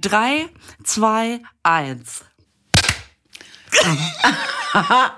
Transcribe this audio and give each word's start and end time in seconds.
Drei, 0.00 0.48
zwei, 0.84 1.40
eins. 1.62 2.24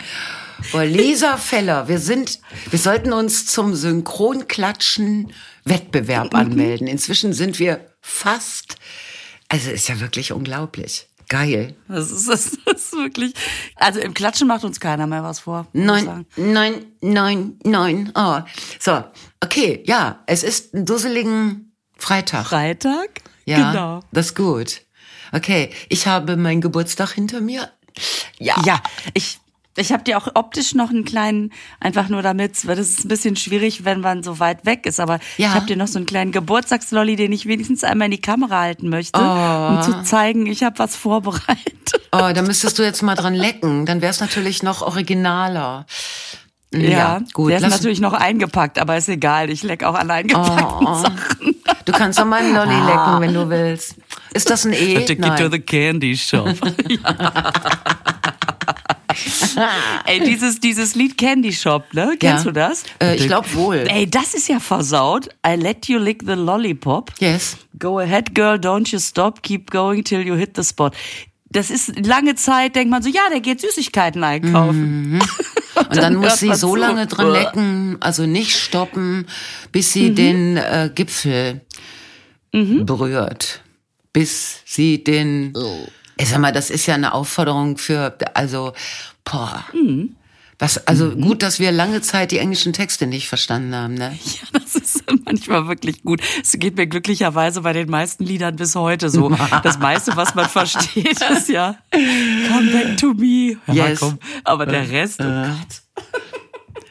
Oh, 0.75 0.79
Lisa 0.81 1.37
Feller, 1.39 1.89
wir 1.89 1.99
sind, 1.99 2.39
wir 2.69 2.79
sollten 2.79 3.13
uns 3.13 3.47
zum 3.47 3.75
Synchronklatschen 3.75 5.33
Wettbewerb 5.65 6.35
anmelden. 6.35 6.87
Inzwischen 6.87 7.33
sind 7.33 7.59
wir 7.59 7.87
fast, 8.01 8.77
also 9.49 9.71
ist 9.71 9.89
ja 9.89 9.99
wirklich 10.01 10.33
unglaublich. 10.33 11.09
Geil. 11.29 11.77
Das 11.89 12.11
ist, 12.11 12.29
das 12.29 12.47
ist 12.47 12.93
wirklich. 12.93 13.35
Also 13.77 14.01
im 14.01 14.15
Klatschen 14.15 14.49
macht 14.49 14.65
uns 14.65 14.81
keiner 14.81 15.07
mehr 15.07 15.23
was 15.23 15.41
vor. 15.41 15.67
sagen. 16.05 16.27
neun, 16.37 16.87
neun, 17.01 17.59
neun. 17.65 18.13
Oh. 18.15 18.41
So, 18.79 19.05
okay, 19.43 19.83
ja, 19.87 20.23
es 20.27 20.43
ist 20.43 20.75
ein 20.75 20.85
dusseligen 20.85 21.73
Freitag. 21.97 22.47
Freitag? 22.47 23.23
Ja, 23.45 23.71
Genau. 23.73 24.01
das 24.13 24.27
ist 24.27 24.37
gut. 24.37 24.83
Okay, 25.33 25.71
ich 25.89 26.07
habe 26.07 26.37
meinen 26.37 26.61
Geburtstag 26.61 27.13
hinter 27.13 27.41
mir. 27.41 27.71
Ja. 28.39 28.55
Ja, 28.65 28.81
ich, 29.15 29.39
ich 29.77 29.93
habe 29.93 30.03
dir 30.03 30.19
auch 30.19 30.29
optisch 30.35 30.75
noch 30.75 30.91
einen 30.91 31.05
kleinen, 31.05 31.53
einfach 31.79 32.09
nur 32.09 32.23
damit, 32.23 32.67
weil 32.67 32.77
das 32.77 32.89
ist 32.89 33.05
ein 33.05 33.09
bisschen 33.09 33.37
schwierig, 33.37 33.85
wenn 33.85 34.01
man 34.01 34.23
so 34.23 34.41
weit 34.41 34.67
weg 34.67 34.87
ist, 34.87 34.99
aber 35.01 35.21
Ja. 35.37 35.49
ich 35.49 35.55
habe 35.55 35.67
dir 35.67 35.77
noch 35.77 35.87
so 35.87 35.99
einen 35.99 36.07
kleinen 36.07 36.33
Geburtstagslolli, 36.33 37.15
den 37.17 37.33
ich 37.33 37.47
wenigstens 37.47 37.85
einmal 37.85 38.07
in 38.07 38.13
die 38.13 38.21
Kamera 38.21 38.61
halten 38.61 38.89
möchte, 38.89 39.21
um 39.21 39.81
zu 39.83 40.03
zeigen, 40.03 40.47
ich 40.47 40.63
habe 40.65 40.79
was 40.81 40.97
vorbereitet. 40.97 42.01
Oh, 42.13 42.31
da 42.35 42.43
müsstest 42.43 42.79
du 42.79 42.83
jetzt 42.83 43.03
mal 43.03 43.15
dran 43.15 43.35
lecken. 43.35 43.87
Dann 43.87 44.01
wäre 44.03 44.11
es 44.11 44.19
natürlich 44.21 44.63
noch 44.65 44.83
originaler. 44.83 45.87
Ja, 46.73 47.21
gut. 47.33 47.51
Der 47.51 47.57
ist 47.59 47.63
lass- 47.63 47.73
natürlich 47.73 48.01
noch 48.01 48.13
eingepackt, 48.13 48.79
aber 48.79 48.97
ist 48.97 49.09
egal, 49.09 49.51
ich 49.51 49.63
leck 49.65 49.83
auch 49.85 49.95
an 49.95 50.11
eingepackten 50.11 50.87
Oh. 50.87 50.95
Sachen. 51.03 51.57
Du 51.91 51.99
kannst 51.99 52.19
doch 52.19 52.25
meinen 52.25 52.55
Lolli 52.55 52.75
lecken, 52.75 53.21
wenn 53.21 53.35
du 53.35 53.49
willst. 53.49 53.97
Ist 54.33 54.49
das 54.49 54.65
ein 54.65 54.73
E? 54.73 55.05
Nein. 55.19 55.65
candy 55.67 56.17
shop. 56.17 56.49
Ey, 60.07 60.21
dieses, 60.21 60.61
dieses 60.61 60.95
Lied 60.95 61.19
Candy 61.19 61.53
Shop, 61.53 61.85
ne? 61.93 62.17
Kennst 62.19 62.45
Ja. 62.45 62.51
du 62.51 62.53
das? 62.53 62.85
Äh, 63.03 63.17
ich 63.17 63.27
glaub 63.27 63.53
wohl. 63.55 63.85
Ey, 63.89 64.09
das 64.09 64.35
ist 64.35 64.49
ja 64.49 64.61
versaut. 64.61 65.29
I 65.47 65.57
let 65.57 65.89
you 65.89 65.99
lick 65.99 66.23
the 66.25 66.35
lollipop. 66.35 67.11
Yes. 67.19 67.57
Go 67.79 67.99
ahead, 67.99 68.35
girl, 68.35 68.55
don't 68.57 68.91
you 68.93 68.99
stop, 68.99 69.43
keep 69.43 69.71
going 69.71 70.05
till 70.05 70.21
you 70.25 70.35
hit 70.35 70.53
the 70.57 70.63
spot. 70.63 70.95
Das 71.51 71.71
ist 71.71 72.07
lange 72.07 72.37
Zeit, 72.37 72.77
denkt 72.77 72.91
man 72.91 73.03
so, 73.03 73.09
ja, 73.09 73.23
der 73.31 73.41
geht 73.41 73.61
Süßigkeiten 73.61 74.23
einkaufen. 74.23 75.21
Und 75.75 75.97
dann, 75.97 76.17
muss 76.17 76.27
hört 76.27 76.39
sie 76.39 76.55
so 76.55 76.71
zu. 76.71 76.77
lange 76.77 77.07
dran 77.07 77.33
lecken, 77.33 77.97
also 78.01 78.27
nicht 78.27 78.57
stoppen, 78.57 79.27
bis 79.73 79.93
sie 79.93 80.15
den 80.15 80.57
äh, 80.57 80.91
Gipfel 80.95 81.63
berührt. 82.53 83.63
Bis 84.13 84.61
sie 84.65 85.03
den. 85.03 85.55
Ich 86.17 86.29
sag 86.29 86.39
mal, 86.39 86.53
das 86.53 86.71
ist 86.71 86.87
ja 86.87 86.95
eine 86.95 87.15
Aufforderung 87.15 87.79
für, 87.79 88.17
also, 88.35 88.73
boah. 89.25 89.65
Was, 90.61 90.87
also 90.87 91.11
gut, 91.17 91.43
dass 91.43 91.59
wir 91.59 91.73
lange 91.73 92.03
Zeit 92.03 92.31
die 92.33 92.39
englischen 92.39 92.73
Texte 92.75 93.07
nicht 93.07 93.29
verstanden 93.29 93.75
haben, 93.75 93.95
ne? 93.95 94.17
Ja, 94.25 94.61
das 94.61 94.77
ist 94.77 95.05
manchmal 95.25 95.67
wirklich 95.69 96.03
gut. 96.03 96.21
Es 96.43 96.53
geht 96.53 96.77
mir 96.77 96.87
glücklicherweise 96.87 97.63
bei 97.63 97.73
den 97.73 97.89
meisten 97.91 98.25
Liedern 98.25 98.57
bis 98.57 98.77
heute 98.77 99.09
so. 99.11 99.31
Das 99.63 99.79
meiste, 99.79 100.17
was 100.17 100.35
man 100.35 100.49
versteht, 100.49 101.19
ist 101.33 101.49
ja 101.49 101.77
Come 101.93 102.71
back 102.73 102.97
to 102.99 103.15
me. 103.15 103.57
Ja, 103.67 103.89
Yes. 103.89 104.01
komm. 104.01 104.19
Aber 104.45 104.67
der 104.67 104.89
Rest, 104.91 105.21
oh 105.21 105.25
Gott. 105.25 106.05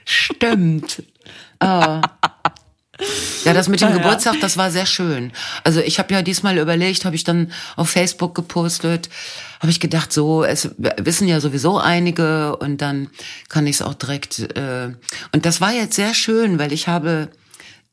Stimmt. 0.04 1.04
Ah. 1.60 2.02
Ja, 3.46 3.54
das 3.54 3.70
mit 3.70 3.82
dem 3.82 3.90
ja. 3.90 3.98
Geburtstag, 3.98 4.40
das 4.42 4.58
war 4.58 4.72
sehr 4.72 4.86
schön. 4.86 5.32
Also 5.64 5.80
ich 5.80 6.00
habe 6.00 6.14
ja 6.14 6.22
diesmal 6.22 6.58
überlegt, 6.58 7.06
habe 7.06 7.16
ich 7.16 7.24
dann 7.24 7.52
auf 7.76 7.90
Facebook 7.90 8.36
gepostet, 8.36 9.10
habe 9.60 9.72
ich 9.72 9.80
gedacht, 9.80 10.12
so, 10.12 10.44
es 10.44 10.70
wissen 10.78 11.28
ja 11.28 11.40
sowieso 11.40 11.78
einige 11.78 12.58
und 12.58 12.82
dann 12.82 13.10
kann 13.48 13.68
ich 13.68 13.78
es 13.78 13.82
auch 13.82 13.94
direkt. 13.94 14.40
Äh, 14.58 14.94
und 15.32 15.46
das 15.46 15.62
war 15.62 15.72
jetzt 15.72 15.96
sehr 15.96 16.14
schön, 16.14 16.60
weil 16.60 16.74
ich 16.74 16.88
habe 16.88 17.30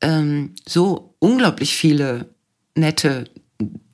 ähm, 0.01 0.55
so 0.67 1.15
unglaublich 1.19 1.77
viele 1.77 2.27
nette 2.75 3.25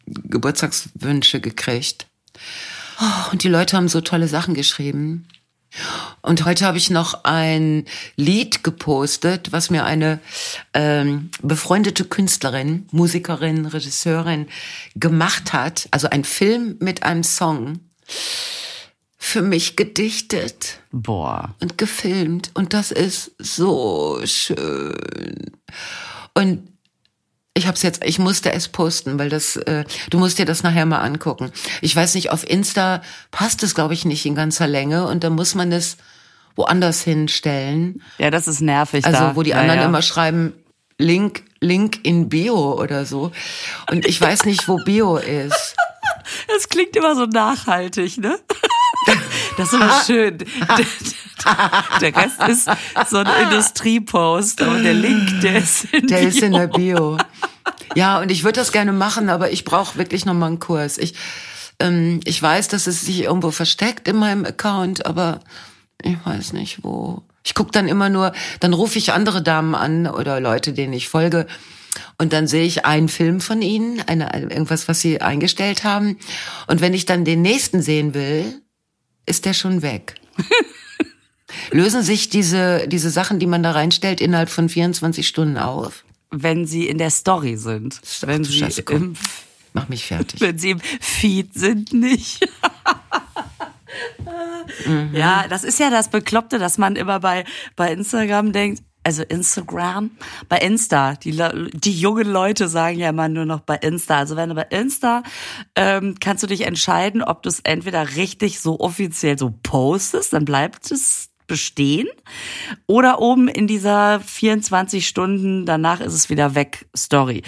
Geburtstagswünsche 0.07 1.41
gekriegt. 1.41 2.07
Oh, 3.01 3.33
und 3.33 3.43
die 3.43 3.49
Leute 3.49 3.77
haben 3.77 3.89
so 3.89 4.01
tolle 4.01 4.29
Sachen 4.29 4.55
geschrieben. 4.55 5.27
Und 6.21 6.45
heute 6.45 6.67
habe 6.67 6.79
ich 6.79 6.91
noch 6.91 7.25
ein 7.25 7.87
Lied 8.17 8.63
gepostet, 8.63 9.53
was 9.53 9.71
mir 9.71 9.85
eine 9.85 10.21
ähm, 10.75 11.31
befreundete 11.43 12.05
Künstlerin, 12.05 12.87
Musikerin, 12.93 13.67
Regisseurin 13.67 14.49
gemacht 14.95 15.53
hat. 15.53 15.89
Also 15.91 16.11
ein 16.11 16.25
Film 16.25 16.77
mit 16.81 17.03
einem 17.03 17.25
Song 17.25 17.81
für 19.19 19.43
mich 19.43 19.77
gedichtet 19.77 20.81
Boah. 20.91 21.55
und 21.61 21.79
gefilmt. 21.79 22.51
Und 22.55 22.75
das 22.75 22.91
ist 22.91 23.33
so 23.39 24.21
schön. 24.25 25.53
Und 26.35 26.72
ich 27.55 27.67
hab's 27.67 27.83
jetzt, 27.83 28.03
ich 28.05 28.19
musste 28.19 28.53
es 28.53 28.69
posten, 28.69 29.19
weil 29.19 29.29
das, 29.29 29.57
äh, 29.57 29.85
du 30.11 30.19
musst 30.19 30.39
dir 30.39 30.47
das 30.47 30.63
nachher 30.63 30.87
mal 30.87 31.01
angucken. 31.01 31.53
Ich 31.83 31.95
weiß 31.95 32.15
nicht, 32.15 32.31
auf 32.31 32.49
Insta 32.49 33.03
passt 33.31 33.63
es, 33.63 33.75
glaube 33.75 33.95
ich, 33.95 34.05
nicht 34.05 34.25
in 34.25 34.35
ganzer 34.35 34.67
Länge 34.67 35.07
und 35.07 35.23
da 35.23 35.31
muss 35.31 35.55
man 35.55 35.71
es 35.71 35.99
woanders 36.57 37.03
hinstellen. 37.03 38.03
Ja, 38.19 38.31
das 38.31 38.49
ist 38.49 38.61
nervig. 38.61 39.05
Also, 39.05 39.19
da. 39.19 39.37
wo 39.37 39.43
die 39.43 39.51
ja, 39.51 39.61
anderen 39.61 39.81
ja. 39.81 39.87
immer 39.87 40.03
schreiben, 40.03 40.55
Link, 40.99 41.43
Link 41.61 42.01
in 42.05 42.29
Bio 42.29 42.81
oder 42.81 43.05
so. 43.05 43.33
Und 43.91 44.07
ich 44.07 44.21
weiß 44.21 44.45
nicht, 44.45 44.69
wo 44.69 44.77
Bio 44.77 45.17
ist. 45.17 45.77
Das 46.47 46.69
klingt 46.69 46.95
immer 46.97 47.15
so 47.15 47.27
nachhaltig, 47.27 48.19
ne? 48.19 48.39
Das 49.57 49.67
ist 49.69 49.75
immer 49.75 50.03
schön. 50.07 50.39
Der 52.01 52.15
Rest 52.15 52.41
ist 52.49 52.71
so 53.11 53.19
ein 53.19 53.27
Industriepost, 53.43 54.63
aber 54.63 54.79
der 54.79 54.95
Link, 54.95 55.41
der 55.41 55.57
ist 55.57 55.85
in 55.93 56.07
Der 56.07 56.21
ist 56.21 56.41
in 56.41 56.53
Bio. 56.53 56.59
der 56.59 56.67
Bio. 56.69 57.19
Ja, 57.95 58.21
und 58.21 58.31
ich 58.31 58.45
würde 58.45 58.61
das 58.61 58.73
gerne 58.73 58.93
machen, 58.93 59.29
aber 59.29 59.51
ich 59.51 59.65
brauche 59.65 59.99
wirklich 59.99 60.25
noch 60.25 60.35
mal 60.35 60.47
einen 60.47 60.59
Kurs. 60.59 60.99
Ich, 60.99 61.15
ähm, 61.79 62.21
ich 62.25 62.41
weiß, 62.43 62.69
dass 62.69 62.87
es 62.87 63.03
sich 63.03 63.23
irgendwo 63.23 63.51
versteckt 63.51 64.09
in 64.09 64.17
meinem 64.17 64.45
Account, 64.45 65.07
aber 65.07 65.41
ich 66.03 66.17
weiß 66.25 66.53
nicht 66.53 66.83
wo. 66.83 67.23
Ich 67.45 67.55
guck 67.55 67.73
dann 67.73 67.89
immer 67.89 68.09
nur, 68.09 68.33
dann 68.61 68.73
rufe 68.73 68.99
ich 68.99 69.13
andere 69.13 69.43
Damen 69.43 69.75
an 69.75 70.07
oder 70.07 70.41
Leute, 70.41 70.73
denen 70.73 70.93
ich 70.93 71.09
folge. 71.09 71.47
Und 72.19 72.33
dann 72.33 72.47
sehe 72.47 72.65
ich 72.65 72.87
einen 72.87 73.09
Film 73.09 73.41
von 73.41 73.63
ihnen, 73.63 74.01
eine, 74.07 74.33
irgendwas, 74.33 74.89
was 74.89 75.01
sie 75.01 75.21
eingestellt 75.21 75.85
haben. 75.85 76.19
Und 76.69 76.81
wenn 76.81 76.95
ich 76.95 77.05
dann 77.05 77.25
den 77.25 77.43
nächsten 77.43 77.83
sehen 77.83 78.15
will, 78.15 78.63
ist 79.27 79.45
der 79.45 79.55
schon 79.55 79.83
weg. 79.83 80.15
Lösen 81.71 82.03
sich 82.03 82.29
diese, 82.29 82.87
diese 82.89 83.11
Sachen, 83.11 83.39
die 83.39 83.47
man 83.47 83.63
da 83.63 83.73
reinstellt, 83.73 84.21
innerhalb 84.21 84.49
von 84.49 84.69
24 84.69 85.27
Stunden 85.27 85.59
auf? 85.59 86.05
Wenn 86.33 86.67
sie 86.67 86.89
in 86.89 86.99
der 86.99 87.11
Story 87.11 87.57
sind. 87.57 88.01
Ach, 88.03 88.27
Wenn 88.27 88.45
sie, 88.45 88.59
Scheiße, 88.59 88.83
im, 88.91 89.15
Mach 89.73 89.89
mich 89.89 90.07
fertig. 90.07 90.41
wenn 90.41 90.59
sie 90.59 90.71
im 90.71 90.81
Feed 90.81 91.55
sind, 91.55 91.93
nicht. 91.93 92.49
Mhm. 94.87 95.11
Ja, 95.15 95.47
das 95.49 95.65
ist 95.65 95.79
ja 95.79 95.91
das 95.91 96.09
Bekloppte, 96.09 96.59
dass 96.59 96.79
man 96.79 96.97
immer 96.97 97.21
bei, 97.21 97.45
bei 97.77 97.93
Instagram 97.93 98.53
denkt, 98.53 98.83
also 99.05 99.23
Instagram, 99.23 100.13
bei 100.49 100.59
Insta, 100.59 101.15
die, 101.15 101.37
die 101.73 101.93
jungen 101.93 102.29
Leute 102.31 102.69
sagen 102.69 102.99
ja 102.99 103.09
immer 103.09 103.29
nur 103.29 103.45
noch 103.45 103.61
bei 103.61 103.77
Insta. 103.77 104.19
Also 104.19 104.37
wenn 104.37 104.51
du 104.51 104.55
bei 104.55 104.67
Insta 104.71 105.25
ähm, 105.75 106.15
kannst 106.21 106.45
du 106.45 106.47
dich 106.47 106.63
entscheiden, 106.63 107.23
ob 107.23 107.43
du 107.43 107.49
es 107.49 107.61
entweder 107.61 108.15
richtig 108.17 108.61
so 108.61 108.79
offiziell 108.79 109.39
so 109.39 109.53
postest, 109.63 110.33
dann 110.33 110.45
bleibt 110.45 110.91
es 110.93 111.31
bestehen, 111.47 112.09
oder 112.87 113.21
oben 113.21 113.49
in 113.49 113.67
dieser 113.67 114.21
24 114.21 115.07
Stunden, 115.07 115.67
danach 115.67 116.01
ist 116.01 116.15
es 116.15 116.31
wieder 116.31 116.55
weg, 116.55 116.87
Story. 116.97 117.43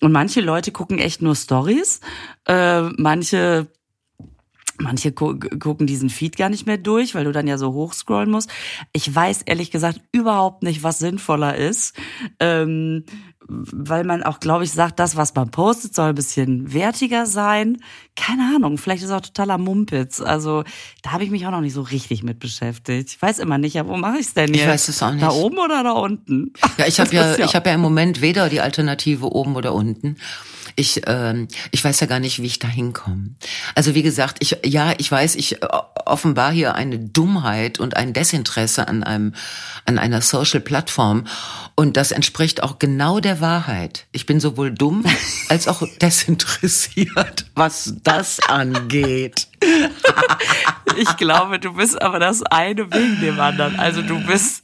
Und 0.00 0.12
manche 0.12 0.40
Leute 0.40 0.72
gucken 0.72 0.98
echt 0.98 1.22
nur 1.22 1.34
Stories, 1.34 2.00
äh, 2.46 2.82
manche 2.82 3.68
Manche 4.78 5.12
gu 5.12 5.38
gucken 5.58 5.86
diesen 5.86 6.10
Feed 6.10 6.36
gar 6.36 6.50
nicht 6.50 6.66
mehr 6.66 6.76
durch, 6.76 7.14
weil 7.14 7.24
du 7.24 7.32
dann 7.32 7.46
ja 7.46 7.56
so 7.56 7.72
hochscrollen 7.72 8.30
musst. 8.30 8.50
Ich 8.92 9.12
weiß 9.14 9.42
ehrlich 9.42 9.70
gesagt 9.70 10.00
überhaupt 10.12 10.62
nicht, 10.62 10.82
was 10.82 10.98
sinnvoller 10.98 11.56
ist, 11.56 11.94
ähm, 12.40 13.04
weil 13.48 14.04
man 14.04 14.22
auch, 14.22 14.40
glaube 14.40 14.64
ich, 14.64 14.72
sagt, 14.72 14.98
das, 14.98 15.16
was 15.16 15.34
man 15.34 15.50
postet, 15.50 15.94
soll 15.94 16.08
ein 16.08 16.14
bisschen 16.14 16.72
wertiger 16.72 17.26
sein. 17.26 17.78
Keine 18.16 18.56
Ahnung, 18.56 18.78
vielleicht 18.78 19.02
ist 19.02 19.10
es 19.10 19.14
auch 19.14 19.20
totaler 19.20 19.58
Mumpitz. 19.58 20.20
Also 20.20 20.64
da 21.02 21.12
habe 21.12 21.24
ich 21.24 21.30
mich 21.30 21.46
auch 21.46 21.52
noch 21.52 21.60
nicht 21.60 21.74
so 21.74 21.82
richtig 21.82 22.22
mit 22.22 22.38
beschäftigt. 22.38 23.10
Ich 23.10 23.22
weiß 23.22 23.38
immer 23.38 23.58
nicht, 23.58 23.74
ja, 23.74 23.86
wo 23.86 23.96
mache 23.96 24.18
ich 24.18 24.26
es 24.26 24.34
denn 24.34 24.48
jetzt? 24.48 24.62
Ich 24.62 24.68
weiß 24.68 24.88
es 24.88 25.02
auch 25.02 25.12
nicht. 25.12 25.22
Da 25.22 25.30
oben 25.30 25.58
oder 25.58 25.82
da 25.82 25.92
unten? 25.92 26.52
Ja, 26.78 26.86
ich 26.86 26.98
habe 26.98 27.14
ja, 27.14 27.38
ich 27.38 27.54
habe 27.54 27.68
ja 27.68 27.74
im 27.74 27.80
Moment 27.80 28.20
weder 28.20 28.48
die 28.48 28.60
Alternative 28.60 29.26
oben 29.32 29.54
oder 29.54 29.74
unten. 29.74 30.16
Ich, 30.76 31.02
ähm, 31.06 31.48
ich 31.70 31.82
weiß 31.82 32.00
ja 32.00 32.06
gar 32.06 32.20
nicht, 32.20 32.40
wie 32.40 32.46
ich 32.46 32.58
da 32.58 32.68
hinkomme. 32.68 33.30
Also 33.74 33.94
wie 33.94 34.02
gesagt, 34.02 34.36
ich, 34.40 34.58
ja, 34.64 34.92
ich 34.98 35.10
weiß, 35.10 35.34
ich 35.36 35.62
äh, 35.62 35.68
offenbar 36.04 36.52
hier 36.52 36.74
eine 36.74 36.98
Dummheit 36.98 37.80
und 37.80 37.96
ein 37.96 38.12
Desinteresse 38.12 38.86
an 38.86 39.02
einem, 39.02 39.34
an 39.86 39.98
einer 39.98 40.20
Social-Plattform. 40.20 41.26
Und 41.74 41.96
das 41.96 42.12
entspricht 42.12 42.62
auch 42.62 42.78
genau 42.78 43.20
der 43.20 43.40
Wahrheit. 43.40 44.06
Ich 44.12 44.26
bin 44.26 44.38
sowohl 44.38 44.70
dumm 44.70 45.04
als 45.48 45.66
auch 45.66 45.82
desinteressiert, 46.00 47.46
was 47.54 47.94
das 48.04 48.40
angeht. 48.48 49.48
ich 50.96 51.16
glaube, 51.16 51.58
du 51.58 51.74
bist 51.74 52.00
aber 52.00 52.18
das 52.18 52.42
eine 52.42 52.92
wegen 52.92 53.20
dem 53.20 53.40
anderen. 53.40 53.78
Also 53.78 54.02
du 54.02 54.20
bist 54.26 54.62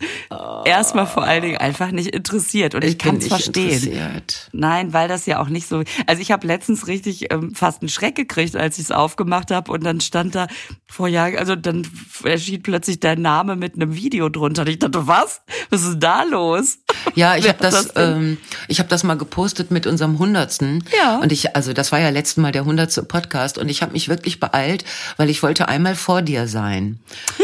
erstmal 0.64 1.06
vor 1.06 1.24
allen 1.24 1.42
Dingen 1.42 1.58
einfach 1.58 1.90
nicht 1.90 2.14
interessiert. 2.14 2.74
Und 2.74 2.84
ich, 2.84 2.92
ich 2.92 2.98
kann 2.98 3.16
es 3.16 3.28
verstehen. 3.28 4.22
Nein, 4.52 4.92
weil 4.92 5.08
das 5.08 5.26
ja 5.26 5.40
auch 5.40 5.48
nicht 5.48 5.68
so. 5.68 5.82
Also 6.06 6.22
ich 6.22 6.30
habe 6.30 6.46
letztens 6.46 6.86
richtig 6.86 7.32
ähm, 7.32 7.54
fast 7.54 7.82
einen 7.82 7.88
Schreck 7.88 8.14
gekriegt, 8.14 8.56
als 8.56 8.78
ich 8.78 8.84
es 8.84 8.90
aufgemacht 8.90 9.50
habe 9.50 9.72
und 9.72 9.84
dann 9.84 10.00
stand 10.00 10.34
da 10.34 10.46
vor 10.88 11.08
Jahren, 11.08 11.36
also 11.36 11.56
dann 11.56 11.86
erschien 12.24 12.62
plötzlich 12.62 13.00
dein 13.00 13.22
Name 13.22 13.56
mit 13.56 13.74
einem 13.74 13.94
Video 13.94 14.28
drunter. 14.28 14.62
Und 14.62 14.68
ich 14.68 14.78
dachte, 14.78 15.06
was? 15.06 15.42
Was 15.70 15.82
ist 15.82 15.98
da 16.00 16.22
los? 16.24 16.78
Ja, 17.14 17.36
ich 17.36 17.46
habe 17.48 17.58
das, 17.60 17.88
das 17.88 17.96
ähm, 17.96 18.38
ich 18.68 18.78
habe 18.78 18.88
das 18.88 19.04
mal 19.04 19.18
gepostet 19.18 19.70
mit 19.70 19.86
unserem 19.86 20.18
Hundertsten. 20.18 20.82
Ja. 20.96 21.18
Und 21.18 21.30
ich, 21.30 21.54
also 21.54 21.74
das 21.74 21.92
war 21.92 22.00
ja 22.00 22.08
letzten 22.08 22.40
Mal 22.40 22.52
der 22.52 22.64
hundertste 22.64 23.02
Podcast 23.02 23.58
und 23.58 23.68
ich 23.68 23.82
habe 23.82 23.92
mich 23.92 24.08
wirklich 24.08 24.40
beeilt, 24.40 24.81
weil 25.16 25.30
ich 25.30 25.42
wollte 25.42 25.68
einmal 25.68 25.94
vor 25.94 26.22
dir 26.22 26.46
sein. 26.46 27.00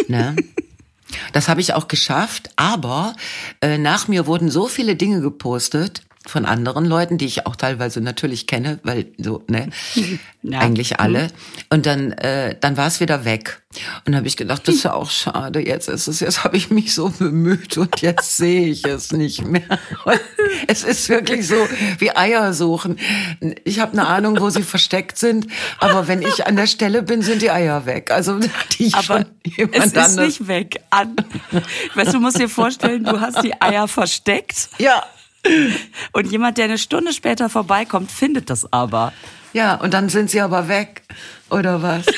Ne? 0.09 0.37
Das 1.33 1.49
habe 1.49 1.63
ich 1.63 1.73
auch 1.73 1.89
geschafft, 1.89 2.51
aber 2.57 3.17
äh, 3.63 3.79
nach 3.79 4.09
mir 4.09 4.27
wurden 4.27 4.51
so 4.51 4.69
viele 4.69 4.95
Dinge 4.95 5.23
gepostet, 5.23 6.03
von 6.29 6.45
anderen 6.45 6.85
Leuten, 6.85 7.19
die 7.19 7.27
ich 7.27 7.47
auch 7.47 7.57
teilweise 7.57 8.01
natürlich 8.01 8.47
kenne, 8.47 8.79
weil 8.83 9.07
so, 9.19 9.43
ne, 9.49 9.71
ja. 10.43 10.61
eigentlich 10.61 11.01
alle. 11.01 11.29
Und 11.71 11.87
dann, 11.87 12.13
äh, 12.13 12.57
dann 12.61 12.77
war 12.77 12.87
es 12.87 13.01
wieder 13.01 13.25
weg. 13.25 13.63
Und 14.07 14.17
habe 14.17 14.27
ich 14.27 14.37
gedacht, 14.37 14.67
das 14.67 14.77
ist 14.77 14.83
ja 14.85 14.95
auch 14.95 15.11
schade. 15.11 15.65
Jetzt 15.67 15.89
ist 15.89 16.09
es, 16.09 16.21
jetzt 16.21 16.43
habe 16.43 16.57
ich 16.57 16.71
mich 16.71 16.95
so 16.95 17.11
bemüht 17.11 17.77
und 17.77 18.01
jetzt 18.01 18.37
sehe 18.39 18.67
ich 18.67 18.85
es 18.85 19.13
nicht 19.13 19.45
mehr. 19.47 19.79
es 20.67 20.85
ist 20.85 21.09
wirklich 21.09 21.47
so 21.47 21.57
wie 21.99 22.17
Eier 22.17 22.55
suchen. 22.55 22.99
Ich 23.65 23.81
habe 23.81 23.93
eine 23.93 24.07
Ahnung, 24.07 24.41
wo 24.41 24.49
sie 24.49 24.63
versteckt 24.63 25.19
sind, 25.19 25.47
aber 25.81 26.09
wenn 26.09 26.23
ich 26.23 26.47
an 26.47 26.57
der 26.57 26.67
Stelle 26.67 27.03
bin, 27.03 27.21
sind 27.21 27.43
die 27.43 27.51
Eier 27.51 27.85
weg. 27.85 28.11
Also 28.11 28.39
die 28.79 28.93
aber 28.95 29.27
jemand 29.45 29.97
es 29.97 30.09
ist 30.09 30.19
nicht 30.19 30.49
weg. 30.49 30.81
An, 30.91 31.17
weißt 31.95 32.15
du, 32.15 32.21
musst 32.21 32.39
dir 32.39 32.49
vorstellen, 32.49 33.05
du 33.05 33.21
hast 33.21 33.43
die 33.43 33.61
Eier 33.61 33.87
versteckt. 33.87 34.71
Ja. 34.79 35.05
Und 36.13 36.31
jemand, 36.31 36.59
der 36.59 36.67
eine 36.67 36.79
Stunde 36.79 37.13
später 37.13 37.49
vorbeikommt, 37.49 38.11
findet 38.11 38.51
das 38.51 38.73
aber. 38.73 39.13
Ja, 39.53 39.75
und 39.77 39.95
dann 39.95 40.09
sind 40.09 40.31
sie 40.31 40.41
aber 40.41 40.69
weg, 40.69 41.03
oder 41.51 41.83
was? 41.83 42.07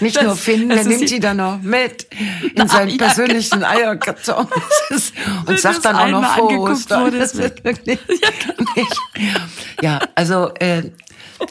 Nicht 0.00 0.16
das, 0.16 0.24
nur 0.24 0.36
finden, 0.36 0.70
der 0.70 0.84
nimmt 0.84 1.10
die 1.10 1.20
dann 1.20 1.36
noch 1.36 1.60
mit 1.60 2.08
in 2.54 2.68
seinen 2.68 2.90
ja, 2.90 2.96
persönlichen 2.96 3.60
genau. 3.60 3.68
Eierkarton 3.68 4.48
und 5.46 5.60
sagt 5.60 5.84
dann 5.84 5.96
auch 5.96 6.08
noch 6.08 6.34
froh 6.34 6.74
Ja, 9.80 10.00
also 10.14 10.52
äh, 10.54 10.90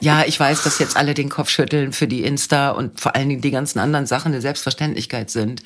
ja, 0.02 0.26
ich 0.26 0.40
weiß, 0.40 0.64
dass 0.64 0.80
jetzt 0.80 0.98
alle 0.98 1.14
den 1.14 1.30
Kopf 1.30 1.50
schütteln 1.50 1.94
für 1.94 2.08
die 2.08 2.24
Insta 2.24 2.72
und 2.72 3.00
vor 3.00 3.16
allen 3.16 3.30
Dingen 3.30 3.42
die 3.42 3.52
ganzen 3.52 3.80
anderen 3.80 4.06
Sachen 4.06 4.32
eine 4.32 4.42
Selbstverständlichkeit 4.42 5.30
sind. 5.30 5.64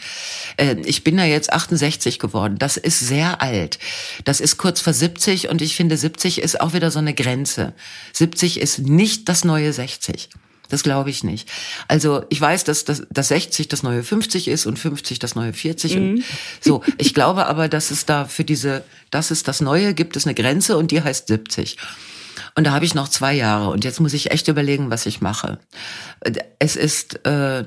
Äh, 0.58 0.76
ich 0.86 1.04
bin 1.04 1.18
da 1.18 1.24
jetzt 1.24 1.52
68 1.52 2.20
geworden. 2.20 2.58
Das 2.58 2.78
ist 2.78 3.00
sehr 3.00 3.42
alt. 3.42 3.80
Das 4.26 4.40
ist 4.40 4.58
kurz 4.58 4.82
vor 4.82 4.94
70 4.94 5.50
und 5.50 5.62
ich 5.62 5.76
finde 5.76 5.98
70 5.98 6.42
ist 6.42 6.62
auch 6.62 6.74
wieder 6.74 6.92
so 6.92 7.00
eine 7.00 7.14
Grenze. 7.14 7.74
70 8.14 8.60
ist 8.60 8.80
nicht 8.80 9.30
das 9.30 9.44
neue 9.44 9.74
60. 9.74 10.30
Das 10.72 10.84
glaube 10.84 11.10
ich 11.10 11.26
nicht. 11.26 11.50
Also 11.90 12.24
ich 12.30 12.40
weiß, 12.40 12.64
dass, 12.64 12.86
dass, 12.86 13.04
dass 13.10 13.28
60 13.28 13.68
das 13.68 13.84
neue 13.84 14.04
50 14.04 14.48
ist 14.48 14.66
und 14.66 14.80
50 14.80 15.20
das 15.20 15.36
neue 15.36 15.52
40. 15.52 15.96
Mhm. 15.96 16.00
Und 16.00 16.24
so, 16.62 16.82
ich 16.98 17.14
glaube 17.14 17.48
aber, 17.48 17.68
dass 17.68 17.92
es 17.92 18.06
da 18.06 18.24
für 18.24 18.46
diese, 18.46 18.84
das 19.10 19.32
ist 19.32 19.50
das 19.50 19.60
Neue, 19.60 19.94
gibt 19.94 20.16
es 20.16 20.26
eine 20.26 20.34
Grenze 20.34 20.78
und 20.78 20.92
die 20.92 21.04
heißt 21.04 21.28
70. 21.28 21.76
Und 22.56 22.66
da 22.66 22.72
habe 22.72 22.86
ich 22.86 22.96
noch 22.96 23.08
zwei 23.08 23.34
Jahre 23.34 23.70
und 23.70 23.84
jetzt 23.84 24.00
muss 24.00 24.14
ich 24.14 24.32
echt 24.32 24.48
überlegen, 24.48 24.92
was 24.92 25.06
ich 25.06 25.22
mache. 25.22 25.60
Es 26.60 26.76
ist, 26.76 27.26
äh, 27.26 27.66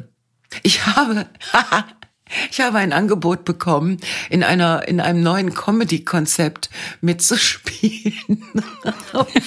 ich 0.63 0.87
habe, 0.87 1.27
ich 2.51 2.61
habe 2.61 2.79
ein 2.79 2.93
Angebot 2.93 3.45
bekommen, 3.45 3.99
in 4.31 4.43
einer, 4.43 4.87
in 4.87 5.01
einem 5.01 5.23
neuen 5.23 5.55
Comedy-Konzept 5.55 6.71
mitzuspielen. 7.01 8.15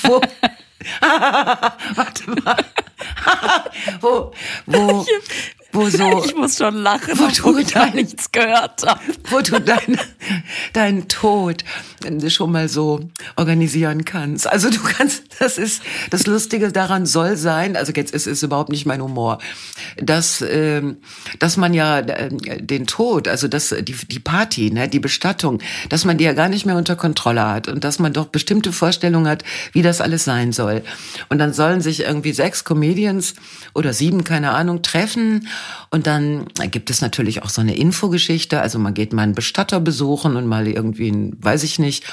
wo, 0.03 0.21
warte 1.95 2.31
mal. 2.43 2.65
wo, 4.01 4.33
wo, 4.65 5.05
wo 5.77 5.89
so. 5.89 6.23
Ich 6.25 6.35
muss 6.35 6.57
schon 6.57 6.75
lachen, 6.75 7.17
wo 7.17 7.51
du 7.53 7.63
dein, 7.63 7.93
nichts 7.95 8.31
gehört 8.31 8.85
habe. 8.85 8.99
Wo 9.29 9.39
du 9.39 9.61
deinen 9.61 9.99
dein 10.73 11.07
Tod 11.07 11.63
schon 12.29 12.51
mal 12.51 12.67
so 12.67 13.01
organisieren 13.35 14.05
kannst. 14.05 14.47
Also 14.47 14.69
du 14.69 14.79
kannst, 14.79 15.23
das 15.39 15.57
ist, 15.57 15.81
das 16.09 16.27
Lustige 16.27 16.71
daran 16.71 17.05
soll 17.05 17.37
sein, 17.37 17.75
also 17.75 17.91
jetzt 17.93 18.13
ist 18.13 18.27
es 18.27 18.43
überhaupt 18.43 18.69
nicht 18.69 18.85
mein 18.85 19.01
Humor, 19.01 19.39
dass, 19.97 20.43
ähm, 20.47 20.97
dass 21.39 21.57
man 21.57 21.73
ja 21.73 21.99
äh, 21.99 22.29
den 22.61 22.87
Tod, 22.87 23.27
also 23.27 23.47
das, 23.47 23.75
die, 23.81 23.93
die 23.93 24.19
Party, 24.19 24.71
ne, 24.71 24.87
die 24.87 24.99
Bestattung, 24.99 25.59
dass 25.89 26.05
man 26.05 26.17
die 26.17 26.23
ja 26.23 26.33
gar 26.33 26.49
nicht 26.49 26.65
mehr 26.65 26.75
unter 26.75 26.95
Kontrolle 26.95 27.47
hat 27.47 27.67
und 27.67 27.83
dass 27.83 27.99
man 27.99 28.13
doch 28.13 28.27
bestimmte 28.27 28.71
Vorstellungen 28.71 29.27
hat, 29.27 29.43
wie 29.73 29.81
das 29.81 30.01
alles 30.01 30.23
sein 30.23 30.51
soll. 30.51 30.83
Und 31.29 31.39
dann 31.39 31.53
sollen 31.53 31.81
sich 31.81 32.01
irgendwie 32.01 32.33
sechs 32.33 32.63
Comedians 32.63 33.35
oder 33.73 33.93
sieben, 33.93 34.23
keine 34.23 34.51
Ahnung, 34.51 34.81
treffen 34.81 35.47
und 35.89 36.07
dann 36.07 36.47
gibt 36.71 36.89
es 36.89 37.01
natürlich 37.01 37.43
auch 37.43 37.49
so 37.49 37.61
eine 37.61 37.75
Infogeschichte. 37.75 38.61
Also 38.61 38.79
man 38.79 38.93
geht 38.93 39.13
mal 39.13 39.23
einen 39.23 39.35
Bestatter 39.35 39.79
besuchen 39.79 40.35
und 40.35 40.47
mal 40.47 40.67
irgendwie, 40.67 41.09
ein, 41.09 41.37
weiß 41.39 41.63
ich 41.63 41.79
nicht. 41.79 42.03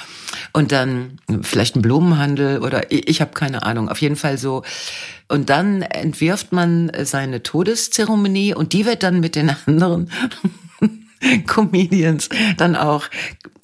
Und 0.52 0.72
dann 0.72 1.18
vielleicht 1.42 1.74
einen 1.74 1.82
Blumenhandel 1.82 2.62
oder 2.62 2.92
ich, 2.92 3.08
ich 3.08 3.20
habe 3.20 3.32
keine 3.32 3.62
Ahnung. 3.62 3.88
Auf 3.88 4.00
jeden 4.00 4.16
Fall 4.16 4.38
so. 4.38 4.62
Und 5.28 5.50
dann 5.50 5.82
entwirft 5.82 6.52
man 6.52 6.90
seine 7.02 7.42
Todeszeremonie 7.42 8.54
und 8.54 8.72
die 8.72 8.86
wird 8.86 9.02
dann 9.02 9.20
mit 9.20 9.36
den 9.36 9.50
anderen 9.66 10.10
Comedians 11.46 12.28
dann 12.56 12.76
auch 12.76 13.08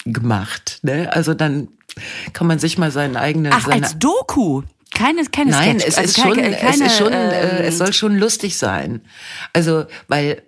gemacht. 0.04 0.80
Ne? 0.82 1.12
Also 1.12 1.34
dann 1.34 1.68
kann 2.32 2.46
man 2.46 2.58
sich 2.58 2.78
mal 2.78 2.90
seinen 2.90 3.16
eigenen. 3.16 3.52
Ach, 3.52 3.66
seine, 3.66 3.84
als 3.84 3.98
Doku. 3.98 4.62
Keine, 4.92 5.24
keine 5.26 5.52
Nein, 5.52 5.78
Sketch. 5.78 5.88
es 5.88 5.94
ist 5.94 5.98
also 5.98 6.22
keine, 6.22 6.34
schon, 6.34 6.52
keine, 6.52 6.70
es 6.70 6.80
ist 6.80 6.98
schon, 6.98 7.12
äh, 7.12 7.62
es 7.62 7.78
soll 7.78 7.92
schon 7.92 8.16
lustig 8.16 8.56
sein. 8.56 9.02
Also, 9.52 9.86
weil, 10.08 10.42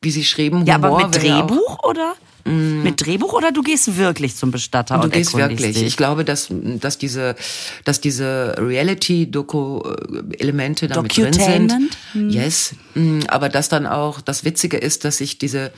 wie 0.00 0.10
Sie 0.10 0.24
schrieben, 0.24 0.60
Humor 0.60 0.68
Ja, 0.68 0.76
aber 0.76 1.08
mit 1.08 1.16
Drehbuch 1.16 1.80
auch, 1.80 1.90
oder? 1.90 2.14
Mm. 2.44 2.82
Mit 2.82 3.04
Drehbuch 3.04 3.32
oder 3.32 3.50
du 3.52 3.62
gehst 3.62 3.96
wirklich 3.96 4.36
zum 4.36 4.50
Bestatter 4.50 4.98
du 4.98 5.04
und 5.04 5.12
gehst 5.12 5.36
wirklich. 5.36 5.74
Dich? 5.74 5.84
Ich 5.84 5.96
glaube, 5.96 6.24
dass 6.24 6.48
dass 6.50 6.98
diese 6.98 7.36
dass 7.84 8.00
diese 8.00 8.56
Reality-Doku-Elemente 8.58 10.88
damit 10.88 11.16
drin 11.16 11.32
sind. 11.32 11.72
Hm. 12.12 12.30
Yes, 12.30 12.74
mm, 12.94 13.20
aber 13.28 13.48
dass 13.48 13.68
dann 13.68 13.86
auch 13.86 14.20
das 14.20 14.44
Witzige 14.44 14.76
ist, 14.76 15.04
dass 15.04 15.20
ich 15.20 15.38
diese 15.38 15.70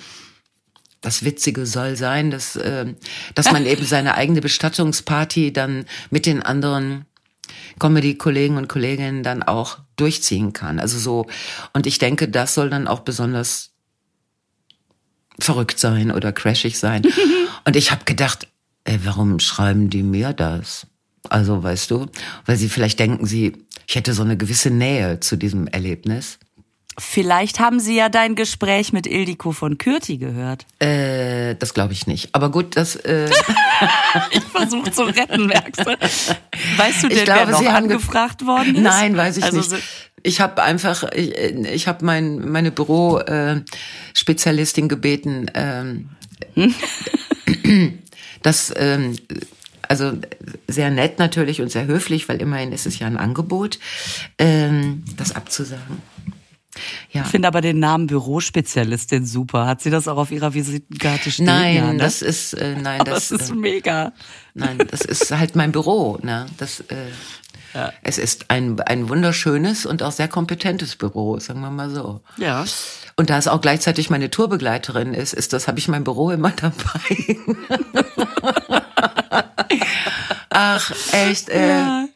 das 1.03 1.23
Witzige 1.23 1.67
soll 1.67 1.97
sein, 1.97 2.31
dass 2.31 2.57
äh, 2.57 2.87
dass 3.35 3.53
man 3.53 3.67
eben 3.67 3.85
seine 3.85 4.15
eigene 4.15 4.41
Bestattungsparty 4.41 5.53
dann 5.53 5.85
mit 6.11 6.25
den 6.25 6.43
anderen 6.43 7.05
Comedy-Kollegen 7.79 8.57
und 8.57 8.69
Kolleginnen 8.69 9.23
dann 9.23 9.43
auch 9.43 9.79
durchziehen 9.97 10.53
kann. 10.53 10.81
Also 10.81 10.99
so, 10.99 11.27
und 11.73 11.87
ich 11.87 11.99
denke, 11.99 12.29
das 12.29 12.55
soll 12.55 12.71
dann 12.71 12.89
auch 12.89 13.01
besonders 13.01 13.73
verrückt 15.39 15.79
sein 15.79 16.11
oder 16.11 16.33
crashig 16.33 16.79
sein. 16.79 17.03
und 17.65 17.77
ich 17.77 17.91
habe 17.91 18.05
gedacht, 18.05 18.49
ey, 18.85 18.99
warum 19.05 19.41
schreiben 19.41 19.91
die 19.91 20.03
mir 20.03 20.33
das? 20.33 20.87
Also, 21.29 21.63
weißt 21.63 21.91
du, 21.91 22.07
weil 22.45 22.57
sie 22.57 22.69
vielleicht 22.69 22.99
denken, 22.99 23.25
sie, 23.25 23.57
ich 23.87 23.97
hätte 23.97 24.13
so 24.13 24.23
eine 24.23 24.37
gewisse 24.37 24.71
Nähe 24.71 25.21
zu 25.21 25.37
diesem 25.37 25.67
Erlebnis. 25.67 26.39
Vielleicht 26.99 27.59
haben 27.59 27.81
Sie 27.81 27.97
ja 27.97 28.09
dein 28.09 28.37
Gespräch 28.37 28.93
mit 28.93 29.07
Ildiko 29.07 29.53
von 29.53 29.79
Kürti 29.79 30.19
gehört. 30.19 30.67
Äh, 30.79 31.55
das 31.57 31.75
glaube 31.75 31.93
ich 31.93 32.07
nicht. 32.07 32.33
Aber 32.35 32.51
gut, 32.51 32.77
das. 32.77 32.95
Äh 32.97 33.31
ich 34.31 34.45
versuche 34.45 34.93
zu 34.93 35.03
retten, 35.03 35.47
merkst 35.47 35.81
du? 35.81 35.97
Weißt 36.77 37.03
du 37.03 37.09
denn, 37.09 37.19
ich 37.19 37.25
glaube, 37.25 37.47
wer 37.47 37.53
noch 37.53 37.61
Sie 37.61 37.69
angefragt 37.69 38.47
worden 38.47 38.77
ist? 38.77 38.83
Nein, 38.83 39.17
weiß 39.17 39.39
ich 39.39 39.45
also, 39.45 39.57
nicht. 39.59 39.73
Ich 40.23 40.41
habe 40.41 40.63
einfach, 40.63 41.03
ich, 41.13 41.37
ich 41.37 41.89
habe 41.89 42.05
mein, 42.05 42.49
meine 42.49 42.71
Büro-Spezialistin 42.71 44.85
äh, 44.85 44.89
gebeten, 44.89 45.51
ähm, 45.55 46.11
hm? 46.55 46.73
dass 48.43 48.73
ähm, 48.77 49.17
also 49.89 50.13
sehr 50.69 50.91
nett 50.91 51.19
natürlich 51.19 51.61
und 51.61 51.71
sehr 51.71 51.87
höflich, 51.87 52.29
weil 52.29 52.41
immerhin 52.41 52.73
ist 52.73 52.87
es 52.87 52.99
ja 52.99 53.07
ein 53.07 53.17
Angebot, 53.17 53.79
ähm, 54.39 55.05
das 55.17 55.35
abzusagen. 55.35 56.03
Ja. 57.11 57.23
Ich 57.23 57.29
finde 57.29 57.49
aber 57.49 57.61
den 57.61 57.79
Namen 57.79 58.07
Bürospezialistin 58.07 59.27
super. 59.27 59.67
Hat 59.67 59.81
sie 59.81 59.91
das 59.91 60.09
auch 60.09 60.17
auf 60.17 60.31
ihrer 60.31 60.55
Visitenkarte 60.55 61.31
stehen? 61.31 61.47
Nein, 61.47 61.77
ja, 61.77 61.93
ne? 61.93 61.99
das 61.99 62.23
ist 62.23 62.55
äh, 62.55 62.77
nein, 62.77 63.01
aber 63.03 63.11
das, 63.11 63.31
ist 63.31 63.51
äh, 63.51 63.55
mega. 63.55 64.13
Nein, 64.55 64.79
das 64.91 65.03
ist 65.03 65.31
halt 65.31 65.57
mein 65.57 65.73
Büro. 65.73 66.19
Ne? 66.23 66.47
Das, 66.59 66.81
äh, 66.81 67.11
Ja. 67.75 67.93
Es 68.03 68.19
ist 68.19 68.51
ein, 68.51 68.81
ein 68.81 69.09
wunderschönes 69.09 69.85
und 69.85 70.03
auch 70.03 70.13
sehr 70.13 70.29
kompetentes 70.29 70.95
Büro, 70.97 71.39
sagen 71.41 71.61
wir 71.61 71.71
mal 71.71 71.91
so. 71.91 72.21
Ja. 72.37 72.65
Und 73.17 73.31
da 73.31 73.39
es 73.39 73.49
auch 73.49 73.61
gleichzeitig 73.61 74.11
meine 74.11 74.31
Tourbegleiterin 74.31 75.13
ist, 75.15 75.33
ist 75.35 75.53
das, 75.53 75.67
habe 75.67 75.79
ich 75.79 75.89
mein 75.89 76.05
Büro 76.05 76.31
immer 76.31 76.51
dabei. 76.57 77.37
Ach, 80.51 80.93
echt, 81.13 81.49
äh. 81.49 81.69
Ja. 81.69 82.07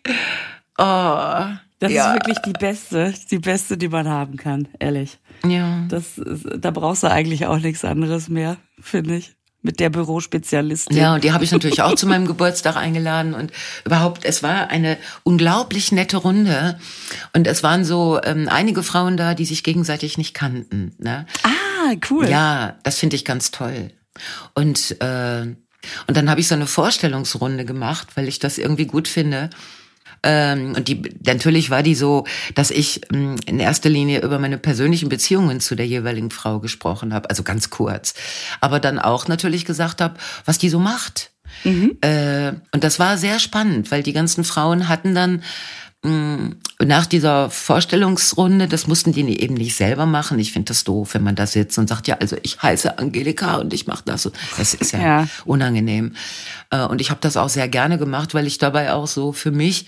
Oh. 0.78 1.67
Das 1.78 1.92
ja. 1.92 2.08
ist 2.08 2.14
wirklich 2.14 2.38
die 2.38 2.52
beste, 2.52 3.14
die 3.30 3.38
beste, 3.38 3.76
die 3.76 3.88
man 3.88 4.08
haben 4.08 4.36
kann, 4.36 4.68
ehrlich. 4.80 5.18
Ja. 5.46 5.84
Das 5.88 6.18
ist, 6.18 6.46
da 6.58 6.70
brauchst 6.72 7.04
du 7.04 7.10
eigentlich 7.10 7.46
auch 7.46 7.58
nichts 7.58 7.84
anderes 7.84 8.28
mehr, 8.28 8.56
finde 8.80 9.16
ich. 9.16 9.34
Mit 9.60 9.80
der 9.80 9.90
Bürospezialistin. 9.90 10.96
Ja, 10.96 11.14
und 11.14 11.24
die 11.24 11.32
habe 11.32 11.42
ich 11.42 11.50
natürlich 11.50 11.82
auch 11.82 11.96
zu 11.96 12.06
meinem 12.06 12.26
Geburtstag 12.26 12.76
eingeladen. 12.76 13.34
Und 13.34 13.52
überhaupt, 13.84 14.24
es 14.24 14.44
war 14.44 14.68
eine 14.68 14.96
unglaublich 15.24 15.90
nette 15.90 16.16
Runde. 16.16 16.78
Und 17.34 17.48
es 17.48 17.64
waren 17.64 17.84
so 17.84 18.20
ähm, 18.22 18.48
einige 18.48 18.84
Frauen 18.84 19.16
da, 19.16 19.34
die 19.34 19.44
sich 19.44 19.64
gegenseitig 19.64 20.16
nicht 20.16 20.32
kannten. 20.32 20.94
Ne? 20.98 21.26
Ah, 21.42 21.94
cool. 22.08 22.28
Ja, 22.28 22.76
das 22.84 22.98
finde 22.98 23.16
ich 23.16 23.24
ganz 23.24 23.50
toll. 23.50 23.90
Und, 24.54 25.00
äh, 25.00 25.42
und 25.42 26.16
dann 26.16 26.30
habe 26.30 26.40
ich 26.40 26.46
so 26.46 26.54
eine 26.54 26.68
Vorstellungsrunde 26.68 27.64
gemacht, 27.64 28.16
weil 28.16 28.28
ich 28.28 28.38
das 28.38 28.58
irgendwie 28.58 28.86
gut 28.86 29.08
finde. 29.08 29.50
Ähm, 30.22 30.74
und 30.76 30.88
die 30.88 31.02
natürlich 31.24 31.70
war 31.70 31.82
die 31.82 31.94
so, 31.94 32.24
dass 32.54 32.70
ich 32.70 33.00
ähm, 33.12 33.36
in 33.46 33.60
erster 33.60 33.88
Linie 33.88 34.22
über 34.22 34.38
meine 34.38 34.58
persönlichen 34.58 35.08
Beziehungen 35.08 35.60
zu 35.60 35.74
der 35.74 35.86
jeweiligen 35.86 36.30
Frau 36.30 36.60
gesprochen 36.60 37.14
habe, 37.14 37.30
also 37.30 37.42
ganz 37.42 37.70
kurz. 37.70 38.14
Aber 38.60 38.80
dann 38.80 38.98
auch 38.98 39.28
natürlich 39.28 39.64
gesagt 39.64 40.00
habe, 40.00 40.14
was 40.44 40.58
die 40.58 40.68
so 40.68 40.78
macht. 40.78 41.30
Mhm. 41.64 41.96
Äh, 42.00 42.52
und 42.72 42.84
das 42.84 42.98
war 42.98 43.16
sehr 43.18 43.38
spannend, 43.38 43.90
weil 43.90 44.02
die 44.02 44.12
ganzen 44.12 44.44
Frauen 44.44 44.88
hatten 44.88 45.14
dann 45.14 45.36
mm, 45.36 45.42
nach 46.80 47.06
dieser 47.06 47.50
Vorstellungsrunde, 47.50 48.68
das 48.68 48.86
mussten 48.86 49.12
die 49.12 49.40
eben 49.40 49.54
nicht 49.54 49.76
selber 49.76 50.06
machen. 50.06 50.38
Ich 50.38 50.52
finde 50.52 50.68
das 50.68 50.84
doof, 50.84 51.14
wenn 51.14 51.24
man 51.24 51.34
da 51.34 51.46
sitzt 51.46 51.78
und 51.78 51.88
sagt, 51.88 52.06
ja, 52.06 52.16
also 52.18 52.36
ich 52.42 52.62
heiße 52.62 52.98
Angelika 52.98 53.56
und 53.56 53.72
ich 53.72 53.86
mache 53.86 54.04
das. 54.04 54.30
Das 54.56 54.74
ist 54.74 54.92
ja, 54.92 55.00
ja. 55.00 55.28
unangenehm. 55.44 56.14
Äh, 56.70 56.84
und 56.84 57.00
ich 57.00 57.10
habe 57.10 57.20
das 57.20 57.36
auch 57.36 57.48
sehr 57.48 57.68
gerne 57.68 57.98
gemacht, 57.98 58.34
weil 58.34 58.46
ich 58.46 58.58
dabei 58.58 58.92
auch 58.92 59.06
so 59.06 59.32
für 59.32 59.50
mich 59.50 59.86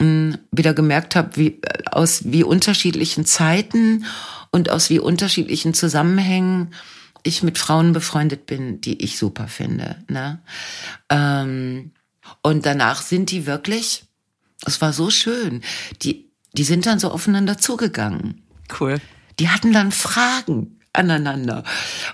mm, 0.00 0.34
wieder 0.52 0.74
gemerkt 0.74 1.16
habe, 1.16 1.36
wie 1.36 1.60
aus 1.90 2.22
wie 2.24 2.44
unterschiedlichen 2.44 3.24
Zeiten 3.24 4.04
und 4.50 4.70
aus 4.70 4.90
wie 4.90 4.98
unterschiedlichen 4.98 5.74
Zusammenhängen 5.74 6.74
ich 7.22 7.42
mit 7.42 7.58
Frauen 7.58 7.92
befreundet 7.92 8.46
bin, 8.46 8.80
die 8.80 9.02
ich 9.02 9.18
super 9.18 9.48
finde. 9.48 9.96
Ne? 10.08 10.40
Ähm, 11.08 11.92
und 12.42 12.66
danach 12.66 13.02
sind 13.02 13.30
die 13.30 13.46
wirklich 13.46 14.04
es 14.66 14.80
war 14.80 14.92
so 14.92 15.10
schön. 15.10 15.62
Die, 16.02 16.30
die 16.52 16.64
sind 16.64 16.86
dann 16.86 16.98
so 16.98 17.10
aufeinander 17.10 17.58
zugegangen. 17.58 18.42
Cool. 18.78 19.00
Die 19.38 19.48
hatten 19.48 19.72
dann 19.72 19.92
Fragen 19.92 20.78
aneinander. 20.92 21.64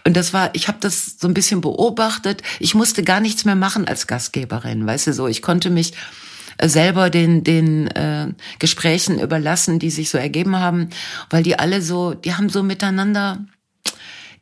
Und 0.04 0.16
das 0.16 0.32
war, 0.32 0.54
ich 0.54 0.68
habe 0.68 0.78
das 0.80 1.18
so 1.18 1.26
ein 1.28 1.34
bisschen 1.34 1.60
beobachtet. 1.60 2.42
Ich 2.60 2.74
musste 2.74 3.02
gar 3.02 3.20
nichts 3.20 3.44
mehr 3.44 3.56
machen 3.56 3.88
als 3.88 4.06
Gastgeberin, 4.06 4.86
weißt 4.86 5.08
du 5.08 5.12
so. 5.12 5.26
Ich 5.26 5.42
konnte 5.42 5.70
mich 5.70 5.94
äh, 6.58 6.68
selber 6.68 7.10
den 7.10 7.42
den 7.42 7.88
äh, 7.88 8.32
Gesprächen 8.58 9.18
überlassen, 9.18 9.78
die 9.78 9.90
sich 9.90 10.10
so 10.10 10.18
ergeben 10.18 10.56
haben, 10.56 10.90
weil 11.30 11.42
die 11.42 11.58
alle 11.58 11.80
so, 11.80 12.14
die 12.14 12.34
haben 12.34 12.48
so 12.48 12.62
miteinander. 12.62 13.44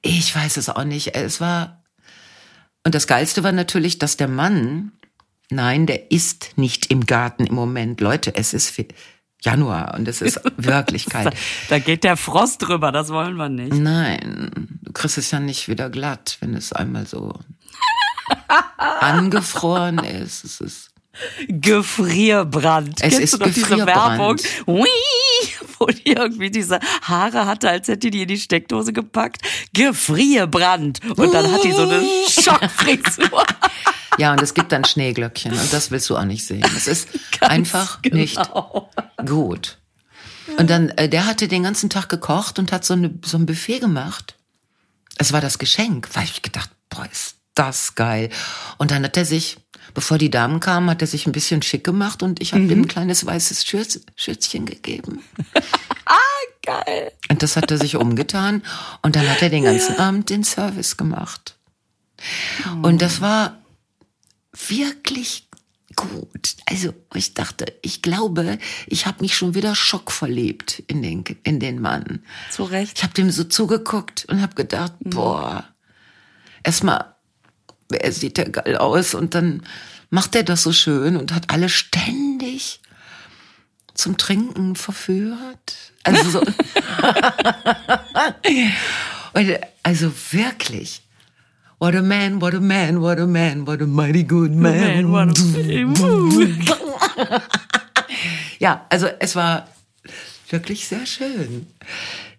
Ich 0.03 0.35
weiß 0.35 0.57
es 0.57 0.69
auch 0.69 0.85
nicht. 0.85 1.15
Es 1.15 1.41
war 1.41 1.85
und 2.85 2.95
das 2.95 3.07
geilste 3.07 3.43
war 3.43 3.53
natürlich, 3.53 3.99
dass 3.99 4.17
der 4.17 4.29
Mann 4.29 4.93
Nein, 5.51 5.87
der 5.87 6.11
ist 6.11 6.53
nicht 6.57 6.91
im 6.91 7.07
Garten 7.07 7.47
im 7.47 7.55
Moment. 7.55 8.01
Leute, 8.01 8.35
es 8.35 8.55
ist 8.55 8.73
Januar 9.43 9.95
und 9.95 10.09
es 10.09 10.23
ist 10.23 10.41
wirklich 10.57 11.07
kalt. 11.07 11.35
Da 11.69 11.79
geht 11.79 12.05
der 12.05 12.17
Frost 12.17 12.63
drüber, 12.63 12.93
das 12.93 13.11
wollen 13.11 13.37
wir 13.37 13.49
nicht. 13.49 13.75
Nein, 13.75 14.79
du 14.83 14.93
kriegst 14.93 15.19
es 15.19 15.31
ja 15.31 15.41
nicht 15.41 15.69
wieder 15.69 15.91
glatt, 15.91 16.39
wenn 16.41 16.55
es 16.55 16.73
einmal 16.73 17.07
so 17.07 17.33
angefroren 19.01 19.99
ist. 19.99 20.45
Es 20.45 20.61
ist 20.61 20.91
Gefrierbrand. 21.49 23.01
Es 23.01 23.11
Kennst 23.11 23.21
ist 23.21 23.35
du 23.35 23.39
noch 23.39 23.53
diese 23.53 23.87
Werbung? 23.87 24.37
Ui, 24.67 24.89
wo 25.79 25.87
die 25.87 26.13
irgendwie 26.13 26.51
diese 26.51 26.81
Haare 27.03 27.47
hatte, 27.47 27.71
als 27.71 27.89
hätte 27.89 28.11
die 28.11 28.23
in 28.23 28.29
die 28.29 28.39
Steckdose 28.39 28.93
gepackt. 28.93 29.43
Gefrierbrand. 29.73 31.01
Und 31.17 31.33
dann 31.33 31.51
hat 31.53 31.63
die 31.65 31.73
so 31.73 31.83
eine 31.83 32.03
Schockfrisur. 32.29 33.45
Ja, 34.19 34.33
und 34.33 34.43
es 34.43 34.55
gibt 34.55 34.73
dann 34.73 34.85
Schneeglöckchen 34.85 35.53
und 35.53 35.73
das 35.73 35.91
willst 35.91 36.09
du 36.11 36.17
auch 36.17 36.25
nicht 36.25 36.47
sehen. 36.47 36.65
Es 36.77 36.87
ist 36.87 37.09
Ganz 37.41 37.53
einfach 37.53 38.03
genau. 38.03 38.17
nicht 38.17 38.41
gut. 39.27 39.79
Und 40.59 40.71
dann, 40.71 40.91
äh, 40.91 41.09
der 41.09 41.27
hatte 41.27 41.49
den 41.49 41.63
ganzen 41.63 41.91
Tag 41.91 42.09
gekocht 42.09 42.59
und 42.59 42.73
hat 42.73 42.85
so, 42.85 42.95
eine, 42.95 43.13
so 43.25 43.39
ein 43.39 43.47
Buffet 43.47 43.81
gemacht. 43.81 44.37
Es 45.17 45.33
war 45.33 45.41
das 45.41 45.59
Geschenk, 45.59 46.09
weil 46.15 46.25
ich 46.25 46.43
gedacht, 46.43 46.71
boah, 46.91 47.07
ist 47.11 47.37
das 47.55 47.95
geil. 47.95 48.31
Und 48.79 48.91
dann 48.91 49.05
hat 49.05 49.17
er 49.17 49.25
sich, 49.25 49.59
bevor 49.95 50.19
die 50.19 50.31
Damen 50.31 50.61
kamen, 50.61 50.91
hat 50.91 51.01
er 51.01 51.07
sich 51.07 51.27
ein 51.27 51.33
bisschen 51.33 51.63
schick 51.63 51.85
gemacht 51.85 52.23
und 52.23 52.43
ich 52.43 52.53
habe 52.53 52.63
mhm. 52.63 52.71
ihm 52.71 52.81
ein 52.83 52.89
kleines 52.89 53.25
weißes 53.25 53.65
Schürz, 53.65 54.01
Schürzchen 54.17 54.67
gegeben. 54.67 55.23
ah, 56.05 56.17
geil. 56.63 57.13
Und 57.31 57.43
das 57.43 57.57
hat 57.57 57.71
er 57.71 57.79
sich 57.79 57.97
umgetan 57.97 58.63
und 59.03 59.17
dann 59.17 59.29
hat 59.29 59.41
er 59.43 59.51
den 59.51 59.65
ganzen 59.65 59.95
ja. 59.95 60.09
Abend 60.09 60.31
den 60.31 60.45
Service 60.45 60.97
gemacht. 60.97 61.57
Und 62.83 63.03
das 63.03 63.21
war 63.21 63.59
wirklich 64.69 65.49
gut. 65.97 66.57
Also 66.67 66.95
ich 67.15 67.35
dachte, 67.35 67.67
ich 67.83 68.03
glaube, 68.03 68.59
ich 68.87 69.07
habe 69.07 69.23
mich 69.23 69.37
schon 69.37 69.55
wieder 69.55 69.75
schockverliebt 69.75 70.83
in 70.87 71.03
den 71.03 71.25
in 71.43 71.61
den 71.61 71.81
Mann. 71.81 72.23
Zu 72.51 72.65
Recht. 72.65 72.99
Ich 72.99 73.03
habe 73.03 73.15
dem 73.15 73.31
so 73.31 73.45
zugeguckt 73.45 74.25
und 74.27 74.43
habe 74.43 74.55
gedacht, 74.55 74.93
mhm. 75.01 75.11
boah, 75.11 75.69
erstmal, 76.63 77.15
er 77.91 78.13
sieht 78.13 78.39
ja 78.39 78.45
geil 78.45 78.77
aus 78.77 79.15
und 79.15 79.35
dann 79.35 79.63
macht 80.11 80.35
er 80.35 80.43
das 80.43 80.63
so 80.63 80.73
schön 80.73 81.17
und 81.17 81.33
hat 81.33 81.51
alle 81.51 81.69
ständig 81.69 82.81
zum 83.95 84.17
Trinken 84.17 84.75
verführt. 84.77 85.93
Also 86.03 86.31
so. 86.31 86.43
also 89.83 90.13
wirklich. 90.33 91.04
What 91.85 91.95
a 91.95 92.01
man, 92.01 92.41
what 92.41 92.55
a 92.55 92.61
man, 92.61 93.03
what 93.03 93.19
a 93.19 93.27
man, 93.27 93.67
what 93.67 93.83
a 93.83 93.87
mighty 93.87 94.23
good 94.23 94.53
man. 94.53 95.11
man 95.11 95.35
ja, 98.59 98.87
also 98.89 99.09
es 99.19 99.37
war 99.37 99.69
wirklich 100.49 100.89
sehr 100.89 101.05
schön. 101.05 101.67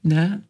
Ne? 0.02 0.42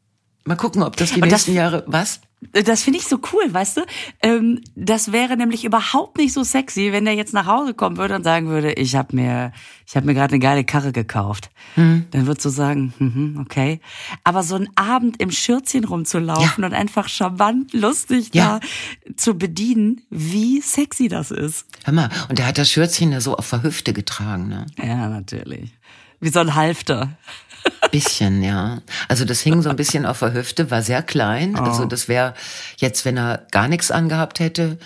Mal 0.47 0.55
gucken, 0.55 0.83
ob 0.83 0.95
das 0.95 1.11
die 1.11 1.21
Und 1.21 1.29
nächsten 1.29 1.51
das, 1.51 1.57
Jahre 1.57 1.83
was? 1.87 2.19
Das 2.51 2.83
finde 2.83 2.99
ich 2.99 3.07
so 3.07 3.19
cool, 3.33 3.51
weißt 3.51 3.77
du? 3.77 3.81
Ähm, 4.21 4.61
das 4.75 5.11
wäre 5.11 5.37
nämlich 5.37 5.65
überhaupt 5.65 6.17
nicht 6.19 6.33
so 6.33 6.43
sexy, 6.43 6.91
wenn 6.91 7.05
der 7.05 7.15
jetzt 7.15 7.33
nach 7.33 7.47
Hause 7.47 7.73
kommen 7.73 7.97
würde 7.97 8.15
und 8.15 8.23
sagen 8.23 8.47
würde, 8.47 8.73
ich 8.73 8.95
habe 8.95 9.15
mir, 9.15 9.51
ich 9.87 9.95
habe 9.95 10.05
mir 10.05 10.13
gerade 10.13 10.33
eine 10.33 10.39
geile 10.39 10.63
Karre 10.63 10.91
gekauft. 10.91 11.49
Hm. 11.73 12.05
Dann 12.11 12.27
würdest 12.27 12.45
du 12.45 12.49
sagen, 12.49 12.93
hm, 12.99 13.39
okay. 13.41 13.79
Aber 14.23 14.43
so 14.43 14.55
ein 14.55 14.69
Abend 14.75 15.19
im 15.19 15.31
Schürzchen 15.31 15.83
rumzulaufen 15.83 16.61
ja. 16.61 16.67
und 16.67 16.75
einfach 16.75 17.09
charmant, 17.09 17.73
lustig 17.73 18.29
ja. 18.33 18.59
da 18.59 18.67
zu 19.15 19.35
bedienen, 19.35 20.01
wie 20.11 20.61
sexy 20.61 21.07
das 21.07 21.31
ist. 21.31 21.65
Hör 21.85 21.93
mal, 21.95 22.09
und 22.29 22.37
der 22.37 22.45
hat 22.45 22.59
das 22.59 22.69
Schürzchen 22.69 23.11
ja 23.11 23.19
so 23.21 23.35
auf 23.35 23.49
der 23.49 23.63
Hüfte 23.63 23.93
getragen, 23.93 24.49
ne? 24.49 24.67
Ja, 24.77 25.09
natürlich. 25.09 25.71
Wie 26.19 26.29
so 26.29 26.39
ein 26.39 26.55
Halfter. 26.55 27.17
Bisschen, 27.91 28.43
ja. 28.43 28.81
Also 29.07 29.25
das 29.25 29.41
hing 29.41 29.61
so 29.61 29.69
ein 29.69 29.75
bisschen 29.75 30.05
auf 30.05 30.19
der 30.19 30.33
Hüfte, 30.33 30.71
war 30.71 30.81
sehr 30.81 31.01
klein. 31.03 31.55
Oh. 31.57 31.61
Also 31.61 31.85
das 31.85 32.07
wäre 32.07 32.33
jetzt, 32.77 33.05
wenn 33.05 33.17
er 33.17 33.45
gar 33.51 33.67
nichts 33.67 33.91
angehabt 33.91 34.39
hätte, 34.39 34.77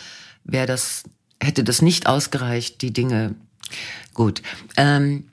wäre 0.43 0.67
das, 0.67 1.03
hätte 1.41 1.63
das 1.63 1.81
nicht 1.81 2.07
ausgereicht, 2.07 2.81
die 2.81 2.93
Dinge. 2.93 3.35
Gut. 4.13 4.41
Ähm, 4.77 5.29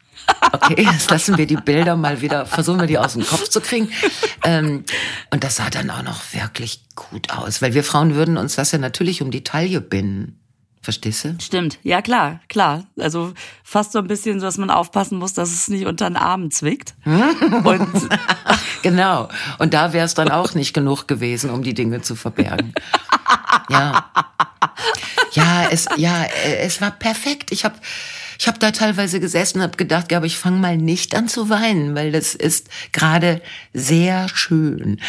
Okay, 0.53 0.83
jetzt 0.93 1.11
lassen 1.11 1.39
wir 1.39 1.47
die 1.47 1.57
Bilder 1.57 1.97
mal 1.97 2.21
wieder, 2.21 2.47
versuchen 2.47 2.81
wir 2.81 2.87
die 2.87 2.99
aus 2.99 3.13
dem 3.13 3.25
Kopf 3.25 3.49
zu 3.49 3.61
kriegen. 3.61 3.91
Ähm, 4.45 4.85
und 5.31 5.45
das 5.45 5.57
sah 5.57 5.71
dann 5.71 5.91
auch 5.91 6.03
noch 6.03 6.21
wirklich 6.33 6.83
gut 6.95 7.31
aus, 7.31 7.63
weil 7.63 7.75
wir 7.75 7.85
Frauen 7.85 8.15
würden 8.15 8.37
uns 8.37 8.57
das 8.57 8.73
ja 8.73 8.79
natürlich 8.79 9.23
um 9.23 9.31
die 9.31 9.45
Taille 9.45 9.81
binden. 9.81 10.41
Verstehst 10.87 11.25
du? 11.25 11.35
Stimmt, 11.41 11.81
ja 11.83 12.01
klar, 12.01 12.39
klar. 12.49 12.87
Also 12.97 13.33
fast 13.65 13.91
so 13.91 13.99
ein 13.99 14.07
bisschen 14.07 14.39
so, 14.39 14.47
dass 14.47 14.57
man 14.57 14.71
aufpassen 14.71 15.19
muss, 15.19 15.33
dass 15.33 15.53
es 15.53 15.67
nicht 15.67 15.85
unter 15.85 16.09
den 16.09 16.15
Armen 16.15 16.53
zwickt. 16.53 16.95
Und 17.05 18.09
genau. 18.83 19.29
Und 19.59 19.75
da 19.75 19.93
wäre 19.93 20.07
es 20.07 20.15
dann 20.15 20.31
auch 20.31 20.55
nicht 20.55 20.75
genug 20.75 21.09
gewesen, 21.09 21.51
um 21.51 21.65
die 21.65 21.75
Dinge 21.75 22.03
zu 22.03 22.15
verbergen. 22.15 22.73
Ja. 23.69 24.13
Ja, 25.33 25.67
es, 25.73 25.87
ja, 25.97 26.25
es 26.61 26.81
war 26.81 26.93
perfekt. 26.93 27.51
Ich 27.51 27.65
habe 27.65 27.75
ich 28.39 28.47
hab 28.47 28.61
da 28.61 28.71
teilweise 28.71 29.19
gesessen 29.19 29.59
und 29.59 29.65
habe 29.65 29.77
gedacht, 29.77 30.13
ja, 30.13 30.19
aber 30.19 30.27
ich 30.27 30.39
fange 30.39 30.59
mal 30.59 30.77
nicht 30.77 31.17
an 31.17 31.27
zu 31.27 31.49
weinen, 31.49 31.97
weil 31.97 32.13
das 32.13 32.37
ist 32.37 32.69
gerade 32.93 33.43
sehr 33.73 34.29
schön. 34.29 35.01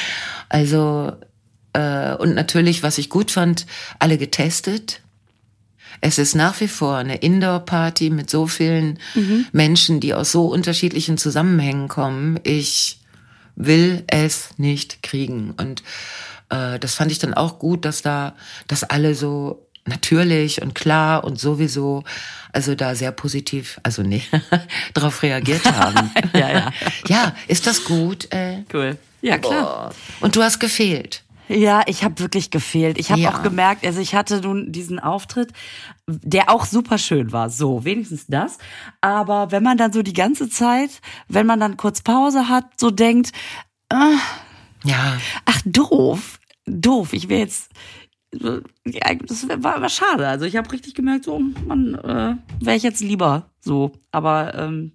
Also, 0.50 1.12
äh, 1.74 2.16
und 2.16 2.34
natürlich, 2.34 2.82
was 2.82 2.98
ich 2.98 3.12
gut 3.12 3.30
fand, 3.30 3.68
alle 4.00 4.18
getestet 4.18 5.04
Es 6.02 6.18
ist 6.18 6.36
nach 6.36 6.60
wie 6.62 6.68
vor 6.68 6.98
eine 6.98 7.18
Indoor-Party 7.18 8.10
mit 8.10 8.30
so 8.30 8.48
vielen 8.48 9.00
Menschen, 9.52 10.00
die 10.00 10.14
aus 10.14 10.32
so 10.32 10.46
unterschiedlichen 10.48 11.18
Zusammenhängen 11.18 11.88
kommen. 11.88 12.40
Ich 12.44 13.00
will 13.56 14.04
es 14.08 14.50
nicht 14.58 15.02
kriegen. 15.04 15.52
Und 15.58 15.82
äh, 16.50 16.78
das 16.80 16.94
fand 16.96 17.12
ich 17.12 17.20
dann 17.20 17.34
auch 17.34 17.60
gut, 17.60 17.86
dass 17.86 18.02
da, 18.02 18.36
dass 18.68 18.84
alle 18.84 19.16
so 19.16 19.68
natürlich 19.86 20.62
und 20.62 20.76
klar 20.76 21.24
und 21.24 21.40
sowieso, 21.40 22.04
also 22.52 22.76
da 22.76 22.94
sehr 22.94 23.12
positiv, 23.12 23.80
also 23.84 24.04
nee, 24.04 24.22
darauf 24.94 25.24
reagiert 25.24 25.66
haben. 25.66 26.12
Ja, 26.34 26.50
ja. 26.52 26.72
Ja, 27.08 27.36
ist 27.48 27.66
das 27.68 27.84
gut? 27.86 28.32
Äh, 28.34 28.64
Cool. 28.72 28.98
Ja, 29.22 29.38
klar. 29.40 29.62
boah. 29.62 29.92
Und 30.20 30.36
du 30.36 30.44
hast 30.44 30.60
gefehlt. 30.60 31.24
Ja, 31.50 31.82
ich 31.88 32.04
habe 32.04 32.20
wirklich 32.20 32.52
gefehlt. 32.52 32.98
Ich 32.98 33.10
habe 33.12 33.22
Ja. 33.22 33.34
auch 33.34 33.44
gemerkt, 33.44 33.86
also 33.86 34.00
ich 34.02 34.16
hatte 34.16 34.42
nun 34.42 34.72
diesen 34.72 35.00
Auftritt, 35.00 35.54
der 36.08 36.50
auch 36.50 36.66
super 36.66 36.98
schön 36.98 37.32
war. 37.32 37.50
So, 37.50 37.86
wenigstens 37.86 38.28
das. 38.28 38.58
Aber 39.02 39.52
wenn 39.52 39.64
man 39.64 39.78
dann 39.78 39.94
so 39.94 40.02
die 40.04 40.14
ganze 40.14 40.50
Zeit, 40.50 41.02
wenn 41.28 41.46
man 41.48 41.60
dann 41.60 41.78
kurz 41.78 42.02
Pause 42.02 42.50
hat, 42.50 42.66
so 42.78 42.92
denkt, 42.92 43.32
Ja, 44.84 45.18
ach 45.46 45.62
doof, 45.66 46.40
doof, 46.66 47.14
ich 47.14 47.30
wäre 47.30 47.40
jetzt, 47.42 47.72
ja, 48.34 49.14
das 49.26 49.48
war 49.50 49.76
aber 49.76 49.90
schade. 49.90 50.28
Also 50.28 50.46
ich 50.46 50.56
habe 50.58 50.72
richtig 50.72 50.94
gemerkt, 50.96 51.24
so, 51.26 51.40
man, 51.40 51.96
äh, 51.96 52.36
wäre 52.64 52.76
ich 52.76 52.84
jetzt 52.84 53.02
lieber 53.02 53.50
so. 53.62 53.94
Aber 54.12 54.54
ähm, 54.56 54.92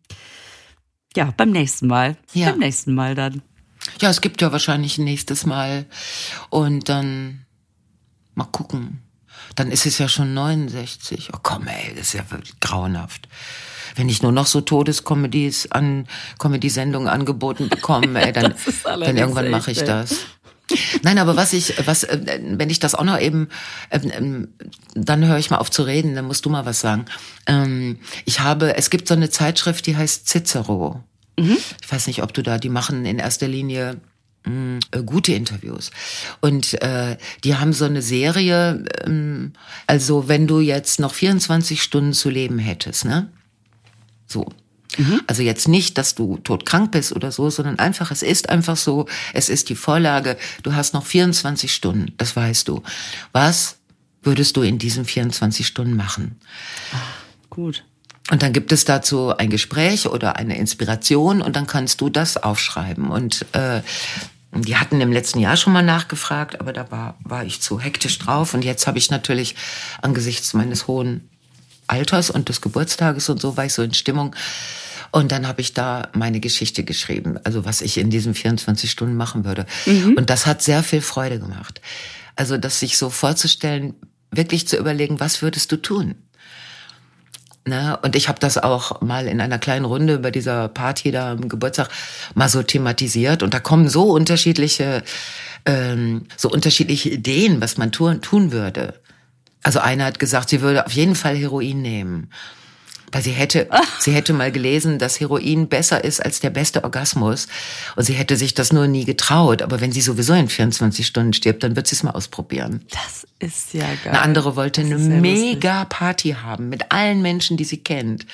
ja, 1.16 1.32
beim 1.36 1.50
nächsten 1.50 1.86
Mal. 1.86 2.16
Ja. 2.32 2.50
Beim 2.50 2.58
nächsten 2.60 2.94
Mal 2.94 3.14
dann. 3.14 3.42
Ja, 4.00 4.10
es 4.10 4.20
gibt 4.20 4.42
ja 4.42 4.52
wahrscheinlich 4.52 4.98
ein 4.98 5.04
nächstes 5.04 5.46
Mal. 5.46 5.86
Und 6.50 6.88
dann 6.88 7.44
mal 8.34 8.44
gucken. 8.44 9.02
Dann 9.56 9.70
ist 9.70 9.86
es 9.86 9.98
ja 9.98 10.08
schon 10.08 10.34
69. 10.34 11.30
Oh 11.34 11.38
komm, 11.42 11.66
ey, 11.66 11.94
das 11.94 12.08
ist 12.08 12.12
ja 12.14 12.30
wirklich 12.30 12.58
grauenhaft. 12.60 13.28
Wenn 13.96 14.08
ich 14.08 14.22
nur 14.22 14.32
noch 14.32 14.46
so 14.46 14.62
Todescomedies 14.62 15.70
an 15.70 16.06
Comedy-Sendungen 16.38 17.08
angeboten 17.08 17.68
bekomme, 17.68 18.22
ey, 18.26 18.32
dann, 18.32 18.54
dann 18.84 19.16
irgendwann 19.16 19.50
mache 19.50 19.70
ich 19.70 19.82
das. 19.82 20.20
Nein, 21.02 21.18
aber 21.18 21.36
was 21.36 21.52
ich, 21.52 21.74
was, 21.86 22.04
äh, 22.04 22.40
wenn 22.42 22.70
ich 22.70 22.78
das 22.78 22.94
auch 22.94 23.04
noch 23.04 23.18
eben, 23.18 23.48
ähm, 23.90 24.12
ähm, 24.14 24.48
dann 24.94 25.26
höre 25.26 25.36
ich 25.36 25.50
mal 25.50 25.58
auf 25.58 25.70
zu 25.70 25.82
reden, 25.82 26.14
dann 26.14 26.24
musst 26.24 26.46
du 26.46 26.50
mal 26.50 26.64
was 26.64 26.80
sagen. 26.80 27.04
Ähm, 27.46 27.98
ich 28.24 28.40
habe, 28.40 28.76
es 28.76 28.88
gibt 28.88 29.08
so 29.08 29.14
eine 29.14 29.28
Zeitschrift, 29.28 29.86
die 29.86 29.96
heißt 29.96 30.28
Cicero. 30.28 31.02
Ich 31.36 31.92
weiß 31.92 32.06
nicht, 32.06 32.22
ob 32.22 32.34
du 32.34 32.42
da, 32.42 32.58
die 32.58 32.68
machen 32.68 33.04
in 33.06 33.18
erster 33.18 33.48
Linie 33.48 34.00
mh, 34.44 34.80
äh, 34.90 35.02
gute 35.02 35.32
Interviews. 35.32 35.90
Und 36.40 36.80
äh, 36.82 37.16
die 37.44 37.56
haben 37.56 37.72
so 37.72 37.84
eine 37.84 38.02
Serie, 38.02 38.84
ähm, 39.04 39.52
also 39.86 40.28
wenn 40.28 40.46
du 40.46 40.60
jetzt 40.60 41.00
noch 41.00 41.14
24 41.14 41.82
Stunden 41.82 42.12
zu 42.12 42.30
leben 42.30 42.58
hättest, 42.58 43.04
ne? 43.04 43.30
So. 44.26 44.48
Also 45.26 45.42
jetzt 45.42 45.68
nicht, 45.68 45.96
dass 45.96 46.14
du 46.14 46.36
todkrank 46.38 46.90
bist 46.92 47.12
oder 47.12 47.32
so, 47.32 47.48
sondern 47.48 47.78
einfach, 47.78 48.10
es 48.10 48.22
ist 48.22 48.50
einfach 48.50 48.76
so, 48.76 49.06
es 49.32 49.48
ist 49.48 49.70
die 49.70 49.74
Vorlage, 49.74 50.36
du 50.62 50.74
hast 50.74 50.92
noch 50.92 51.06
24 51.06 51.72
Stunden, 51.72 52.12
das 52.18 52.36
weißt 52.36 52.68
du. 52.68 52.82
Was 53.32 53.78
würdest 54.22 54.56
du 54.56 54.62
in 54.62 54.78
diesen 54.78 55.04
24 55.04 55.66
Stunden 55.66 55.96
machen? 55.96 56.38
Gut. 57.48 57.84
Und 58.30 58.42
dann 58.42 58.52
gibt 58.52 58.72
es 58.72 58.84
dazu 58.84 59.36
ein 59.36 59.50
Gespräch 59.50 60.06
oder 60.06 60.36
eine 60.36 60.56
Inspiration 60.56 61.42
und 61.42 61.56
dann 61.56 61.66
kannst 61.66 62.00
du 62.00 62.08
das 62.08 62.36
aufschreiben. 62.36 63.10
Und 63.10 63.44
äh, 63.52 63.82
die 64.54 64.76
hatten 64.76 65.00
im 65.00 65.12
letzten 65.12 65.40
Jahr 65.40 65.56
schon 65.56 65.72
mal 65.72 65.82
nachgefragt, 65.82 66.60
aber 66.60 66.72
da 66.72 66.90
war, 66.90 67.16
war 67.24 67.44
ich 67.44 67.60
zu 67.60 67.80
hektisch 67.80 68.18
drauf. 68.18 68.54
Und 68.54 68.64
jetzt 68.64 68.86
habe 68.86 68.98
ich 68.98 69.10
natürlich 69.10 69.56
angesichts 70.02 70.54
meines 70.54 70.86
hohen 70.86 71.28
Alters 71.88 72.30
und 72.30 72.48
des 72.48 72.60
Geburtstages 72.60 73.28
und 73.28 73.40
so 73.40 73.56
war 73.56 73.64
ich 73.64 73.74
so 73.74 73.82
in 73.82 73.94
Stimmung. 73.94 74.36
Und 75.10 75.30
dann 75.30 75.46
habe 75.46 75.60
ich 75.60 75.74
da 75.74 76.08
meine 76.14 76.40
Geschichte 76.40 76.84
geschrieben, 76.84 77.38
also 77.44 77.64
was 77.64 77.82
ich 77.82 77.98
in 77.98 78.08
diesen 78.08 78.34
24 78.34 78.90
Stunden 78.90 79.16
machen 79.16 79.44
würde. 79.44 79.66
Und 80.16 80.30
das 80.30 80.46
hat 80.46 80.62
sehr 80.62 80.82
viel 80.82 81.02
Freude 81.02 81.38
gemacht. 81.38 81.82
Also 82.34 82.56
das 82.56 82.80
sich 82.80 82.96
so 82.96 83.10
vorzustellen, 83.10 83.94
wirklich 84.30 84.66
zu 84.66 84.78
überlegen, 84.78 85.20
was 85.20 85.42
würdest 85.42 85.70
du 85.70 85.76
tun? 85.76 86.14
Ne? 87.64 87.98
Und 88.02 88.16
ich 88.16 88.28
habe 88.28 88.40
das 88.40 88.58
auch 88.58 89.00
mal 89.02 89.28
in 89.28 89.40
einer 89.40 89.58
kleinen 89.58 89.84
Runde 89.84 90.18
bei 90.18 90.30
dieser 90.30 90.68
Party 90.68 91.12
da 91.12 91.32
am 91.32 91.48
Geburtstag 91.48 91.88
mal 92.34 92.48
so 92.48 92.62
thematisiert. 92.62 93.42
Und 93.42 93.54
da 93.54 93.60
kommen 93.60 93.88
so 93.88 94.10
unterschiedliche, 94.10 95.02
ähm, 95.64 96.26
so 96.36 96.50
unterschiedliche 96.50 97.10
Ideen, 97.10 97.60
was 97.60 97.78
man 97.78 97.92
tun, 97.92 98.20
tun 98.20 98.50
würde. 98.50 98.94
Also 99.62 99.78
einer 99.78 100.06
hat 100.06 100.18
gesagt, 100.18 100.48
sie 100.48 100.60
würde 100.60 100.84
auf 100.86 100.92
jeden 100.92 101.14
Fall 101.14 101.36
Heroin 101.36 101.82
nehmen. 101.82 102.30
Weil 103.12 103.22
sie 103.22 103.30
hätte, 103.30 103.68
sie 103.98 104.12
hätte 104.12 104.32
mal 104.32 104.50
gelesen, 104.50 104.98
dass 104.98 105.20
Heroin 105.20 105.68
besser 105.68 106.02
ist 106.02 106.24
als 106.24 106.40
der 106.40 106.50
beste 106.50 106.82
Orgasmus. 106.82 107.46
Und 107.94 108.04
sie 108.04 108.14
hätte 108.14 108.36
sich 108.36 108.54
das 108.54 108.72
nur 108.72 108.86
nie 108.86 109.04
getraut. 109.04 109.62
Aber 109.62 109.80
wenn 109.80 109.92
sie 109.92 110.00
sowieso 110.00 110.32
in 110.32 110.48
24 110.48 111.06
Stunden 111.06 111.32
stirbt, 111.32 111.62
dann 111.62 111.76
wird 111.76 111.86
sie 111.86 111.94
es 111.94 112.02
mal 112.02 112.12
ausprobieren. 112.12 112.84
Das 112.90 113.26
ist 113.38 113.74
ja 113.74 113.86
geil. 114.02 114.12
Eine 114.12 114.22
andere 114.22 114.56
wollte 114.56 114.80
eine 114.80 114.98
mega 114.98 115.84
Party 115.84 116.36
haben 116.42 116.68
mit 116.68 116.90
allen 116.90 117.22
Menschen, 117.22 117.56
die 117.56 117.64
sie 117.64 117.78
kennt. 117.78 118.26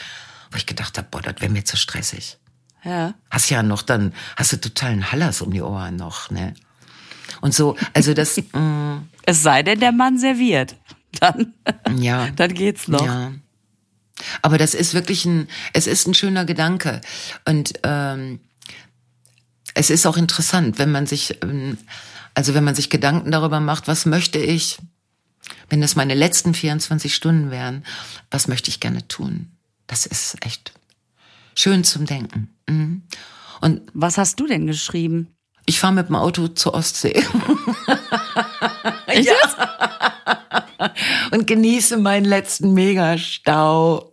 Wo 0.51 0.57
ich 0.57 0.67
gedacht 0.67 0.97
habe, 0.97 1.09
boah, 1.11 1.21
das 1.21 1.35
wäre 1.41 1.53
mir 1.53 1.65
zu 1.65 1.77
stressig. 1.77 2.39
Ja. 2.85 3.15
Hast 3.31 3.51
ja 3.51 3.63
noch 3.63 3.83
dann, 3.83 4.15
hast 4.37 4.53
du 4.53 4.61
totalen 4.61 5.11
Hallas 5.13 5.43
um 5.43 5.53
die 5.53 5.61
Ohren 5.61 5.97
noch, 5.97 6.31
ne? 6.31 6.55
Und 7.41 7.55
so, 7.55 7.77
also 7.93 8.15
das, 8.15 8.37
mm, 8.53 8.99
Es 9.27 9.43
sei 9.43 9.63
denn, 9.63 9.81
der 9.81 9.93
Mann 9.93 10.19
serviert. 10.19 10.77
Dann, 11.21 11.55
ja. 11.97 12.29
dann 12.37 12.55
geht's 12.55 12.89
noch. 12.89 13.05
Ja. 13.05 13.33
Aber 14.43 14.59
das 14.59 14.75
ist 14.75 14.95
wirklich 14.95 15.25
ein, 15.25 15.49
es 15.73 15.87
ist 15.87 16.07
ein 16.07 16.15
schöner 16.15 16.45
Gedanke. 16.45 17.01
Und 17.45 17.75
ähm, 17.85 18.41
es 19.75 19.91
ist 19.91 20.07
auch 20.07 20.17
interessant, 20.17 20.79
wenn 20.79 20.91
man 20.91 21.07
sich, 21.07 21.39
ähm, 21.43 21.79
also 22.35 22.55
wenn 22.55 22.65
man 22.65 22.75
sich 22.75 22.91
Gedanken 22.91 23.31
darüber 23.31 23.61
macht, 23.61 23.89
was 23.89 24.07
möchte 24.07 24.39
ich, 24.39 24.79
wenn 25.69 25.81
das 25.81 25.97
meine 25.97 26.15
letzten 26.15 26.55
24 26.55 27.15
Stunden 27.15 27.51
wären, 27.51 27.85
was 28.31 28.49
möchte 28.49 28.71
ich 28.71 28.81
gerne 28.81 29.07
tun? 29.09 29.53
Das 29.87 30.07
ist 30.07 30.37
echt 30.45 30.73
schön 31.55 31.85
zum 31.85 32.07
Denken. 32.07 32.51
Mhm. 32.69 33.03
Und 33.61 33.83
Was 33.93 34.19
hast 34.19 34.39
du 34.39 34.47
denn 34.47 34.67
geschrieben? 34.67 35.35
ich 35.69 35.81
fahre 35.81 35.93
mit 35.93 36.09
dem 36.09 36.17
Auto 36.17 36.49
zur 36.49 36.73
Ostsee. 36.73 37.13
Ich 39.13 39.29
und 41.31 41.47
genieße 41.47 41.97
meinen 41.97 42.25
letzten 42.25 42.73
Megastau. 42.73 44.09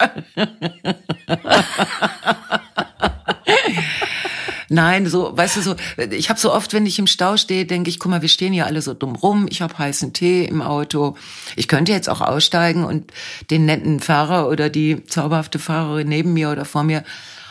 Nein, 4.70 5.06
so, 5.08 5.38
weißt 5.38 5.58
du, 5.58 5.62
so, 5.62 5.76
ich 6.10 6.30
habe 6.30 6.40
so 6.40 6.52
oft, 6.52 6.74
wenn 6.74 6.86
ich 6.86 6.98
im 6.98 7.08
Stau 7.08 7.38
stehe, 7.38 7.66
denke 7.66 7.90
ich, 7.90 8.00
guck 8.00 8.10
mal, 8.10 8.22
wir 8.22 8.30
stehen 8.30 8.52
hier 8.52 8.66
alle 8.66 8.82
so 8.82 8.94
dumm 8.94 9.16
rum, 9.16 9.46
ich 9.50 9.62
habe 9.62 9.78
heißen 9.78 10.14
Tee 10.14 10.46
im 10.46 10.62
Auto. 10.62 11.16
Ich 11.56 11.68
könnte 11.68 11.92
jetzt 11.92 12.10
auch 12.10 12.22
aussteigen 12.22 12.84
und 12.84 13.12
den 13.52 13.66
netten 13.66 14.00
Fahrer 14.00 14.50
oder 14.50 14.70
die 14.70 15.04
zauberhafte 15.06 15.60
Fahrerin 15.60 16.10
neben 16.10 16.34
mir 16.34 16.50
oder 16.50 16.66
vor 16.66 16.84
mir 16.84 17.04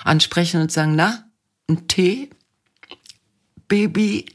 ansprechen 0.04 0.60
und 0.60 0.72
sagen, 0.72 0.96
na, 0.96 1.24
ein 1.68 1.86
Tee? 1.88 2.30
Baby? 3.68 4.26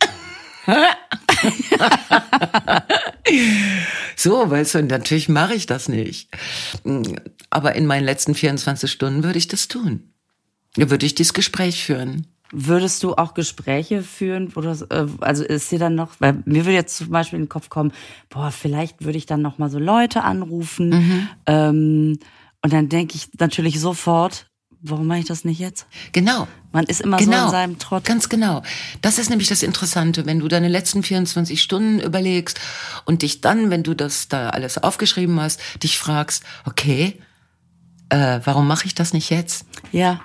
So, 4.16 4.50
weißt 4.50 4.76
du, 4.76 4.84
natürlich 4.84 5.30
mache 5.30 5.54
ich 5.54 5.66
das 5.66 5.88
nicht. 5.88 6.30
Aber 7.50 7.76
in 7.76 7.86
meinen 7.86 8.04
letzten 8.04 8.36
24 8.36 8.92
Stunden 8.92 9.24
würde 9.24 9.38
ich 9.38 9.48
das 9.48 9.68
tun. 9.68 10.12
Würde 10.76 11.06
ich 11.06 11.16
dieses 11.16 11.34
Gespräch 11.34 11.84
führen. 11.84 12.28
Würdest 12.52 13.04
du 13.04 13.14
auch 13.16 13.36
Gespräche 13.36 14.02
führen, 14.02 14.56
wo 14.56 14.62
das, 14.62 14.82
äh, 14.82 15.06
also 15.22 15.44
ist 15.44 15.72
dir 15.72 15.78
dann 15.78 15.94
noch, 15.96 16.14
weil 16.20 16.42
mir 16.46 16.66
würde 16.66 16.74
jetzt 16.74 16.98
zum 16.98 17.10
Beispiel 17.10 17.38
in 17.38 17.44
den 17.46 17.50
Kopf 17.50 17.70
kommen, 17.70 17.94
boah, 18.30 18.50
vielleicht 18.52 19.06
würde 19.06 19.20
ich 19.20 19.28
dann 19.28 19.42
noch 19.44 19.60
mal 19.60 19.70
so 19.70 19.78
Leute 19.78 20.24
anrufen, 20.24 20.90
Mhm. 20.90 21.28
ähm, 21.46 22.20
und 22.64 22.74
dann 22.74 22.90
denke 22.90 23.16
ich 23.16 23.30
natürlich 23.40 23.80
sofort, 23.80 24.49
warum 24.82 25.08
mache 25.08 25.20
ich 25.20 25.26
das 25.26 25.46
nicht 25.46 25.60
jetzt? 25.60 25.88
Genau. 26.12 26.48
Man 26.72 26.86
ist 26.86 27.02
immer 27.02 27.20
so 27.20 27.32
in 27.32 27.50
seinem 27.50 27.80
Trott. 27.80 28.06
Ganz 28.06 28.30
genau. 28.30 28.62
Das 29.02 29.18
ist 29.18 29.30
nämlich 29.30 29.48
das 29.50 29.64
Interessante, 29.64 30.26
wenn 30.26 30.40
du 30.40 30.48
deine 30.48 30.68
letzten 30.68 31.04
24 31.04 31.62
Stunden 31.62 32.00
überlegst 32.00 32.60
und 33.06 33.22
dich 33.22 33.42
dann, 33.42 33.70
wenn 33.70 33.84
du 33.84 33.94
das 33.94 34.28
da 34.28 34.50
alles 34.50 34.78
aufgeschrieben 34.78 35.40
hast, 35.40 35.60
dich 35.84 35.98
fragst, 35.98 36.44
okay, 36.66 37.20
äh, 38.10 38.40
warum 38.44 38.68
mache 38.68 38.86
ich 38.86 38.96
das 38.96 39.14
nicht 39.14 39.30
jetzt? 39.30 39.66
Ja, 39.92 40.22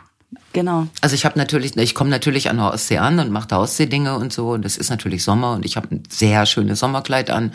genau. 0.54 0.86
Also 1.02 1.14
ich 1.14 1.26
habe 1.26 1.38
natürlich, 1.38 1.76
ich 1.76 1.94
komme 1.94 2.08
natürlich 2.08 2.48
an 2.48 2.56
der 2.56 2.72
Ostsee 2.72 2.96
an 2.96 3.18
und 3.18 3.30
mache 3.30 3.48
da 3.48 3.58
Ostseedinge 3.58 4.16
und 4.16 4.32
so 4.32 4.52
und 4.52 4.64
es 4.64 4.78
ist 4.78 4.88
natürlich 4.88 5.22
Sommer 5.22 5.52
und 5.52 5.66
ich 5.66 5.76
habe 5.76 5.88
ein 5.94 6.02
sehr 6.08 6.46
schönes 6.46 6.78
Sommerkleid 6.78 7.28
an 7.28 7.52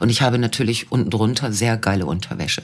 und 0.00 0.08
ich 0.08 0.22
habe 0.22 0.38
natürlich 0.38 0.90
unten 0.90 1.10
drunter 1.10 1.52
sehr 1.52 1.76
geile 1.76 2.06
Unterwäsche. 2.06 2.62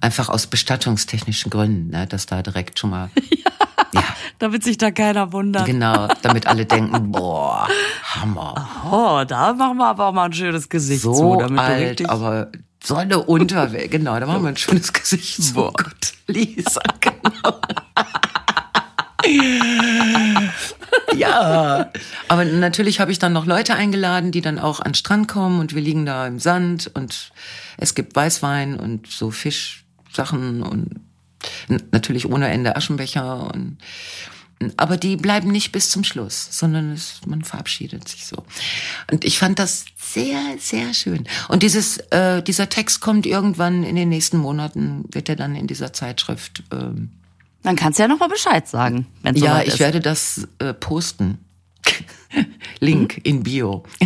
Einfach 0.00 0.28
aus 0.28 0.48
bestattungstechnischen 0.48 1.50
Gründen, 1.50 1.90
ne, 1.90 2.08
dass 2.08 2.26
da 2.26 2.42
direkt 2.42 2.80
schon 2.80 2.90
mal 2.90 3.10
ja. 3.92 4.02
Damit 4.38 4.64
sich 4.64 4.76
da 4.78 4.90
keiner 4.90 5.32
wundert. 5.32 5.66
genau, 5.66 6.08
damit 6.22 6.46
alle 6.46 6.66
denken, 6.66 7.12
boah, 7.12 7.68
Hammer. 8.02 8.68
Oh, 8.90 9.24
da 9.26 9.52
machen 9.52 9.76
wir 9.78 9.86
aber 9.86 10.08
auch 10.08 10.12
mal 10.12 10.24
ein 10.24 10.32
schönes 10.32 10.68
Gesicht 10.68 11.02
So 11.02 11.14
zu, 11.14 11.36
damit 11.38 11.58
du 11.58 11.62
alt, 11.62 11.90
richtig. 11.90 12.10
aber 12.10 12.48
Sonne 12.82 13.18
unter, 13.22 13.66
genau, 13.88 14.18
da 14.18 14.26
machen 14.26 14.42
wir 14.42 14.48
ein 14.48 14.56
schönes 14.56 14.92
Gesicht. 14.92 15.42
So, 15.42 15.72
Gott, 15.72 16.14
Lisa, 16.26 16.82
genau. 17.00 17.60
ja, 21.16 21.90
aber 22.28 22.44
natürlich 22.44 23.00
habe 23.00 23.12
ich 23.12 23.18
dann 23.18 23.32
noch 23.32 23.46
Leute 23.46 23.74
eingeladen, 23.74 24.32
die 24.32 24.40
dann 24.40 24.58
auch 24.58 24.80
an 24.80 24.90
den 24.90 24.94
Strand 24.94 25.28
kommen 25.28 25.60
und 25.60 25.74
wir 25.74 25.82
liegen 25.82 26.06
da 26.06 26.26
im 26.26 26.38
Sand 26.38 26.90
und 26.94 27.32
es 27.76 27.94
gibt 27.94 28.14
Weißwein 28.16 28.78
und 28.78 29.06
so 29.06 29.30
Fischsachen 29.30 30.62
und 30.62 31.00
natürlich 31.90 32.26
ohne 32.28 32.48
Ende 32.48 32.76
Aschenbecher 32.76 33.52
und 33.52 33.78
aber 34.76 34.96
die 34.96 35.16
bleiben 35.16 35.50
nicht 35.50 35.72
bis 35.72 35.90
zum 35.90 36.04
Schluss, 36.04 36.48
sondern 36.50 36.92
es, 36.92 37.20
man 37.26 37.42
verabschiedet 37.42 38.08
sich 38.08 38.24
so. 38.24 38.44
Und 39.10 39.24
ich 39.24 39.38
fand 39.38 39.58
das 39.58 39.84
sehr, 39.96 40.40
sehr 40.58 40.94
schön. 40.94 41.26
Und 41.48 41.62
dieses, 41.62 41.98
äh, 42.10 42.42
dieser 42.42 42.68
Text 42.68 43.00
kommt 43.00 43.26
irgendwann 43.26 43.82
in 43.82 43.96
den 43.96 44.08
nächsten 44.08 44.38
Monaten, 44.38 45.04
wird 45.10 45.28
er 45.28 45.36
dann 45.36 45.54
in 45.56 45.66
dieser 45.66 45.92
Zeitschrift. 45.92 46.62
Ähm, 46.72 47.10
dann 47.64 47.76
kannst 47.76 47.98
du 47.98 48.02
ja 48.04 48.08
noch 48.08 48.20
mal 48.20 48.28
Bescheid 48.28 48.68
sagen, 48.68 49.06
wenn 49.22 49.34
Ja, 49.36 49.60
ich 49.62 49.68
ist. 49.68 49.80
werde 49.80 50.00
das 50.00 50.46
äh, 50.58 50.72
posten. 50.72 51.38
Link 52.80 53.14
hm? 53.14 53.22
in 53.24 53.42
Bio. 53.42 53.84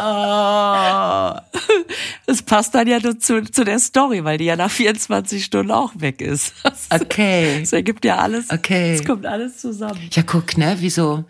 oh. 0.00 1.32
Es 2.26 2.42
passt 2.42 2.74
dann 2.74 2.86
ja 2.88 2.98
zu, 3.00 3.42
zu 3.42 3.64
der 3.64 3.78
Story, 3.78 4.24
weil 4.24 4.38
die 4.38 4.46
ja 4.46 4.56
nach 4.56 4.70
24 4.70 5.44
Stunden 5.44 5.70
auch 5.70 5.92
weg 5.96 6.20
ist. 6.20 6.54
Das, 6.64 6.88
okay. 6.90 7.60
Das 7.60 7.72
ergibt 7.72 8.04
ja 8.04 8.16
alles. 8.16 8.50
Okay. 8.50 8.94
Es 8.94 9.04
kommt 9.04 9.26
alles 9.26 9.58
zusammen. 9.58 10.00
Ja, 10.10 10.22
guck, 10.22 10.56
ne, 10.56 10.76
wieso? 10.80 11.24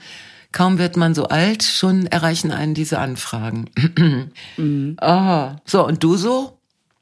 Kaum 0.53 0.79
wird 0.79 0.97
man 0.97 1.15
so 1.15 1.25
alt, 1.25 1.65
schon 1.65 2.07
erreichen 2.07 2.53
einen 2.53 2.75
diese 2.75 2.99
Anfragen. 2.99 3.69
mhm. 4.57 4.97
oh. 5.01 5.51
So, 5.65 5.87
und 5.87 6.03
du 6.03 6.17
so? 6.17 6.54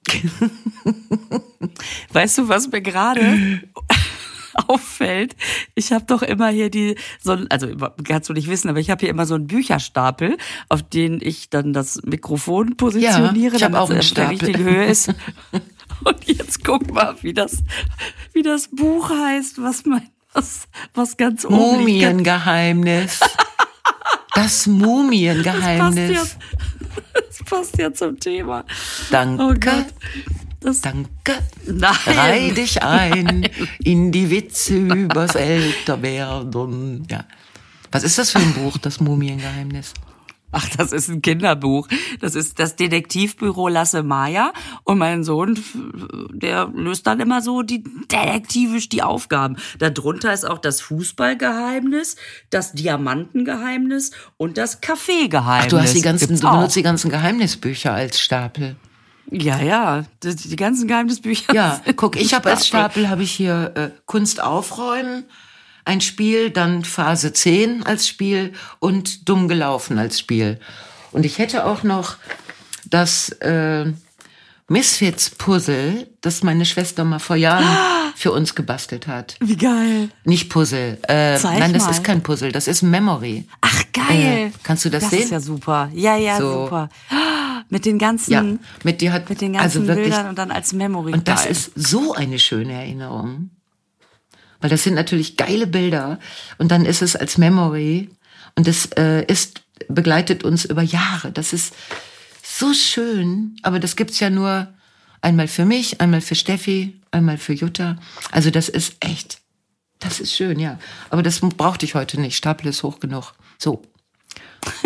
weißt 2.12 2.38
du, 2.38 2.48
was 2.48 2.70
mir 2.70 2.82
gerade 2.82 3.62
auffällt, 4.66 5.36
ich 5.74 5.92
habe 5.92 6.04
doch 6.06 6.22
immer 6.22 6.48
hier 6.48 6.70
die, 6.70 6.96
so, 7.20 7.38
also 7.48 7.68
kannst 8.04 8.28
du 8.28 8.32
nicht 8.32 8.48
wissen, 8.48 8.68
aber 8.68 8.80
ich 8.80 8.90
habe 8.90 9.00
hier 9.00 9.08
immer 9.08 9.26
so 9.26 9.34
einen 9.34 9.46
Bücherstapel, 9.46 10.36
auf 10.68 10.82
den 10.82 11.20
ich 11.22 11.50
dann 11.50 11.72
das 11.72 12.02
Mikrofon 12.04 12.76
positioniere, 12.76 13.56
ja, 13.56 13.68
damit 13.68 13.90
es 13.90 14.08
auf 14.08 14.14
der 14.14 14.30
richtigen 14.30 14.64
Höhe 14.64 14.86
ist. 14.86 15.14
Und 16.04 16.24
jetzt 16.24 16.64
guck 16.64 16.92
mal, 16.92 17.14
wie 17.22 17.32
das, 17.32 17.62
wie 18.32 18.42
das 18.42 18.68
Buch 18.68 19.10
heißt, 19.10 19.62
was 19.62 19.86
mein, 19.86 20.08
was, 20.32 20.66
was 20.94 21.16
ganz 21.16 21.44
oben 21.44 21.56
Mumiengeheimnis. 21.56 23.20
Das 24.34 24.66
Mumiengeheimnis. 24.66 26.18
Das 26.18 26.18
passt, 26.18 26.38
ja, 26.38 27.20
das 27.28 27.38
passt 27.44 27.78
ja 27.78 27.92
zum 27.92 28.18
Thema. 28.18 28.64
Danke. 29.10 29.42
Oh 29.42 29.54
Gott. 29.58 29.86
Das 30.60 30.80
Danke. 30.80 31.38
Nein. 31.66 31.90
Reih 32.06 32.50
dich 32.50 32.82
ein 32.82 33.48
in 33.82 34.12
die 34.12 34.30
Witze 34.30 34.76
übers 34.76 35.34
Älterwerden. 35.34 37.06
Ja. 37.10 37.24
Was 37.90 38.04
ist 38.04 38.18
das 38.18 38.30
für 38.30 38.38
ein 38.38 38.54
Buch, 38.54 38.78
das 38.78 39.00
Mumiengeheimnis? 39.00 39.92
Ach, 40.52 40.68
das 40.76 40.92
ist 40.92 41.08
ein 41.08 41.22
Kinderbuch. 41.22 41.88
Das 42.20 42.34
ist 42.34 42.58
das 42.58 42.76
Detektivbüro 42.76 43.68
Lasse 43.68 44.02
Maya. 44.02 44.52
Und 44.84 44.98
mein 44.98 45.24
Sohn, 45.24 45.58
der 46.30 46.70
löst 46.74 47.06
dann 47.06 47.20
immer 47.20 47.40
so 47.40 47.62
die 47.62 47.82
detektivisch 47.82 48.88
die 48.88 49.02
Aufgaben. 49.02 49.56
Darunter 49.78 50.32
ist 50.32 50.44
auch 50.44 50.58
das 50.58 50.80
Fußballgeheimnis, 50.82 52.16
das 52.50 52.72
Diamantengeheimnis 52.72 54.12
und 54.36 54.58
das 54.58 54.80
Kaffeegeheimnis. 54.80 55.66
Ach, 55.66 55.70
du 55.70 55.80
hast 55.80 55.94
die 55.94 56.02
ganzen, 56.02 56.38
du 56.38 56.50
benutzt 56.50 56.76
die 56.76 56.82
ganzen 56.82 57.10
Geheimnisbücher 57.10 57.92
als 57.92 58.20
Stapel. 58.20 58.76
Ja, 59.30 59.60
ja, 59.60 60.04
die, 60.22 60.34
die 60.36 60.56
ganzen 60.56 60.86
Geheimnisbücher. 60.86 61.54
Ja, 61.54 61.80
guck, 61.96 62.16
ich 62.16 62.34
habe 62.34 62.50
als 62.50 62.66
Stapel 62.66 63.08
habe 63.08 63.22
ich 63.22 63.32
hier 63.32 63.72
äh, 63.74 63.90
Kunst 64.04 64.42
aufräumen, 64.42 65.24
ein 65.84 66.00
Spiel, 66.00 66.50
dann 66.50 66.84
Phase 66.84 67.32
10 67.32 67.84
als 67.84 68.08
Spiel 68.08 68.52
und 68.78 69.28
dumm 69.28 69.48
gelaufen 69.48 69.98
als 69.98 70.18
Spiel. 70.18 70.58
Und 71.10 71.26
ich 71.26 71.38
hätte 71.38 71.66
auch 71.66 71.82
noch 71.82 72.16
das 72.88 73.30
äh, 73.40 73.92
Misfits 74.68 75.30
Puzzle, 75.30 76.08
das 76.20 76.42
meine 76.42 76.64
Schwester 76.64 77.04
mal 77.04 77.18
vor 77.18 77.36
Jahren 77.36 77.66
für 78.16 78.32
uns 78.32 78.54
gebastelt 78.54 79.06
hat. 79.06 79.36
Wie 79.40 79.56
geil. 79.56 80.08
Nicht 80.24 80.48
Puzzle. 80.48 80.98
Äh, 81.02 81.36
Zeig 81.36 81.58
nein, 81.58 81.72
das 81.72 81.84
mal. 81.84 81.90
ist 81.90 82.04
kein 82.04 82.22
Puzzle, 82.22 82.52
das 82.52 82.68
ist 82.68 82.82
Memory. 82.82 83.46
Ach 83.60 83.82
geil. 83.92 84.48
Äh, 84.48 84.50
kannst 84.62 84.84
du 84.84 84.90
das, 84.90 85.02
das 85.02 85.10
sehen? 85.10 85.18
Das 85.18 85.26
ist 85.26 85.32
ja 85.32 85.40
super. 85.40 85.90
Ja, 85.94 86.16
ja, 86.16 86.38
so. 86.38 86.64
super. 86.64 86.88
Mit 87.68 87.86
den 87.86 87.98
ganzen, 87.98 88.32
ja, 88.32 88.44
mit, 88.82 89.00
die 89.00 89.10
hat, 89.10 89.30
mit 89.30 89.40
den 89.40 89.54
ganzen 89.54 89.64
also 89.64 89.86
wirklich, 89.86 90.08
Bildern 90.08 90.28
und 90.28 90.36
dann 90.36 90.50
als 90.50 90.74
Memory. 90.74 91.12
Und 91.14 91.26
das 91.26 91.46
ist 91.46 91.70
so 91.74 92.12
eine 92.12 92.38
schöne 92.38 92.74
Erinnerung. 92.74 93.50
Weil 94.62 94.70
das 94.70 94.84
sind 94.84 94.94
natürlich 94.94 95.36
geile 95.36 95.66
Bilder 95.66 96.18
und 96.56 96.70
dann 96.70 96.86
ist 96.86 97.02
es 97.02 97.16
als 97.16 97.36
Memory 97.36 98.08
und 98.54 98.66
es 98.68 98.86
äh, 98.96 99.24
ist 99.26 99.62
begleitet 99.88 100.44
uns 100.44 100.64
über 100.64 100.82
Jahre. 100.82 101.32
Das 101.32 101.52
ist 101.52 101.74
so 102.42 102.72
schön, 102.72 103.56
aber 103.62 103.80
das 103.80 103.96
gibt's 103.96 104.20
ja 104.20 104.30
nur 104.30 104.72
einmal 105.20 105.48
für 105.48 105.64
mich, 105.64 106.00
einmal 106.00 106.20
für 106.20 106.36
Steffi, 106.36 107.00
einmal 107.10 107.38
für 107.38 107.52
Jutta. 107.52 107.98
Also 108.30 108.50
das 108.50 108.68
ist 108.68 108.96
echt, 109.00 109.40
das 109.98 110.20
ist 110.20 110.32
schön, 110.32 110.58
ja. 110.60 110.78
Aber 111.10 111.22
das 111.22 111.40
brauchte 111.40 111.84
ich 111.84 111.94
heute 111.94 112.20
nicht. 112.20 112.36
Stapel 112.36 112.68
ist 112.68 112.82
hoch 112.82 113.00
genug. 113.00 113.34
So. 113.58 113.82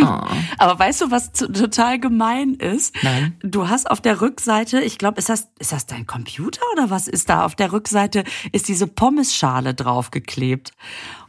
Oh. 0.01 0.03
Aber 0.59 0.79
weißt 0.79 1.03
du, 1.03 1.11
was 1.11 1.33
total 1.33 1.99
gemein 1.99 2.55
ist? 2.55 2.95
Nein. 3.03 3.37
Du 3.43 3.69
hast 3.69 3.91
auf 3.91 4.01
der 4.01 4.21
Rückseite, 4.21 4.81
ich 4.81 4.99
glaube, 4.99 5.19
ist 5.19 5.29
das, 5.29 5.49
ist 5.59 5.73
das 5.73 5.87
dein 5.87 6.07
Computer 6.07 6.63
oder 6.73 6.91
was 6.91 7.09
ist 7.09 7.29
da? 7.29 7.45
Auf 7.45 7.55
der 7.55 7.73
Rückseite 7.73 8.25
ist 8.53 8.69
diese 8.69 8.87
Pommesschale 8.87 9.75
draufgeklebt. 9.75 10.73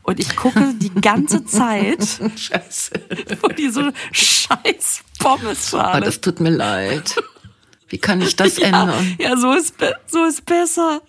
Und 0.03 0.19
ich 0.19 0.35
gucke 0.35 0.73
die 0.75 0.93
ganze 0.93 1.45
Zeit 1.45 2.01
Scheiße. 2.35 2.91
vor 3.39 3.49
diese 3.49 3.91
scheiß 4.11 5.03
Pommesschale. 5.19 6.01
Oh, 6.01 6.05
das 6.05 6.21
tut 6.21 6.39
mir 6.39 6.51
leid. 6.51 7.15
Wie 7.89 7.97
kann 7.97 8.21
ich 8.21 8.35
das 8.35 8.57
ändern? 8.57 9.15
Ja, 9.19 9.37
so 9.37 9.53
ist, 9.53 9.75
so 10.07 10.25
ist 10.25 10.45
besser. 10.45 11.01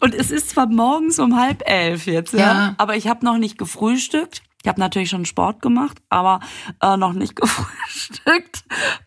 Und 0.00 0.14
es 0.14 0.30
ist 0.30 0.50
zwar 0.50 0.66
morgens 0.66 1.18
um 1.18 1.40
halb 1.40 1.62
elf 1.68 2.06
jetzt, 2.06 2.34
ja, 2.34 2.38
ja. 2.38 2.74
aber 2.76 2.96
ich 2.96 3.08
habe 3.08 3.24
noch 3.24 3.38
nicht 3.38 3.58
gefrühstückt. 3.58 4.42
Ich 4.68 4.70
habe 4.70 4.80
natürlich 4.80 5.08
schon 5.08 5.24
Sport 5.24 5.62
gemacht, 5.62 5.96
aber 6.10 6.40
äh, 6.82 6.98
noch 6.98 7.14
nicht 7.14 7.34
gefrühstückt. 7.40 8.64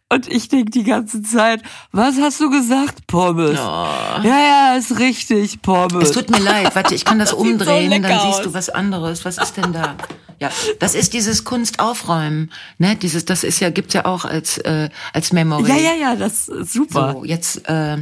Und 0.10 0.28
ich 0.28 0.50
denk 0.50 0.72
die 0.72 0.84
ganze 0.84 1.22
Zeit, 1.22 1.62
was 1.92 2.20
hast 2.20 2.40
du 2.40 2.50
gesagt? 2.50 3.06
Pommes. 3.06 3.60
Oh. 3.60 4.24
Ja, 4.24 4.24
ja, 4.24 4.76
ist 4.76 4.98
richtig, 4.98 5.62
Pommes. 5.62 6.10
Es 6.10 6.12
tut 6.14 6.32
mir 6.32 6.40
leid, 6.40 6.76
warte, 6.76 6.96
ich 6.96 7.06
kann 7.06 7.20
das, 7.20 7.30
das 7.30 7.38
umdrehen, 7.40 7.92
so 7.92 8.00
dann 8.00 8.12
aus. 8.12 8.38
siehst 8.38 8.46
du 8.48 8.56
was 8.56 8.70
anderes. 8.70 9.24
Was 9.24 9.38
ist 9.38 9.56
denn 9.56 9.72
da? 9.72 9.98
Ja, 10.40 10.50
das 10.80 10.96
ist 10.96 11.14
dieses 11.14 11.44
Kunstaufräumen, 11.44 12.52
ne? 12.80 12.96
Dieses, 12.96 13.26
das 13.26 13.44
ist 13.44 13.60
ja 13.60 13.70
gibt's 13.70 13.94
ja 13.94 14.06
auch 14.06 14.26
als 14.26 14.58
äh, 14.58 14.90
als 15.14 15.32
Memory. 15.32 15.70
Ja, 15.70 15.78
ja, 15.78 15.94
ja, 15.94 16.16
das 16.16 16.48
ist 16.48 16.74
super. 16.74 17.12
So, 17.14 17.24
jetzt 17.24 17.70
äh, 17.70 17.98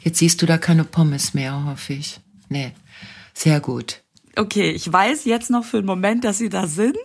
jetzt 0.00 0.18
siehst 0.18 0.42
du 0.42 0.46
da 0.46 0.58
keine 0.58 0.82
Pommes 0.82 1.32
mehr, 1.32 1.64
hoffe 1.64 1.92
ich. 1.92 2.18
Nee, 2.48 2.72
sehr 3.34 3.60
gut 3.60 4.03
okay, 4.38 4.70
ich 4.70 4.90
weiß 4.90 5.24
jetzt 5.24 5.50
noch 5.50 5.64
für 5.64 5.78
einen 5.78 5.86
Moment, 5.86 6.24
dass 6.24 6.38
sie 6.38 6.48
da 6.48 6.66
sind, 6.66 6.96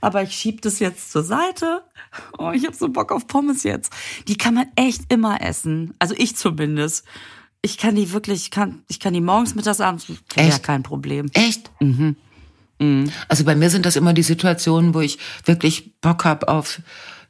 aber 0.00 0.22
ich 0.22 0.32
schieb 0.32 0.62
das 0.62 0.78
jetzt 0.78 1.10
zur 1.10 1.22
Seite. 1.22 1.82
Oh, 2.38 2.50
ich 2.52 2.64
habe 2.64 2.76
so 2.76 2.88
Bock 2.88 3.12
auf 3.12 3.26
Pommes 3.26 3.62
jetzt. 3.62 3.92
Die 4.28 4.36
kann 4.36 4.54
man 4.54 4.66
echt 4.76 5.12
immer 5.12 5.42
essen. 5.42 5.94
Also 5.98 6.14
ich 6.16 6.36
zumindest. 6.36 7.04
Ich 7.60 7.76
kann 7.76 7.96
die 7.96 8.12
wirklich, 8.12 8.42
ich 8.42 8.50
kann, 8.52 8.84
ich 8.88 9.00
kann 9.00 9.14
die 9.14 9.20
morgens, 9.20 9.56
mittags, 9.56 9.80
abends, 9.80 10.06
ja 10.36 10.58
kein 10.58 10.84
Problem. 10.84 11.26
Echt? 11.34 11.70
Mhm. 11.80 12.16
mhm. 12.78 13.10
Also 13.26 13.44
bei 13.44 13.56
mir 13.56 13.68
sind 13.68 13.84
das 13.84 13.96
immer 13.96 14.12
die 14.12 14.22
Situationen, 14.22 14.94
wo 14.94 15.00
ich 15.00 15.18
wirklich 15.44 16.00
Bock 16.00 16.24
hab 16.24 16.48
auf, 16.48 16.80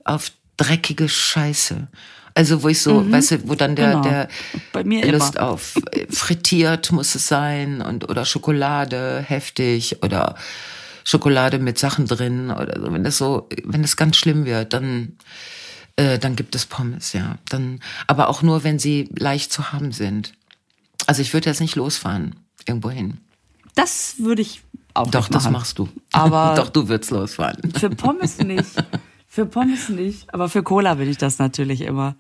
auf 0.05 0.31
dreckige 0.59 1.09
Scheiße. 1.09 1.89
Also 2.39 2.63
wo 2.63 2.69
ich 2.69 2.81
so, 2.81 3.01
mhm. 3.01 3.11
weißt 3.11 3.31
du, 3.33 3.49
wo 3.49 3.57
dann 3.57 3.75
der, 3.75 3.91
genau. 3.91 4.03
der 4.03 4.29
Bei 4.73 4.85
mir 4.85 5.05
Lust 5.11 5.35
immer. 5.35 5.49
auf 5.49 5.75
äh, 5.91 6.07
frittiert 6.09 6.93
muss 6.93 7.17
es 7.17 7.27
sein 7.27 7.83
und 7.83 8.09
oder 8.09 8.25
Schokolade 8.25 9.25
heftig 9.27 10.05
oder 10.05 10.37
Schokolade 11.03 11.59
mit 11.59 11.81
Sachen 11.81 12.07
drin 12.07 12.53
oder 12.53 12.79
so. 12.81 12.93
Wenn 12.93 13.03
das 13.03 13.19
so, 13.19 13.49
wenn 13.65 13.83
das 13.83 13.97
ganz 13.97 14.17
schlimm 14.17 14.45
wird, 14.45 14.73
dann 14.73 15.17
äh, 15.97 16.21
dann 16.21 16.37
gibt 16.37 16.55
es 16.55 16.65
Pommes, 16.65 17.13
ja. 17.13 17.39
Dann, 17.49 17.81
aber 18.07 18.29
auch 18.29 18.43
nur, 18.43 18.63
wenn 18.63 18.79
sie 18.79 19.09
leicht 19.19 19.53
zu 19.53 19.73
haben 19.73 19.91
sind. 19.91 20.33
Also 21.09 21.23
ich 21.23 21.35
würde 21.35 21.51
jetzt 21.51 21.61
nicht 21.61 21.75
losfahren 21.75 22.37
irgendwo 22.69 22.91
hin. 22.91 23.19
Das 23.75 24.15
würde 24.19 24.43
ich 24.43 24.63
auch 24.95 25.11
Doch, 25.11 25.27
das 25.27 25.51
machst 25.51 25.77
du. 25.81 25.89
Aber 26.13 26.55
doch, 26.57 26.69
du 26.69 26.89
würdest 26.89 27.11
losfahren. 27.11 27.73
Für 27.73 27.91
Pommes 27.91 28.39
nicht. 28.39 28.71
Für 29.27 29.45
Pommes 29.45 29.89
nicht, 29.89 30.33
aber 30.33 30.49
für 30.49 30.63
Cola 30.63 30.99
will 30.99 31.09
ich 31.09 31.19
das 31.19 31.39
natürlich 31.41 31.81
immer. 31.81 32.15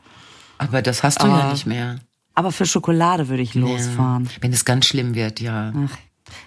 Aber 0.59 0.83
das 0.83 1.03
hast 1.03 1.23
du 1.23 1.27
aber, 1.27 1.39
ja 1.39 1.53
nicht 1.53 1.67
mehr. 1.67 1.99
Aber 2.35 2.53
für 2.53 2.67
Schokolade 2.67 3.29
würde 3.29 3.43
ich 3.43 3.55
losfahren. 3.55 4.25
Ja, 4.25 4.31
wenn 4.43 4.53
es 4.53 4.65
ganz 4.65 4.87
schlimm 4.87 5.15
wird, 5.15 5.41
ja. 5.41 5.73
Ach, 5.77 5.97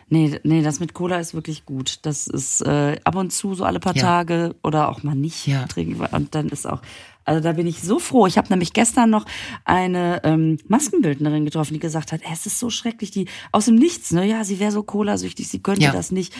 Nee, 0.10 0.40
nee, 0.44 0.62
das 0.62 0.80
mit 0.80 0.94
Cola 0.94 1.18
ist 1.18 1.34
wirklich 1.34 1.66
gut. 1.66 2.00
Das 2.04 2.28
ist 2.28 2.62
äh, 2.62 3.00
ab 3.04 3.16
und 3.16 3.32
zu 3.32 3.56
so 3.56 3.64
alle 3.64 3.80
paar 3.80 3.96
Ja. 3.96 4.02
Tage 4.04 4.56
oder 4.62 4.90
auch 4.90 5.02
mal 5.02 5.16
nicht 5.16 5.48
Ja. 5.48 5.66
trinken. 5.66 6.00
Und 6.00 6.36
dann 6.36 6.50
ist 6.50 6.68
auch, 6.68 6.82
also 7.26 7.42
da 7.42 7.54
bin 7.54 7.68
ich 7.68 7.82
so 7.82 8.00
froh. 8.00 8.28
Ich 8.28 8.38
habe 8.38 8.48
nämlich 8.50 8.74
gestern 8.74 9.10
noch 9.10 9.26
eine 9.66 10.22
ähm, 10.24 10.58
Maskenbildnerin 10.68 11.46
getroffen, 11.46 11.74
die 11.74 11.80
gesagt 11.80 12.12
hat, 12.12 12.22
"Ey, 12.24 12.32
es 12.34 12.46
ist 12.46 12.60
so 12.60 12.70
schrecklich, 12.70 13.12
die 13.12 13.28
aus 13.52 13.66
dem 13.66 13.76
Nichts, 13.76 14.12
ne? 14.12 14.26
Ja, 14.26 14.44
sie 14.44 14.60
wäre 14.60 14.72
so 14.72 14.84
Cola-süchtig, 14.84 15.48
sie 15.48 15.62
könnte 15.62 15.82
Ja. 15.84 15.92
das 15.92 16.12
nicht 16.12 16.34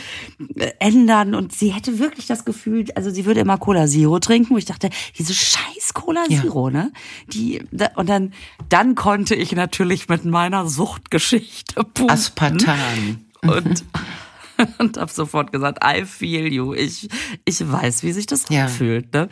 äh, 0.56 0.72
ändern. 0.78 1.34
Und 1.34 1.52
sie 1.52 1.72
hätte 1.72 1.98
wirklich 1.98 2.26
das 2.26 2.44
Gefühl, 2.44 2.86
also 2.94 3.10
sie 3.10 3.24
würde 3.26 3.40
immer 3.40 3.58
Cola 3.58 3.86
Zero 3.86 4.18
trinken, 4.18 4.54
wo 4.54 4.58
ich 4.58 4.64
dachte, 4.64 4.90
diese 5.18 5.34
scheiß 5.34 5.94
Cola 5.94 6.24
Ja. 6.28 6.40
Zero, 6.42 6.70
ne? 6.70 6.92
Die, 7.28 7.62
da, 7.70 7.90
und 7.96 8.08
dann, 8.08 8.32
dann 8.68 8.94
konnte 8.94 9.34
ich 9.34 9.52
natürlich 9.52 10.08
mit 10.08 10.24
meiner 10.24 10.68
Suchtgeschichte 10.68 11.74
punkten 11.84 12.10
Aspartan. 12.10 13.24
und 13.42 13.84
und 14.78 14.96
habe 14.96 15.10
sofort 15.10 15.50
gesagt, 15.52 15.82
I 15.84 16.04
feel 16.04 16.52
you. 16.52 16.72
Ich 16.74 17.08
ich 17.44 17.72
weiß, 17.72 18.02
wie 18.04 18.12
sich 18.12 18.26
das 18.26 18.44
Ja. 18.48 18.64
anfühlt. 18.64 19.12
Ne? 19.12 19.28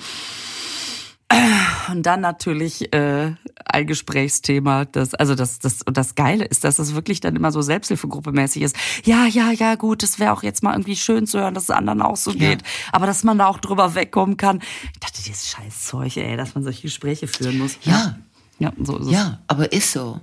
Und 1.88 2.02
dann 2.04 2.20
natürlich 2.20 2.92
äh, 2.92 3.32
ein 3.64 3.86
Gesprächsthema, 3.86 4.84
das 4.84 5.14
also 5.14 5.36
das 5.36 5.60
das 5.60 5.82
und 5.82 5.96
das 5.96 6.16
Geile 6.16 6.44
ist, 6.44 6.64
dass 6.64 6.76
das 6.76 6.94
wirklich 6.94 7.20
dann 7.20 7.36
immer 7.36 7.52
so 7.52 7.62
Selbsthilfegruppe 7.62 8.32
mäßig 8.32 8.62
ist. 8.62 8.76
Ja, 9.04 9.26
ja, 9.26 9.52
ja, 9.52 9.76
gut, 9.76 10.02
das 10.02 10.18
wäre 10.18 10.32
auch 10.32 10.42
jetzt 10.42 10.62
mal 10.62 10.72
irgendwie 10.72 10.96
schön 10.96 11.26
zu 11.26 11.38
hören, 11.38 11.54
dass 11.54 11.64
es 11.64 11.70
anderen 11.70 12.02
auch 12.02 12.16
so 12.16 12.32
geht, 12.32 12.62
aber 12.90 13.06
dass 13.06 13.22
man 13.22 13.38
da 13.38 13.46
auch 13.46 13.58
drüber 13.58 13.94
wegkommen 13.94 14.36
kann. 14.36 14.60
Ich 14.92 15.00
dachte, 15.00 15.22
dieses 15.22 15.48
Scheißzeug, 15.48 16.16
ey, 16.16 16.36
dass 16.36 16.54
man 16.54 16.64
solche 16.64 16.82
Gespräche 16.82 17.28
führen 17.28 17.58
muss. 17.58 17.78
Ja. 17.82 18.18
ja, 18.58 18.72
so 18.82 18.98
ist 18.98 19.06
es. 19.06 19.12
Ja, 19.12 19.38
aber 19.46 19.72
ist 19.72 19.92
so. 19.92 20.20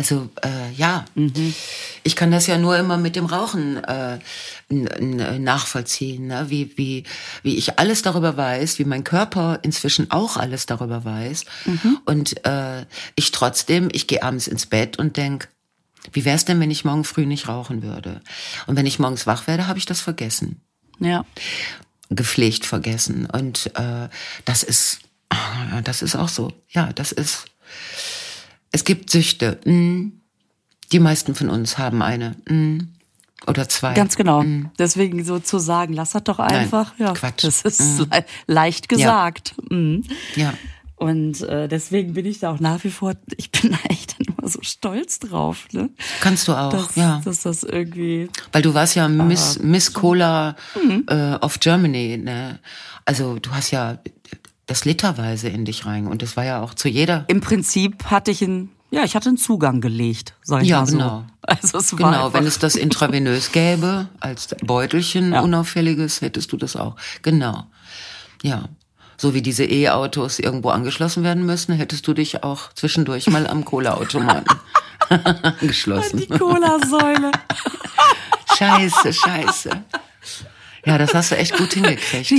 Also 0.00 0.30
äh, 0.42 0.72
ja, 0.76 1.04
Mhm. 1.14 1.52
ich 2.04 2.16
kann 2.16 2.30
das 2.30 2.46
ja 2.46 2.56
nur 2.56 2.78
immer 2.78 2.96
mit 2.96 3.16
dem 3.16 3.26
Rauchen 3.26 3.84
äh, 3.84 4.18
nachvollziehen, 5.38 6.28
ne? 6.28 6.46
wie, 6.48 6.72
wie, 6.78 7.04
wie 7.42 7.56
ich 7.56 7.78
alles 7.78 8.00
darüber 8.00 8.34
weiß, 8.34 8.78
wie 8.78 8.86
mein 8.86 9.04
Körper 9.04 9.58
inzwischen 9.62 10.10
auch 10.10 10.38
alles 10.38 10.64
darüber 10.64 11.04
weiß. 11.04 11.44
Mhm. 11.66 11.98
Und 12.06 12.46
äh, 12.46 12.86
ich 13.14 13.30
trotzdem, 13.32 13.90
ich 13.92 14.06
gehe 14.06 14.22
abends 14.22 14.46
ins 14.46 14.64
Bett 14.64 14.98
und 14.98 15.18
denk, 15.18 15.48
wie 16.12 16.24
wär's 16.24 16.46
denn, 16.46 16.60
wenn 16.60 16.70
ich 16.70 16.86
morgen 16.86 17.04
früh 17.04 17.26
nicht 17.26 17.46
rauchen 17.48 17.82
würde? 17.82 18.22
Und 18.66 18.76
wenn 18.76 18.86
ich 18.86 18.98
morgens 18.98 19.26
wach 19.26 19.46
werde, 19.46 19.66
habe 19.66 19.78
ich 19.78 19.84
das 19.84 20.00
vergessen 20.00 20.62
Ja. 20.98 21.26
gepflegt 22.08 22.64
vergessen. 22.64 23.26
Und 23.26 23.70
äh, 23.76 24.08
das 24.46 24.62
ist, 24.62 25.00
ah, 25.28 25.82
das 25.84 26.00
ist 26.00 26.16
auch 26.16 26.30
so. 26.30 26.54
Ja, 26.70 26.90
das 26.94 27.12
ist. 27.12 27.44
Es 28.72 28.84
gibt 28.84 29.10
Süchte. 29.10 29.60
Mm. 29.64 30.12
Die 30.92 31.00
meisten 31.00 31.34
von 31.34 31.50
uns 31.50 31.78
haben 31.78 32.02
eine. 32.02 32.36
Mm. 32.48 32.88
Oder 33.46 33.68
zwei. 33.68 33.94
Ganz 33.94 34.16
genau. 34.16 34.44
Deswegen 34.78 35.24
so 35.24 35.38
zu 35.38 35.58
sagen, 35.58 35.94
lass 35.94 36.10
das 36.10 36.24
doch 36.24 36.38
einfach. 36.38 36.92
ja, 36.98 37.12
Quatsch. 37.12 37.44
Das 37.44 37.62
ist 37.62 38.00
le 38.00 38.24
leicht 38.46 38.88
gesagt. 38.88 39.54
Mhm. 39.70 40.04
Ja. 40.36 40.52
Und 40.96 41.40
äh, 41.40 41.66
deswegen 41.66 42.12
bin 42.12 42.26
ich 42.26 42.40
da 42.40 42.52
auch 42.52 42.60
nach 42.60 42.84
wie 42.84 42.90
vor, 42.90 43.14
ich 43.38 43.50
bin 43.50 43.74
echt 43.88 44.16
dann 44.18 44.36
immer 44.36 44.46
so 44.46 44.58
stolz 44.60 45.18
drauf, 45.18 45.66
ne? 45.72 45.88
Kannst 46.20 46.46
du 46.46 46.52
auch, 46.52 46.70
Dass, 46.70 46.96
ja. 46.96 47.22
dass 47.24 47.40
das 47.40 47.62
irgendwie. 47.62 48.28
Weil 48.52 48.60
du 48.60 48.74
warst 48.74 48.96
ja 48.96 49.08
Miss, 49.08 49.58
Miss 49.60 49.94
Cola 49.94 50.56
äh, 51.08 51.36
of 51.36 51.58
Germany. 51.60 52.18
Ne? 52.18 52.58
Also 53.06 53.38
du 53.38 53.50
hast 53.52 53.70
ja 53.70 53.98
das 54.70 54.84
literweise 54.84 55.48
in 55.48 55.64
dich 55.64 55.84
rein. 55.86 56.06
Und 56.06 56.22
das 56.22 56.36
war 56.36 56.44
ja 56.44 56.62
auch 56.62 56.74
zu 56.74 56.88
jeder. 56.88 57.24
Im 57.28 57.40
Prinzip 57.40 58.04
hatte 58.06 58.30
ich 58.30 58.42
einen, 58.42 58.70
ja, 58.90 59.04
ich 59.04 59.16
hatte 59.16 59.28
einen 59.28 59.36
Zugang 59.38 59.80
gelegt, 59.80 60.34
sag 60.42 60.62
ich 60.62 60.68
Ja, 60.68 60.80
mal 60.80 60.86
so. 60.86 60.92
genau. 60.96 61.24
Also 61.42 61.78
es 61.78 61.92
war 61.98 62.12
Genau, 62.12 62.32
wenn 62.32 62.46
es 62.46 62.58
das 62.60 62.76
intravenös 62.86 63.50
gäbe, 63.50 64.08
als 64.20 64.48
Beutelchen 64.62 65.32
Ja. 65.32 65.40
unauffälliges, 65.40 66.20
hättest 66.20 66.52
du 66.52 66.56
das 66.56 66.76
auch. 66.76 66.94
Genau. 67.22 67.66
Ja. 68.42 68.64
So 69.16 69.34
wie 69.34 69.42
diese 69.42 69.64
E-Autos 69.64 70.38
irgendwo 70.38 70.70
angeschlossen 70.70 71.24
werden 71.24 71.44
müssen, 71.44 71.74
hättest 71.74 72.06
du 72.06 72.14
dich 72.14 72.42
auch 72.44 72.72
zwischendurch 72.74 73.26
mal 73.28 73.46
am 73.46 73.64
Cola-Automaten 73.64 74.46
angeschlossen. 75.42 76.18
die 76.20 76.26
Cola-Säule. 76.28 77.32
Scheiße, 78.56 79.12
scheiße. 79.12 79.70
Ja, 80.86 80.96
das 80.98 81.12
hast 81.14 81.32
du 81.32 81.36
echt 81.36 81.56
gut 81.56 81.72
hingekriegt. 81.74 82.30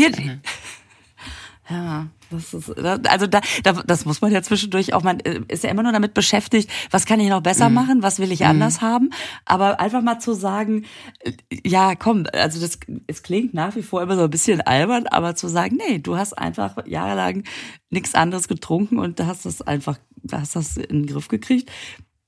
Ja, 1.70 2.08
das 2.32 2.54
ist, 2.54 2.78
also 2.80 3.28
da, 3.28 3.42
da, 3.64 3.74
das 3.74 4.06
muss 4.06 4.22
man 4.22 4.32
ja 4.32 4.42
zwischendurch 4.42 4.94
auch, 4.94 5.04
man 5.04 5.20
äh, 5.20 5.42
ist 5.48 5.64
ja 5.64 5.70
immer 5.70 5.84
nur 5.84 5.92
damit 5.92 6.14
beschäftigt, 6.14 6.70
was 6.90 7.06
kann 7.06 7.20
ich 7.20 7.30
noch 7.30 7.42
besser 7.42 7.70
Mhm. 7.70 7.76
machen, 7.76 8.04
was 8.04 8.20
will 8.20 8.32
ich 8.32 8.46
anders 8.46 8.82
haben, 8.82 9.10
aber 9.46 9.80
einfach 9.80 10.02
mal 10.02 10.20
zu 10.20 10.34
sagen, 10.34 10.86
äh, 11.20 11.32
ja, 11.64 11.96
komm, 11.96 12.26
also 12.34 12.60
das, 12.60 12.80
es 13.08 13.24
klingt 13.24 13.54
nach 13.54 13.76
wie 13.76 13.84
vor 13.84 14.02
immer 14.02 14.16
so 14.16 14.24
ein 14.24 14.30
bisschen 14.30 14.62
albern, 14.62 15.08
aber 15.08 15.36
zu 15.36 15.48
sagen, 15.48 15.78
nee, 15.88 16.00
du 16.00 16.18
hast 16.18 16.38
einfach 16.38 16.86
jahrelang 16.86 17.44
nichts 17.90 18.16
anderes 18.16 18.48
getrunken 18.48 19.00
und 19.00 19.20
da 19.20 19.28
hast 19.28 19.46
das 19.46 19.62
einfach, 19.62 19.98
da 20.24 20.40
hast 20.42 20.56
das 20.56 20.78
in 20.78 21.04
den 21.04 21.08
Griff 21.08 21.28
gekriegt, 21.28 21.70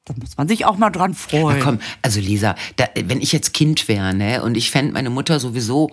da 0.06 0.14
muss 0.20 0.36
man 0.36 0.50
sich 0.50 0.66
auch 0.66 0.76
mal 0.78 0.90
dran 0.90 1.14
freuen. 1.14 1.60
Na 1.60 1.64
komm, 1.64 1.80
also 2.02 2.20
Lisa, 2.20 2.56
da, 2.76 2.90
wenn 3.06 3.22
ich 3.22 3.32
jetzt 3.32 3.54
Kind 3.54 3.88
wäre, 3.88 4.14
ne, 4.14 4.44
und 4.44 4.58
ich 4.58 4.70
fände 4.70 4.92
meine 4.92 5.10
Mutter 5.10 5.40
sowieso, 5.40 5.92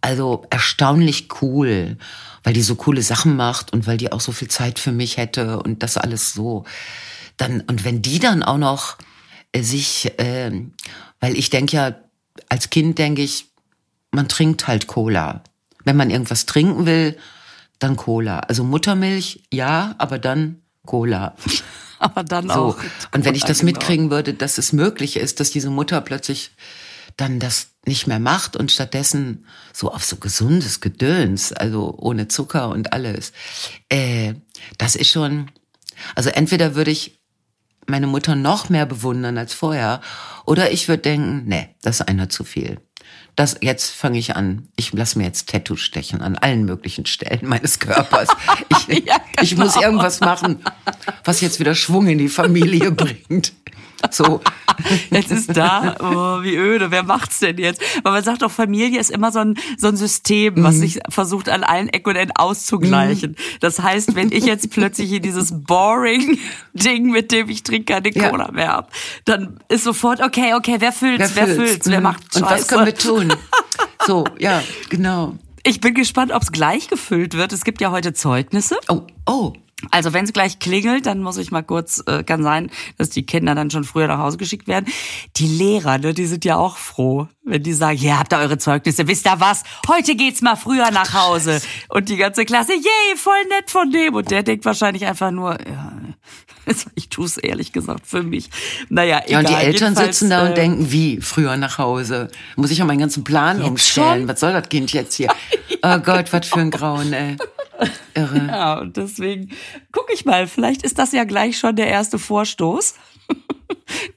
also 0.00 0.44
erstaunlich 0.50 1.26
cool, 1.42 1.96
weil 2.42 2.52
die 2.54 2.62
so 2.62 2.74
coole 2.74 3.02
Sachen 3.02 3.36
macht 3.36 3.72
und 3.72 3.86
weil 3.86 3.96
die 3.96 4.12
auch 4.12 4.20
so 4.20 4.32
viel 4.32 4.48
Zeit 4.48 4.78
für 4.78 4.92
mich 4.92 5.16
hätte 5.16 5.60
und 5.62 5.82
das 5.82 5.96
alles 5.96 6.32
so. 6.32 6.64
Dann, 7.36 7.60
und 7.62 7.84
wenn 7.84 8.02
die 8.02 8.18
dann 8.18 8.42
auch 8.42 8.58
noch 8.58 8.96
äh, 9.52 9.62
sich, 9.62 10.12
ähm, 10.18 10.72
weil 11.20 11.36
ich 11.36 11.50
denke 11.50 11.76
ja, 11.76 11.94
als 12.48 12.70
Kind 12.70 12.98
denke 12.98 13.22
ich, 13.22 13.46
man 14.10 14.28
trinkt 14.28 14.66
halt 14.68 14.86
Cola. 14.86 15.42
Wenn 15.84 15.96
man 15.96 16.10
irgendwas 16.10 16.46
trinken 16.46 16.86
will, 16.86 17.16
dann 17.78 17.96
Cola. 17.96 18.40
Also 18.40 18.62
Muttermilch, 18.64 19.42
ja, 19.52 19.94
aber 19.98 20.18
dann 20.18 20.62
Cola. 20.86 21.34
aber 21.98 22.22
dann 22.24 22.48
So. 22.48 22.54
auch. 22.54 22.76
Und 23.12 23.24
wenn 23.24 23.34
ich 23.34 23.44
das 23.44 23.60
Genau. 23.60 23.72
mitkriegen 23.72 24.10
würde, 24.10 24.34
dass 24.34 24.58
es 24.58 24.72
möglich 24.72 25.16
ist, 25.16 25.40
dass 25.40 25.50
diese 25.50 25.70
Mutter 25.70 26.00
plötzlich 26.00 26.50
dann 27.16 27.38
das 27.38 27.68
nicht 27.84 28.06
mehr 28.06 28.20
macht 28.20 28.56
und 28.56 28.70
stattdessen 28.70 29.46
so 29.72 29.90
auf 29.92 30.04
so 30.04 30.16
gesundes 30.16 30.80
Gedöns, 30.80 31.52
also 31.52 31.94
ohne 31.98 32.28
Zucker 32.28 32.68
und 32.68 32.92
alles, 32.92 33.32
äh, 33.88 34.34
das 34.78 34.94
ist 34.94 35.10
schon, 35.10 35.50
also 36.14 36.30
entweder 36.30 36.74
würde 36.74 36.90
ich 36.90 37.20
meine 37.86 38.06
Mutter 38.06 38.36
noch 38.36 38.68
mehr 38.68 38.86
bewundern 38.86 39.38
als 39.38 39.54
vorher, 39.54 40.00
oder 40.46 40.70
ich 40.70 40.88
würde 40.88 41.02
denken, 41.02 41.42
nee, 41.46 41.74
das 41.82 42.00
ist 42.00 42.08
einer 42.08 42.28
zu 42.28 42.44
viel. 42.44 42.80
Das, 43.34 43.56
jetzt 43.62 43.90
fange 43.90 44.18
ich 44.18 44.36
an. 44.36 44.68
Ich 44.76 44.92
lasse 44.92 45.18
mir 45.18 45.24
jetzt 45.24 45.48
Tattoo 45.48 45.76
stechen 45.76 46.20
an 46.20 46.36
allen 46.36 46.64
möglichen 46.64 47.06
Stellen 47.06 47.48
meines 47.48 47.78
Körpers. 47.78 48.28
Ich, 48.88 49.04
Ja, 49.06 49.16
ich 49.40 49.56
muss 49.56 49.74
genau. 49.74 49.86
irgendwas 49.86 50.20
machen, 50.20 50.62
was 51.24 51.40
jetzt 51.40 51.60
wieder 51.60 51.74
Schwung 51.74 52.08
in 52.08 52.18
die 52.18 52.28
Familie 52.28 52.90
bringt. 52.92 53.52
So. 54.10 54.40
Jetzt 55.10 55.30
ist 55.30 55.56
da, 55.56 55.94
oh, 56.00 56.42
wie 56.42 56.56
öde, 56.56 56.90
wer 56.90 57.02
macht's 57.02 57.38
denn 57.38 57.58
jetzt? 57.58 57.80
Weil 58.02 58.12
man 58.12 58.24
sagt 58.24 58.42
doch, 58.42 58.50
Familie 58.50 58.98
ist 59.00 59.10
immer 59.10 59.30
so 59.32 59.38
ein, 59.40 59.54
so 59.78 59.88
ein 59.88 59.96
System, 59.96 60.62
was 60.64 60.76
sich 60.78 60.98
versucht 61.08 61.48
an 61.48 61.62
allen 61.64 61.88
Ecken 61.88 62.10
und 62.10 62.16
Enden 62.16 62.36
auszugleichen. 62.36 63.36
Das 63.60 63.80
heißt, 63.80 64.14
wenn 64.14 64.32
ich 64.32 64.44
jetzt 64.44 64.70
plötzlich 64.70 65.08
hier 65.08 65.20
dieses 65.20 65.52
boring 65.64 66.38
Ding, 66.72 67.10
mit 67.10 67.32
dem 67.32 67.48
ich 67.48 67.62
trinke 67.62 67.94
keine 67.94 68.10
Ja. 68.14 68.30
Cola 68.30 68.50
mehr 68.52 68.68
hab, 68.72 68.90
dann 69.24 69.58
ist 69.68 69.84
sofort, 69.84 70.20
okay, 70.20 70.54
okay, 70.54 70.76
wer 70.78 70.92
füllt's, 70.92 71.32
wer, 71.34 71.46
füllt's? 71.46 71.62
füllt's, 71.70 71.88
wer 71.90 71.98
Mhm. 71.98 72.02
macht 72.04 72.34
Und 72.36 72.42
was 72.42 72.50
Scheiße? 72.50 72.66
können 72.66 72.86
wir 72.86 72.94
tun? 72.94 73.32
So, 74.04 74.24
ja, 74.40 74.60
genau. 74.88 75.36
Ich 75.62 75.80
bin 75.80 75.94
gespannt, 75.94 76.32
ob's 76.32 76.50
gleich 76.50 76.88
gefüllt 76.88 77.34
wird. 77.34 77.52
Es 77.52 77.62
gibt 77.64 77.80
ja 77.80 77.92
heute 77.92 78.12
Zeugnisse. 78.12 78.76
Oh, 78.88 79.02
oh. 79.26 79.52
Also 79.90 80.12
wenn 80.12 80.24
es 80.24 80.32
gleich 80.32 80.58
klingelt, 80.58 81.06
dann 81.06 81.20
muss 81.22 81.36
ich 81.36 81.50
mal 81.50 81.62
kurz, 81.62 82.02
äh, 82.06 82.22
kann 82.22 82.42
sein, 82.42 82.70
dass 82.98 83.10
die 83.10 83.26
Kinder 83.26 83.54
dann 83.54 83.70
schon 83.70 83.84
früher 83.84 84.06
nach 84.06 84.18
Hause 84.18 84.36
geschickt 84.36 84.68
werden. 84.68 84.86
Die 85.36 85.46
Lehrer, 85.46 85.98
ne, 85.98 86.14
die 86.14 86.26
sind 86.26 86.44
ja 86.44 86.56
auch 86.56 86.76
froh, 86.76 87.28
wenn 87.44 87.62
die 87.62 87.72
sagen, 87.72 87.98
hier 87.98 88.18
habt 88.18 88.32
ihr 88.32 88.38
eure 88.38 88.58
Zeugnisse, 88.58 89.08
wisst 89.08 89.26
ihr 89.26 89.40
was, 89.40 89.64
heute 89.88 90.14
geht's 90.14 90.42
mal 90.42 90.56
früher 90.56 90.90
nach 90.90 91.12
Hause. 91.14 91.60
Und 91.88 92.08
die 92.08 92.16
ganze 92.16 92.44
Klasse, 92.44 92.72
yay, 92.72 93.16
voll 93.16 93.44
nett 93.48 93.70
von 93.70 93.90
dem. 93.90 94.14
Und 94.14 94.30
der 94.30 94.42
denkt 94.42 94.64
wahrscheinlich 94.64 95.06
einfach 95.06 95.30
nur, 95.30 95.58
ja, 95.66 95.92
ich 96.94 97.08
tue 97.08 97.26
es 97.26 97.36
ehrlich 97.36 97.72
gesagt 97.72 98.06
für 98.06 98.22
mich. 98.22 98.50
Naja, 98.88 99.22
egal. 99.26 99.30
Ja, 99.30 99.38
und 99.38 99.48
die 99.48 99.66
Eltern 99.66 99.96
sitzen 99.96 100.30
da 100.30 100.44
äh, 100.44 100.48
und 100.48 100.56
denken, 100.56 100.92
wie, 100.92 101.20
früher 101.20 101.56
nach 101.56 101.78
Hause? 101.78 102.28
Muss 102.56 102.70
ich 102.70 102.78
ja 102.78 102.84
meinen 102.84 103.00
ganzen 103.00 103.24
Plan 103.24 103.62
umstellen? 103.62 104.20
schon? 104.20 104.28
Was 104.28 104.40
soll 104.40 104.52
das 104.52 104.68
Kind 104.68 104.92
jetzt 104.92 105.14
hier? 105.14 105.28
Oh 105.84 105.98
Gott, 105.98 106.32
was 106.32 106.46
für 106.46 106.60
ein 106.60 106.70
Grauen, 106.70 107.12
ey. 107.12 107.36
Irre. 108.14 108.46
Ja, 108.46 108.78
und 108.80 108.96
deswegen 108.96 109.50
gucke 109.92 110.12
ich 110.12 110.24
mal, 110.24 110.46
vielleicht 110.46 110.82
ist 110.82 110.98
das 110.98 111.12
ja 111.12 111.24
gleich 111.24 111.58
schon 111.58 111.76
der 111.76 111.88
erste 111.88 112.18
Vorstoß. 112.18 112.94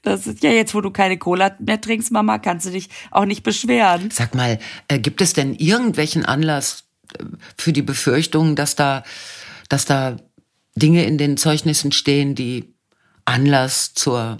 Das 0.02 0.26
ist 0.26 0.42
ja 0.42 0.50
jetzt, 0.50 0.74
wo 0.74 0.80
du 0.80 0.90
keine 0.90 1.18
Cola 1.18 1.54
mehr 1.58 1.80
trinkst, 1.80 2.10
Mama, 2.10 2.38
kannst 2.38 2.66
du 2.66 2.70
dich 2.70 2.88
auch 3.10 3.24
nicht 3.24 3.42
beschweren. 3.42 4.10
Sag 4.10 4.34
mal, 4.34 4.58
äh, 4.88 4.98
gibt 4.98 5.20
es 5.20 5.32
denn 5.32 5.54
irgendwelchen 5.54 6.24
Anlass 6.24 6.84
äh, 7.18 7.24
für 7.56 7.72
die 7.72 7.82
Befürchtung, 7.82 8.54
dass 8.54 8.76
da, 8.76 9.02
dass 9.68 9.84
da 9.84 10.18
Dinge 10.76 11.04
in 11.04 11.18
den 11.18 11.36
Zeugnissen 11.36 11.92
stehen, 11.92 12.34
die 12.34 12.74
Anlass 13.24 13.94
zur 13.94 14.38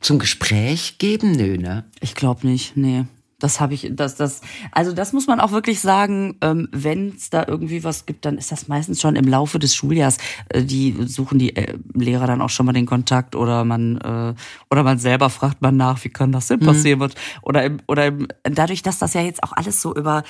zum 0.00 0.18
Gespräch 0.18 0.98
geben? 0.98 1.32
Nö, 1.32 1.56
ne? 1.56 1.84
Ich 2.00 2.14
glaube 2.14 2.46
nicht, 2.46 2.76
nee. 2.76 3.04
Das 3.44 3.60
habe 3.60 3.74
ich, 3.74 3.90
das, 3.92 4.14
das, 4.16 4.40
also 4.72 4.94
das 4.94 5.12
muss 5.12 5.26
man 5.26 5.38
auch 5.38 5.52
wirklich 5.52 5.80
sagen, 5.80 6.38
ähm, 6.40 6.66
wenn 6.72 7.10
es 7.10 7.28
da 7.28 7.44
irgendwie 7.46 7.84
was 7.84 8.06
gibt, 8.06 8.24
dann 8.24 8.38
ist 8.38 8.50
das 8.50 8.68
meistens 8.68 9.02
schon 9.02 9.16
im 9.16 9.28
Laufe 9.28 9.58
des 9.58 9.74
Schuljahrs. 9.74 10.16
Äh, 10.48 10.62
die 10.62 10.96
suchen 11.04 11.38
die 11.38 11.54
äh, 11.54 11.76
Lehrer 11.92 12.26
dann 12.26 12.40
auch 12.40 12.48
schon 12.48 12.64
mal 12.64 12.72
den 12.72 12.86
Kontakt 12.86 13.36
oder 13.36 13.66
man 13.66 13.98
äh, 13.98 14.34
oder 14.70 14.82
man 14.82 14.98
selber 14.98 15.28
fragt 15.28 15.60
man 15.60 15.76
nach, 15.76 16.02
wie 16.04 16.08
kann 16.08 16.32
das 16.32 16.46
denn 16.46 16.60
passieren? 16.60 17.00
Mhm. 17.00 17.10
Oder 17.42 17.64
im, 17.64 17.80
oder 17.86 18.06
im, 18.06 18.28
dadurch, 18.44 18.80
dass 18.80 18.98
das 18.98 19.12
ja 19.12 19.20
jetzt 19.20 19.42
auch 19.42 19.52
alles 19.52 19.82
so 19.82 19.94
über 19.94 20.22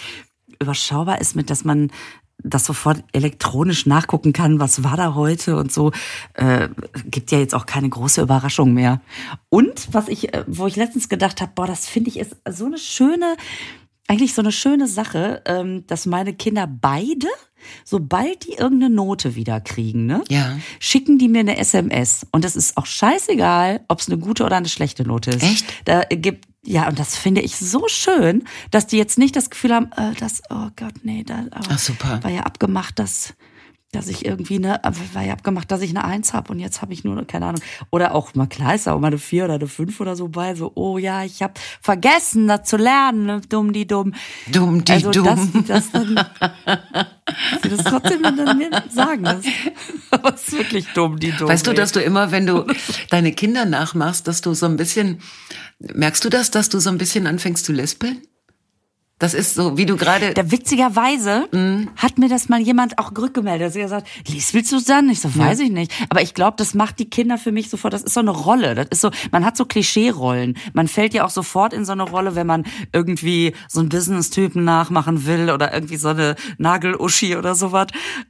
überschaubar 0.60 1.20
ist 1.20 1.36
mit, 1.36 1.50
dass 1.50 1.64
man 1.64 1.92
das 2.42 2.64
sofort 2.64 3.02
elektronisch 3.12 3.86
nachgucken 3.86 4.32
kann, 4.32 4.60
was 4.60 4.84
war 4.84 4.96
da 4.96 5.14
heute 5.14 5.56
und 5.56 5.72
so, 5.72 5.92
äh, 6.34 6.68
gibt 7.06 7.30
ja 7.30 7.38
jetzt 7.38 7.54
auch 7.54 7.66
keine 7.66 7.88
große 7.88 8.20
Überraschung 8.20 8.74
mehr. 8.74 9.00
Und 9.48 9.88
was 9.92 10.08
ich, 10.08 10.34
äh, 10.34 10.44
wo 10.46 10.66
ich 10.66 10.76
letztens 10.76 11.08
gedacht 11.08 11.40
habe, 11.40 11.52
boah, 11.54 11.66
das 11.66 11.88
finde 11.88 12.10
ich 12.10 12.18
ist 12.18 12.36
so 12.48 12.66
eine 12.66 12.78
schöne, 12.78 13.36
eigentlich 14.08 14.34
so 14.34 14.42
eine 14.42 14.52
schöne 14.52 14.86
Sache, 14.88 15.42
ähm, 15.46 15.86
dass 15.86 16.06
meine 16.06 16.34
Kinder 16.34 16.66
beide, 16.66 17.28
sobald 17.84 18.46
die 18.46 18.54
irgendeine 18.54 18.94
Note 18.94 19.36
wieder 19.36 19.60
kriegen, 19.60 20.06
ne, 20.06 20.22
ja. 20.28 20.58
schicken 20.80 21.18
die 21.18 21.28
mir 21.28 21.40
eine 21.40 21.56
SMS. 21.56 22.26
Und 22.30 22.44
es 22.44 22.56
ist 22.56 22.76
auch 22.76 22.86
scheißegal, 22.86 23.80
ob 23.88 24.00
es 24.00 24.08
eine 24.08 24.18
gute 24.18 24.44
oder 24.44 24.56
eine 24.56 24.68
schlechte 24.68 25.04
Note 25.04 25.30
ist. 25.30 25.42
Echt? 25.42 25.64
Da 25.86 26.02
gibt 26.02 26.46
ja, 26.64 26.88
und 26.88 26.98
das 26.98 27.16
finde 27.16 27.40
ich 27.42 27.56
so 27.56 27.88
schön, 27.88 28.44
dass 28.70 28.86
die 28.86 28.96
jetzt 28.96 29.18
nicht 29.18 29.36
das 29.36 29.50
Gefühl 29.50 29.74
haben, 29.74 29.92
äh, 29.96 30.14
das, 30.18 30.42
oh 30.50 30.68
Gott, 30.76 30.94
nee, 31.02 31.22
da 31.24 31.44
oh, 31.54 31.60
Ach, 31.68 31.78
super. 31.78 32.22
war 32.22 32.30
ja 32.30 32.42
abgemacht, 32.42 32.98
dass, 32.98 33.34
dass 33.94 34.08
ich 34.08 34.24
irgendwie 34.24 34.56
eine, 34.56 34.82
äh, 34.84 34.92
war 35.12 35.22
ja 35.22 35.32
abgemacht, 35.32 35.70
dass 35.70 35.80
ich 35.80 35.90
eine 35.90 36.04
Eins 36.04 36.32
habe 36.32 36.52
und 36.52 36.58
jetzt 36.58 36.82
habe 36.82 36.92
ich 36.92 37.04
nur, 37.04 37.24
keine 37.26 37.46
Ahnung. 37.46 37.60
Oder 37.90 38.14
auch 38.14 38.34
mal 38.34 38.46
klar 38.46 38.74
ist 38.74 38.88
auch 38.88 38.98
mal 38.98 39.08
eine 39.08 39.18
Vier 39.18 39.44
oder 39.44 39.54
eine 39.54 39.66
Fünf 39.66 40.00
oder 40.00 40.16
so 40.16 40.28
bei, 40.28 40.54
so, 40.54 40.72
oh 40.74 40.98
ja, 40.98 41.24
ich 41.24 41.42
habe 41.42 41.54
vergessen, 41.80 42.48
das 42.48 42.64
zu 42.64 42.76
lernen, 42.76 43.26
ne, 43.26 43.40
dumm 43.48 43.72
die 43.72 43.86
dumm. 43.86 44.14
Dumm 44.50 44.84
die 44.84 44.92
also, 44.92 45.10
dumm. 45.10 45.24
Dass 45.24 45.52
die 45.52 45.62
das 45.64 45.90
dann, 45.90 46.26
sie 47.62 47.68
das 47.68 47.84
trotzdem 47.84 48.22
dann 48.22 48.58
mir 48.58 48.70
sagen. 48.88 49.24
Das, 49.34 49.44
aber 50.10 50.34
es 50.34 50.48
ist 50.48 50.52
wirklich 50.52 50.86
dumm, 50.94 51.18
die 51.18 51.32
dumm. 51.32 51.48
Weißt 51.48 51.66
du, 51.66 51.70
ey. 51.70 51.76
dass 51.76 51.92
du 51.92 52.00
immer, 52.00 52.30
wenn 52.30 52.46
du 52.46 52.66
deine 53.10 53.32
Kinder 53.32 53.64
nachmachst, 53.64 54.28
dass 54.28 54.42
du 54.42 54.54
so 54.54 54.66
ein 54.66 54.76
bisschen, 54.76 55.20
merkst 55.78 56.24
du 56.24 56.28
das, 56.28 56.50
dass 56.50 56.68
du 56.68 56.78
so 56.78 56.90
ein 56.90 56.98
bisschen 56.98 57.26
anfängst 57.26 57.64
zu 57.64 57.72
lispeln? 57.72 58.22
Das 59.20 59.32
ist 59.32 59.54
so, 59.54 59.76
wie 59.78 59.86
du 59.86 59.96
gerade. 59.96 60.34
Der 60.34 60.50
witzigerweise 60.50 61.48
Mhm. 61.52 61.88
hat 61.96 62.18
mir 62.18 62.28
das 62.28 62.48
mal 62.48 62.60
jemand 62.60 62.98
auch 62.98 63.12
rückgemeldet. 63.16 63.72
Sie 63.72 63.78
hat 63.80 63.86
gesagt, 63.86 64.08
Lies, 64.28 64.52
willst 64.54 64.72
du 64.72 64.80
dann? 64.80 65.08
Ich 65.08 65.20
so, 65.20 65.34
weiß 65.34 65.60
ich 65.60 65.70
nicht. 65.70 65.92
Aber 66.10 66.20
ich 66.20 66.34
glaube, 66.34 66.56
das 66.58 66.74
macht 66.74 66.98
die 66.98 67.08
Kinder 67.08 67.38
für 67.38 67.52
mich 67.52 67.70
sofort. 67.70 67.94
Das 67.94 68.02
ist 68.02 68.12
so 68.14 68.20
eine 68.20 68.32
Rolle. 68.32 68.74
Das 68.74 68.88
ist 68.90 69.00
so, 69.02 69.10
man 69.30 69.44
hat 69.44 69.56
so 69.56 69.66
Klischee-Rollen. 69.66 70.56
Man 70.72 70.88
fällt 70.88 71.14
ja 71.14 71.24
auch 71.24 71.30
sofort 71.30 71.72
in 71.72 71.84
so 71.84 71.92
eine 71.92 72.02
Rolle, 72.02 72.34
wenn 72.34 72.46
man 72.48 72.64
irgendwie 72.92 73.54
so 73.68 73.78
einen 73.80 73.88
Business-Typen 73.88 74.64
nachmachen 74.64 75.24
will 75.26 75.48
oder 75.50 75.72
irgendwie 75.72 75.96
so 75.96 76.08
eine 76.08 76.34
Nageluschi 76.58 77.36
oder 77.36 77.54
sowas. 77.54 77.86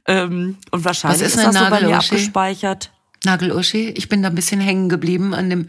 Ähm, 0.07 0.57
und 0.69 0.85
wahrscheinlich 0.85 1.21
Was 1.21 1.27
ist 1.27 1.35
ist, 1.35 1.45
das 1.47 1.55
so 1.55 1.61
bei 1.61 1.81
mir 1.81 1.87
Nageluschi? 1.89 2.13
abgespeichert. 2.15 2.91
Nageluschi, 3.25 3.89
ich 3.89 4.07
bin 4.07 4.21
da 4.21 4.29
ein 4.29 4.35
bisschen 4.35 4.61
hängen 4.61 4.87
geblieben 4.89 5.33
an 5.33 5.49
dem. 5.49 5.67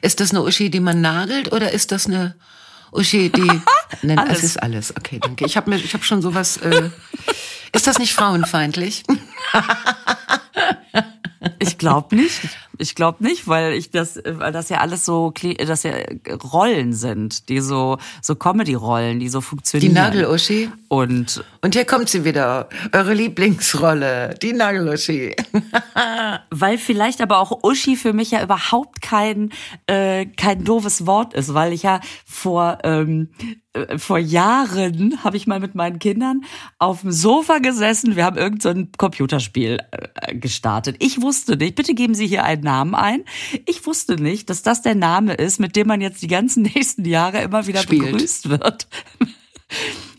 Ist 0.00 0.20
das 0.20 0.30
eine 0.30 0.42
Uschi, 0.44 0.70
die 0.70 0.80
man 0.80 1.00
nagelt 1.00 1.52
oder 1.52 1.72
ist 1.72 1.90
das 1.90 2.06
eine 2.06 2.36
Uschi, 2.94 3.28
die. 3.30 3.42
Nein, 4.02 4.18
Alles. 4.18 4.38
es 4.38 4.44
ist 4.44 4.62
alles. 4.62 4.96
Okay, 4.96 5.18
danke. 5.20 5.44
Ich 5.44 5.56
habe 5.56 5.70
mir, 5.70 5.76
ich 5.76 5.92
habe 5.94 6.04
schon 6.04 6.22
sowas. 6.22 6.56
Äh, 6.58 6.90
ist 7.72 7.86
das 7.86 7.98
nicht 7.98 8.14
frauenfeindlich? 8.14 9.02
Ich 11.58 11.78
glaube 11.78 12.16
nicht. 12.16 12.40
Ich 12.78 12.94
glaube 12.96 13.22
nicht, 13.22 13.46
weil 13.46 13.74
ich 13.74 13.90
das, 13.92 14.20
weil 14.24 14.50
das 14.50 14.68
ja 14.68 14.78
alles 14.78 15.04
so, 15.04 15.28
Kli- 15.28 15.64
das 15.64 15.84
ja 15.84 15.92
Rollen 16.52 16.92
sind, 16.92 17.48
die 17.48 17.60
so, 17.60 17.98
so 18.20 18.34
Comedy-Rollen, 18.34 19.20
die 19.20 19.28
so 19.28 19.38
Die 19.38 19.44
funktionieren. 19.44 19.94
Nageluschi. 19.94 20.70
Und 20.88 21.44
Und 21.62 21.74
hier 21.74 21.84
kommt 21.84 22.08
sie 22.08 22.24
wieder. 22.24 22.68
Eure 22.92 23.14
Lieblingsrolle. 23.14 24.34
Die 24.42 24.52
Nageluschi. 24.52 25.36
weil 26.50 26.78
vielleicht 26.78 27.20
aber 27.20 27.38
auch 27.38 27.62
Uschi 27.62 27.96
für 27.96 28.12
mich 28.12 28.30
ja 28.32 28.42
überhaupt 28.42 29.02
kein, 29.02 29.50
äh, 29.86 30.26
kein 30.26 30.64
doofes 30.64 31.06
Wort 31.06 31.34
ist, 31.34 31.54
weil 31.54 31.72
ich 31.72 31.82
ja 31.84 32.00
vor, 32.26 32.78
ähm, 32.84 33.28
äh, 33.72 33.98
vor 33.98 34.18
Jahren 34.18 35.22
habe 35.24 35.36
ich 35.36 35.46
mal 35.46 35.60
mit 35.60 35.74
meinen 35.74 35.98
Kindern 35.98 36.42
auf 36.78 37.02
dem 37.02 37.12
Sofa 37.12 37.58
gesessen. 37.58 38.16
Wir 38.16 38.24
haben 38.24 38.36
irgend 38.36 38.62
so 38.62 38.70
ein 38.70 38.90
Computerspiel 38.96 39.78
äh, 39.92 40.34
gestartet. 40.34 40.96
Ich 40.98 41.20
wusste 41.20 41.33
nicht, 41.56 41.74
bitte 41.74 41.94
geben 41.94 42.14
Sie 42.14 42.26
hier 42.26 42.44
einen 42.44 42.62
Namen 42.62 42.94
ein. 42.94 43.24
Ich 43.66 43.86
wusste 43.86 44.16
nicht, 44.16 44.50
dass 44.50 44.62
das 44.62 44.82
der 44.82 44.94
Name 44.94 45.34
ist, 45.34 45.60
mit 45.60 45.76
dem 45.76 45.86
man 45.86 46.00
jetzt 46.00 46.22
die 46.22 46.28
ganzen 46.28 46.62
nächsten 46.74 47.04
Jahre 47.04 47.42
immer 47.42 47.66
wieder 47.66 47.80
Spielt. 47.80 48.12
begrüßt 48.12 48.48
wird. 48.48 48.86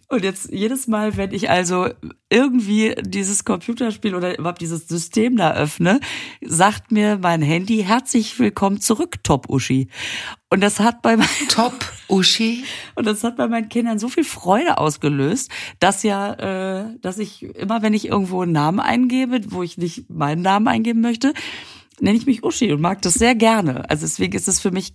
Und 0.08 0.24
jetzt 0.24 0.52
jedes 0.52 0.88
Mal, 0.88 1.18
wenn 1.18 1.34
ich 1.34 1.50
also 1.50 1.90
irgendwie 2.30 2.94
dieses 3.02 3.44
Computerspiel 3.44 4.14
oder 4.14 4.38
überhaupt 4.38 4.62
dieses 4.62 4.88
System 4.88 5.36
da 5.36 5.54
öffne, 5.54 6.00
sagt 6.42 6.92
mir 6.92 7.18
mein 7.22 7.42
Handy 7.42 7.84
herzlich 7.84 8.38
willkommen 8.38 8.80
zurück, 8.80 9.24
Top 9.24 9.50
Uschi. 9.50 9.90
Und 10.52 10.62
das 10.62 10.80
hat 10.80 11.02
bei 11.02 11.18
meinen, 11.18 11.30
Top 11.50 11.74
Uschi. 12.08 12.64
und 12.94 13.08
das 13.08 13.24
hat 13.24 13.36
bei 13.36 13.48
meinen 13.48 13.68
Kindern 13.68 13.98
so 13.98 14.08
viel 14.08 14.24
Freude 14.24 14.78
ausgelöst, 14.78 15.50
dass 15.80 16.04
ja, 16.04 16.34
äh, 16.34 17.00
dass 17.02 17.18
ich 17.18 17.42
immer, 17.42 17.82
wenn 17.82 17.96
ich 17.96 18.08
irgendwo 18.08 18.42
einen 18.42 18.52
Namen 18.52 18.80
eingebe, 18.80 19.42
wo 19.50 19.64
ich 19.64 19.78
nicht 19.80 20.10
meinen 20.12 20.44
Namen 20.44 20.68
eingeben 20.68 21.02
möchte, 21.02 21.34
nenne 22.00 22.18
ich 22.18 22.28
mich 22.28 22.44
Uschi 22.44 22.72
und 22.72 22.82
mag 22.82 23.02
das 23.02 23.16
sehr 23.16 23.34
gerne. 23.34 23.90
Also 23.90 24.06
deswegen 24.06 24.36
ist 24.36 24.48
es 24.48 24.60
für 24.60 24.72
mich 24.72 24.94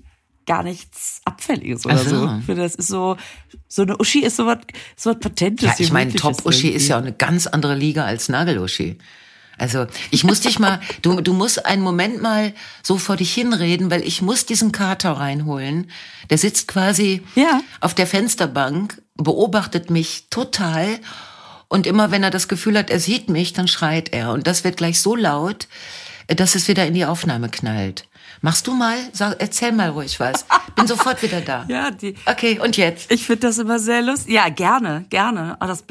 gar 0.50 0.64
nichts 0.64 1.20
Abfälliges 1.24 1.86
oder 1.86 1.94
Ach 1.94 2.04
so. 2.04 2.24
Ich 2.40 2.44
finde, 2.46 2.62
das 2.62 2.74
ist 2.74 2.88
so, 2.88 3.16
so 3.68 3.82
eine 3.82 3.96
Uschi 3.98 4.18
ist 4.24 4.34
so 4.34 4.46
was, 4.46 4.58
so 4.96 5.10
was 5.10 5.20
Patentes. 5.20 5.64
Ja, 5.64 5.74
ich 5.78 5.92
meine, 5.92 6.10
Gemütliches 6.10 6.38
Top 6.38 6.44
Uschi 6.46 6.70
ist 6.70 6.88
ja 6.88 6.96
auch 6.96 7.02
eine 7.02 7.12
ganz 7.12 7.46
andere 7.46 7.76
Liga 7.76 8.04
als 8.04 8.28
Nageluschi. 8.28 8.98
Also 9.58 9.86
ich 10.10 10.24
muss 10.24 10.40
dich 10.40 10.58
mal, 10.58 10.80
du, 11.02 11.20
du 11.20 11.34
musst 11.34 11.64
einen 11.66 11.82
Moment 11.82 12.20
mal 12.20 12.52
so 12.82 12.98
vor 12.98 13.14
dich 13.16 13.32
hinreden, 13.32 13.92
weil 13.92 14.02
ich 14.02 14.22
muss 14.22 14.44
diesen 14.44 14.72
Kater 14.72 15.12
reinholen. 15.12 15.88
Der 16.30 16.38
sitzt 16.38 16.66
quasi 16.66 17.22
Ja. 17.36 17.60
auf 17.80 17.94
der 17.94 18.08
Fensterbank, 18.08 19.00
beobachtet 19.14 19.88
mich 19.88 20.24
total 20.30 20.98
und 21.68 21.86
immer 21.86 22.10
wenn 22.10 22.24
er 22.24 22.30
das 22.30 22.48
Gefühl 22.48 22.76
hat, 22.76 22.90
er 22.90 22.98
sieht 22.98 23.28
mich, 23.28 23.52
dann 23.52 23.68
schreit 23.68 24.12
er 24.12 24.32
und 24.32 24.48
das 24.48 24.64
wird 24.64 24.78
gleich 24.78 25.00
so 25.00 25.14
laut, 25.14 25.68
dass 26.26 26.56
es 26.56 26.66
wieder 26.66 26.86
in 26.86 26.94
die 26.94 27.04
Aufnahme 27.04 27.50
knallt. 27.50 28.08
Machst 28.42 28.66
du 28.66 28.72
mal? 28.74 28.96
Sag, 29.12 29.36
erzähl 29.38 29.70
mal 29.72 29.90
ruhig 29.90 30.18
was. 30.18 30.46
Bin 30.74 30.86
sofort 30.86 31.22
wieder 31.22 31.42
da. 31.42 31.66
Ja, 31.68 31.90
die, 31.90 32.14
Okay, 32.24 32.58
und 32.58 32.76
jetzt? 32.78 33.10
ich 33.12 33.26
finde 33.26 33.48
das 33.48 33.58
immer 33.58 33.78
sehr 33.78 34.00
lustig. 34.00 34.32
Ja, 34.32 34.48
gerne, 34.48 35.04
gerne. 35.10 35.56
Aber 35.60 35.68
das, 35.68 35.84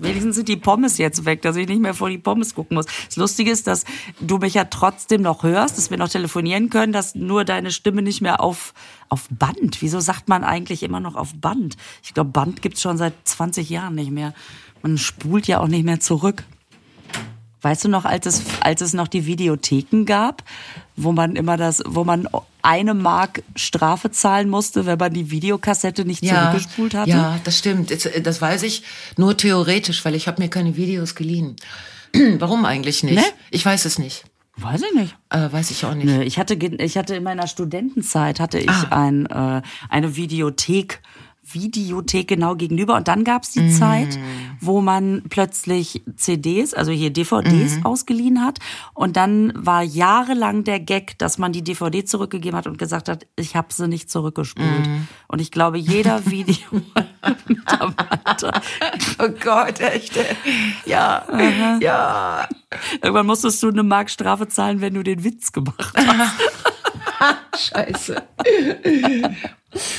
wenigstens 0.00 0.36
sind 0.36 0.48
die 0.48 0.56
Pommes 0.58 0.98
jetzt 0.98 1.24
weg, 1.24 1.40
dass 1.40 1.56
ich 1.56 1.66
nicht 1.66 1.80
mehr 1.80 1.94
vor 1.94 2.10
die 2.10 2.18
Pommes 2.18 2.54
gucken 2.54 2.74
muss. 2.76 2.84
Das 3.06 3.16
Lustige 3.16 3.50
ist, 3.50 3.66
dass 3.66 3.84
du 4.20 4.36
mich 4.36 4.54
ja 4.54 4.64
trotzdem 4.64 5.22
noch 5.22 5.42
hörst, 5.42 5.78
dass 5.78 5.90
wir 5.90 5.96
noch 5.96 6.10
telefonieren 6.10 6.68
können, 6.68 6.92
dass 6.92 7.14
nur 7.14 7.44
deine 7.46 7.70
Stimme 7.70 8.02
nicht 8.02 8.20
mehr 8.20 8.42
auf, 8.42 8.74
auf 9.08 9.26
Band. 9.30 9.80
Wieso 9.80 9.98
sagt 10.00 10.28
man 10.28 10.44
eigentlich 10.44 10.82
immer 10.82 11.00
noch 11.00 11.14
auf 11.14 11.34
Band? 11.34 11.76
Ich 12.02 12.12
glaube, 12.12 12.30
Band 12.30 12.60
gibt's 12.60 12.82
schon 12.82 12.98
seit 12.98 13.14
20 13.24 13.70
Jahren 13.70 13.94
nicht 13.94 14.10
mehr. 14.10 14.34
Man 14.82 14.98
spult 14.98 15.46
ja 15.46 15.60
auch 15.60 15.68
nicht 15.68 15.84
mehr 15.84 16.00
zurück. 16.00 16.44
Weißt 17.66 17.84
du 17.84 17.88
noch, 17.88 18.04
als 18.04 18.26
es, 18.26 18.44
als 18.60 18.80
es 18.80 18.92
noch 18.92 19.08
die 19.08 19.26
Videotheken 19.26 20.04
gab, 20.04 20.44
wo 20.94 21.10
man 21.10 21.34
immer 21.34 21.56
das, 21.56 21.82
wo 21.84 22.04
man 22.04 22.28
eine 22.62 22.94
Mark 22.94 23.42
Strafe 23.56 24.12
zahlen 24.12 24.48
musste, 24.48 24.86
wenn 24.86 24.98
man 24.98 25.12
die 25.12 25.32
Videokassette 25.32 26.04
nicht 26.04 26.24
zurückgespult 26.24 26.94
hatte? 26.94 27.10
Ja, 27.10 27.40
das 27.42 27.58
stimmt. 27.58 27.90
Das, 27.90 28.08
das 28.22 28.40
weiß 28.40 28.62
ich 28.62 28.84
nur 29.16 29.36
theoretisch, 29.36 30.04
weil 30.04 30.14
ich 30.14 30.28
habe 30.28 30.40
mir 30.40 30.48
keine 30.48 30.76
Videos 30.76 31.16
geliehen. 31.16 31.56
Warum 32.38 32.64
eigentlich 32.64 33.02
nicht? 33.02 33.16
Ne? 33.16 33.24
Ich 33.50 33.66
weiß 33.66 33.84
es 33.84 33.98
nicht. 33.98 34.22
Weiß 34.54 34.82
ich 34.82 34.94
nicht. 34.94 35.16
Äh, 35.30 35.50
weiß 35.50 35.72
ich 35.72 35.84
auch 35.84 35.94
nicht. 35.94 36.06
Nö, 36.06 36.22
ich 36.22 36.38
hatte, 36.38 36.54
ich 36.54 36.96
hatte 36.96 37.16
in 37.16 37.24
meiner 37.24 37.48
Studentenzeit 37.48 38.38
hatte 38.38 38.60
ich 38.60 38.70
Ah. 38.70 38.86
ein, 38.90 39.26
äh, 39.26 39.62
eine 39.88 40.14
Videothek, 40.14 41.02
Videothek 41.56 42.28
genau 42.28 42.54
gegenüber. 42.54 42.96
Und 42.96 43.08
dann 43.08 43.24
gab's 43.24 43.52
die 43.52 43.70
Zeit, 43.70 44.18
wo 44.60 44.80
man 44.80 45.22
plötzlich 45.28 46.02
CDs, 46.16 46.74
also 46.74 46.92
hier 46.92 47.10
DVDs 47.10 47.84
ausgeliehen 47.84 48.44
hat. 48.44 48.58
Und 48.94 49.16
dann 49.16 49.52
war 49.56 49.82
jahrelang 49.82 50.64
der 50.64 50.80
Gag, 50.80 51.18
dass 51.18 51.38
man 51.38 51.52
die 51.52 51.62
DVD 51.62 52.04
zurückgegeben 52.04 52.56
hat 52.56 52.66
und 52.66 52.78
gesagt 52.78 53.08
hat, 53.08 53.26
ich 53.36 53.56
habe 53.56 53.68
sie 53.72 53.88
nicht 53.88 54.10
zurückgespult. 54.10 54.88
Und 55.28 55.40
ich 55.40 55.50
glaube, 55.50 55.78
jeder 55.78 56.26
Video-Mitarbeiter 56.30 58.60
Oh 59.18 59.28
Gott, 59.42 59.80
echt. 59.80 60.12
Ja, 60.84 61.24
ja. 61.80 62.48
Irgendwann 63.02 63.26
musstest 63.26 63.62
du 63.62 63.68
eine 63.68 63.82
Mark 63.82 64.10
Strafe 64.10 64.48
zahlen, 64.48 64.80
wenn 64.80 64.94
du 64.94 65.02
den 65.02 65.24
Witz 65.24 65.52
gemacht 65.52 65.94
hast. 65.96 66.66
Scheiße. 67.56 68.22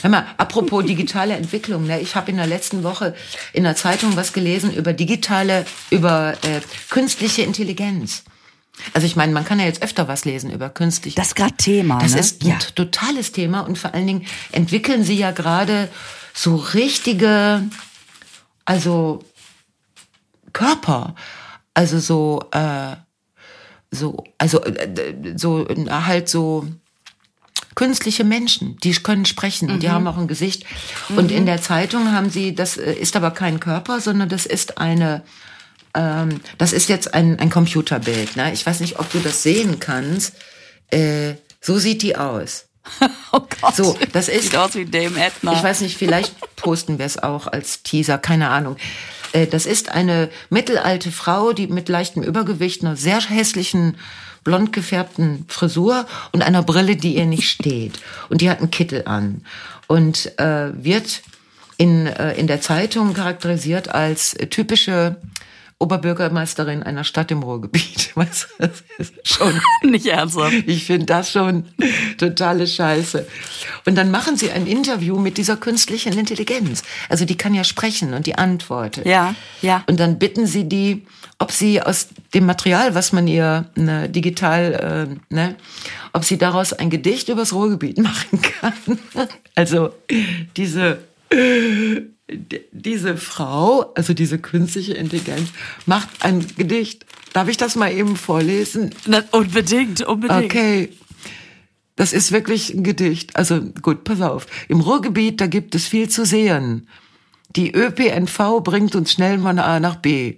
Hör 0.02 0.10
mal, 0.10 0.26
apropos 0.38 0.86
digitale 0.86 1.36
Entwicklung, 1.36 1.86
ne? 1.86 2.00
ich 2.00 2.16
habe 2.16 2.32
in 2.32 2.38
der 2.38 2.48
letzten 2.48 2.84
Woche 2.84 3.16
in 3.54 3.64
der 3.64 3.76
Zeitung 3.76 4.16
was 4.16 4.34
gelesen 4.34 4.74
über 4.74 4.94
digitale, 4.94 5.66
über 5.90 6.34
äh, 6.44 6.62
künstliche 6.90 7.44
Intelligenz. 7.44 8.24
Also 8.94 9.08
ich 9.08 9.16
meine, 9.16 9.34
man 9.34 9.44
kann 9.44 9.60
ja 9.60 9.66
jetzt 9.66 9.82
öfter 9.82 10.08
was 10.08 10.26
lesen 10.26 10.52
über 10.52 10.70
künstlich. 10.70 11.16
Das 11.16 11.28
ist 11.28 11.36
gerade 11.36 11.56
Thema. 11.56 12.00
Das 12.00 12.14
ne? 12.14 12.20
ist 12.20 12.44
ein 12.44 12.50
ja. 12.50 12.58
totales 12.76 13.32
Thema 13.32 13.62
und 13.62 13.78
vor 13.78 13.94
allen 13.94 14.08
Dingen 14.08 14.26
entwickeln 14.52 15.04
sie 15.04 15.18
ja 15.18 15.32
gerade 15.32 15.90
so 16.34 16.56
richtige, 16.56 17.64
also 18.66 19.24
Körper, 20.54 21.16
also 21.74 22.00
so, 22.00 22.44
äh, 22.52 22.96
so, 23.92 24.24
also 24.38 24.64
äh, 24.64 25.36
so 25.36 25.68
äh, 25.68 25.90
halt 25.90 26.30
so 26.30 26.68
künstliche 27.78 28.24
Menschen, 28.24 28.76
die 28.84 28.92
können 28.92 29.26
sprechen 29.26 29.70
und 29.70 29.84
die 29.84 29.92
haben 29.92 30.08
auch 30.08 30.18
ein 30.18 30.28
Gesicht. 30.28 30.66
Und 31.16 31.32
in 31.32 31.46
der 31.46 31.62
Zeitung 31.62 32.12
haben 32.12 32.32
sie, 32.32 32.56
das 32.56 32.76
äh, 32.76 32.92
ist 32.92 33.16
aber 33.16 33.30
kein 33.32 33.60
Körper, 33.60 34.02
sondern 34.02 34.30
das 34.30 34.48
ist 34.48 34.80
eine, 34.80 35.22
ähm, 35.94 36.40
das 36.58 36.74
ist 36.74 36.90
jetzt 36.90 37.14
ein, 37.14 37.38
ein 37.40 37.52
Computerbild. 37.52 38.36
Ne? 38.36 38.52
Ich 38.52 38.66
weiß 38.66 38.80
nicht, 38.80 39.00
ob 39.00 39.12
du 39.12 39.20
das 39.20 39.44
sehen 39.44 39.80
kannst. 39.80 40.34
Äh, 40.90 41.36
so 41.62 41.78
sieht 41.78 42.02
die 42.02 42.16
aus. 42.18 42.66
Oh 43.32 43.42
Gott. 43.62 43.76
So, 43.76 43.96
das 44.14 44.28
ist- 44.30 44.46
Sieht 44.46 44.56
aus 44.56 44.74
wie 44.74 44.86
Dame 44.86 45.24
Edna. 45.24 45.54
Ich 45.54 45.62
weiß 45.62 45.82
nicht, 45.82 45.98
vielleicht 45.98 46.34
posten 46.56 46.98
wir 46.98 47.06
es 47.06 47.22
auch 47.22 47.46
als 47.46 47.84
Teaser, 47.84 48.18
keine 48.18 48.50
Ahnung. 48.50 48.78
Äh, 49.34 49.46
Das 49.46 49.66
ist 49.68 49.90
eine 49.90 50.30
mittelalte 50.50 51.12
Frau, 51.12 51.52
die 51.54 51.68
mit 51.68 51.90
leichtem 51.90 52.24
Übergewicht, 52.24 52.82
einer 52.84 52.96
sehr 52.96 53.20
hässlichen, 53.22 53.98
blond 54.48 54.72
gefärbten 54.72 55.44
Frisur 55.50 56.06
und 56.32 56.42
einer 56.42 56.64
Brille, 56.64 56.96
die 56.96 57.18
ihr 57.18 57.26
nicht 57.26 57.50
steht. 57.50 58.00
Und 58.30 58.40
die 58.40 58.50
hat 58.50 58.60
einen 58.60 58.72
Kittel 58.72 59.04
an 59.06 59.42
und 59.88 60.40
äh, 60.40 60.72
wird 60.74 61.22
in, 61.76 62.08
äh, 62.08 62.34
in 62.36 62.48
der 62.48 62.62
Zeitung 62.62 63.14
charakterisiert 63.14 63.90
als 63.90 64.38
typische 64.50 65.18
Oberbürgermeisterin 65.80 66.82
einer 66.82 67.04
Stadt 67.04 67.30
im 67.30 67.44
Ruhrgebiet. 67.44 68.12
Weißt 68.16 68.48
du, 68.58 68.68
das 68.68 68.84
ist 68.98 69.14
schon 69.28 69.60
Nicht 69.84 70.08
ernsthaft. 70.08 70.54
ich 70.66 70.86
finde 70.86 71.06
das 71.06 71.32
schon 71.32 71.66
totale 72.18 72.66
Scheiße. 72.66 73.28
Und 73.86 73.96
dann 73.96 74.10
machen 74.10 74.38
sie 74.38 74.52
ein 74.52 74.66
Interview 74.66 75.20
mit 75.20 75.38
dieser 75.38 75.56
künstlichen 75.56 76.18
Intelligenz. 76.18 76.84
Also 77.10 77.26
die 77.26 77.38
kann 77.38 77.54
ja 77.54 77.64
sprechen 77.64 78.14
und 78.14 78.26
die 78.26 78.36
antwortet. 78.36 79.06
Ja, 79.06 79.36
ja. 79.62 79.84
Und 79.88 80.00
dann 80.00 80.18
bitten 80.18 80.48
sie 80.48 80.68
die, 80.68 81.06
ob 81.38 81.52
sie 81.52 81.80
aus 81.82 82.08
dem 82.34 82.48
Material, 82.48 82.96
was 82.96 83.14
man 83.14 83.28
ihr 83.28 83.70
ne, 83.76 84.10
digital, 84.10 85.10
äh, 85.32 85.34
ne, 85.34 85.56
ob 86.14 86.26
sie 86.26 86.40
daraus 86.40 86.74
ein 86.74 86.90
Gedicht 86.90 87.30
übers 87.30 87.54
Ruhrgebiet 87.54 87.98
machen 88.00 88.42
kann. 88.42 88.98
Also 89.54 89.92
diese 90.56 90.98
diese 92.72 93.18
Frau, 93.18 93.94
also 93.96 94.14
diese 94.14 94.38
künstliche 94.38 94.94
Intelligenz, 94.94 95.50
macht 95.86 96.10
ein 96.22 96.46
Gedicht. 96.58 97.06
Darf 97.34 97.48
ich 97.48 97.58
das 97.58 97.76
mal 97.76 97.92
eben 97.92 98.16
vorlesen? 98.16 98.94
Na, 99.06 99.24
unbedingt, 99.32 100.02
unbedingt. 100.02 100.46
Okay. 100.46 100.90
Das 101.96 102.14
ist 102.14 102.32
wirklich 102.32 102.74
ein 102.74 102.84
Gedicht. 102.84 103.36
Also 103.36 103.62
gut, 103.82 104.04
pass 104.04 104.22
auf. 104.22 104.46
Im 104.68 104.82
Ruhrgebiet, 104.82 105.42
da 105.42 105.48
gibt 105.48 105.74
es 105.74 105.88
viel 105.88 106.10
zu 106.10 106.26
sehen. 106.26 106.88
Die 107.56 107.74
ÖPNV 107.74 108.62
bringt 108.64 108.96
uns 108.96 109.12
schnell 109.12 109.40
von 109.40 109.58
A 109.58 109.80
nach 109.80 109.96
B. 109.96 110.38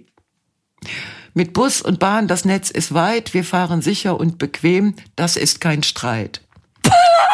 Mit 1.34 1.52
Bus 1.52 1.82
und 1.82 1.98
Bahn, 1.98 2.28
das 2.28 2.44
Netz 2.44 2.70
ist 2.70 2.94
weit, 2.94 3.34
wir 3.34 3.44
fahren 3.44 3.82
sicher 3.82 4.18
und 4.18 4.38
bequem, 4.38 4.94
das 5.16 5.36
ist 5.36 5.60
kein 5.60 5.82
Streit. 5.82 6.40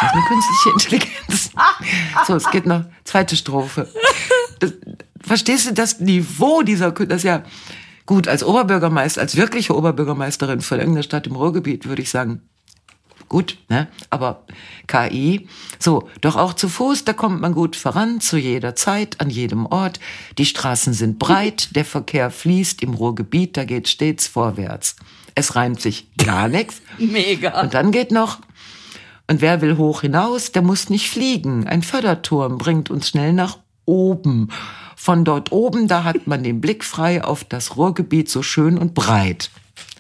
Das 0.01 0.11
ist 0.11 0.17
eine 0.17 0.25
künstliche 0.25 0.71
Intelligenz. 0.71 1.51
So, 2.27 2.35
es 2.35 2.51
geht 2.51 2.67
noch 2.67 2.85
zweite 3.05 3.37
Strophe. 3.37 3.89
Das, 4.59 4.73
verstehst 5.21 5.69
du 5.69 5.75
das 5.75 6.01
Niveau 6.01 6.63
dieser, 6.63 6.93
das 6.93 7.19
ist 7.19 7.25
ja 7.25 7.43
gut, 8.07 8.29
als 8.29 8.45
Oberbürgermeister, 8.45 9.21
als 9.21 9.37
wirkliche 9.37 9.77
Oberbürgermeisterin 9.77 10.61
von 10.61 10.79
irgendeiner 10.79 11.03
Stadt 11.03 11.27
im 11.27 11.37
Ruhrgebiet 11.37 11.87
würde 11.87 12.03
ich 12.03 12.11
sagen, 12.11 12.43
gut, 13.29 13.59
ne? 13.69 13.89
Aber 14.11 14.45
KI, 14.87 15.49
so, 15.79 16.09
doch 16.21 16.37
auch 16.37 16.55
zu 16.55 16.69
Fuß, 16.69 17.05
da 17.05 17.13
kommt 17.13 17.41
man 17.41 17.53
gut 17.53 17.75
voran, 17.75 18.21
zu 18.21 18.37
jeder 18.37 18.77
Zeit, 18.77 19.21
an 19.21 19.31
jedem 19.31 19.67
Ort. 19.67 19.99
Die 20.39 20.47
Straßen 20.47 20.93
sind 20.93 21.19
breit, 21.19 21.75
der 21.75 21.85
Verkehr 21.85 22.31
fließt 22.31 22.83
im 22.83 22.95
Ruhrgebiet, 22.95 23.57
da 23.57 23.65
geht 23.65 23.89
stets 23.89 24.29
vorwärts. 24.29 24.97
Es 25.35 25.57
reimt 25.57 25.81
sich 25.81 26.07
gar 26.17 26.49
nichts. 26.49 26.81
Mega. 26.99 27.61
Und 27.61 27.75
dann 27.75 27.91
geht 27.91 28.11
noch, 28.11 28.39
und 29.29 29.41
wer 29.41 29.61
will 29.61 29.77
hoch 29.77 30.03
hinaus, 30.03 30.53
der 30.53 30.63
muss 30.63 30.89
nicht 30.89 31.11
fliegen. 31.11 31.67
Ein 31.67 31.83
Förderturm 31.83 32.59
bringt 32.59 32.91
uns 32.91 33.09
schnell 33.09 33.33
nach 33.33 33.59
oben. 33.85 34.51
Von 34.97 35.25
dort 35.25 35.53
oben, 35.53 35.89
da 35.89 36.05
hat 36.05 36.27
man 36.27 36.43
den 36.43 36.61
Blick 36.61 36.85
frei 36.85 37.23
auf 37.23 37.45
das 37.45 37.77
Ruhrgebiet 37.77 38.29
so 38.29 38.43
schön 38.43 38.79
und 38.79 38.95
breit. 38.95 39.51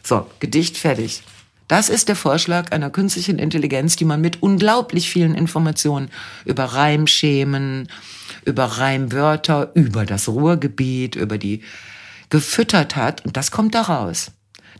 So, 0.02 0.26
Gedicht 0.40 0.76
fertig. 0.76 1.22
Das 1.68 1.88
ist 1.88 2.08
der 2.08 2.14
Vorschlag 2.14 2.70
einer 2.70 2.90
künstlichen 2.90 3.40
Intelligenz, 3.40 3.96
die 3.96 4.04
man 4.04 4.20
mit 4.20 4.40
unglaublich 4.42 5.10
vielen 5.10 5.34
Informationen 5.34 6.10
über 6.44 6.64
Reimschemen, 6.64 7.88
über 8.44 8.64
Reimwörter, 8.64 9.72
über 9.74 10.06
das 10.06 10.28
Ruhrgebiet, 10.28 11.16
über 11.16 11.38
die 11.38 11.62
gefüttert 12.30 12.94
hat. 12.94 13.24
Und 13.26 13.36
das 13.36 13.50
kommt 13.50 13.74
da 13.74 13.82
raus. 13.82 14.30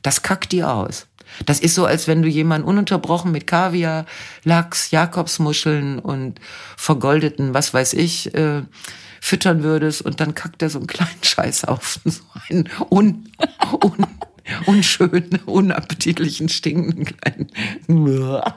Das 0.02 0.22
kackt 0.22 0.52
die 0.52 0.62
aus. 0.62 1.08
Das 1.44 1.60
ist 1.60 1.74
so, 1.74 1.84
als 1.84 2.08
wenn 2.08 2.22
du 2.22 2.28
jemanden 2.28 2.66
ununterbrochen 2.66 3.30
mit 3.30 3.46
Kaviar, 3.46 4.06
Lachs, 4.44 4.90
Jakobsmuscheln 4.90 5.98
und 5.98 6.40
vergoldeten, 6.76 7.52
was 7.52 7.74
weiß 7.74 7.92
ich, 7.94 8.34
äh, 8.34 8.62
füttern 9.20 9.62
würdest 9.62 10.02
und 10.02 10.20
dann 10.20 10.34
kackt 10.34 10.62
er 10.62 10.70
so 10.70 10.78
einen 10.78 10.86
kleinen 10.86 11.10
Scheiß 11.22 11.64
auf. 11.64 12.00
So 12.04 12.22
einen 12.48 12.68
un, 12.90 13.28
un, 13.82 14.06
unschönen, 14.66 15.40
unappetitlichen, 15.46 16.48
stinkenden 16.48 17.04
kleinen. 17.04 17.50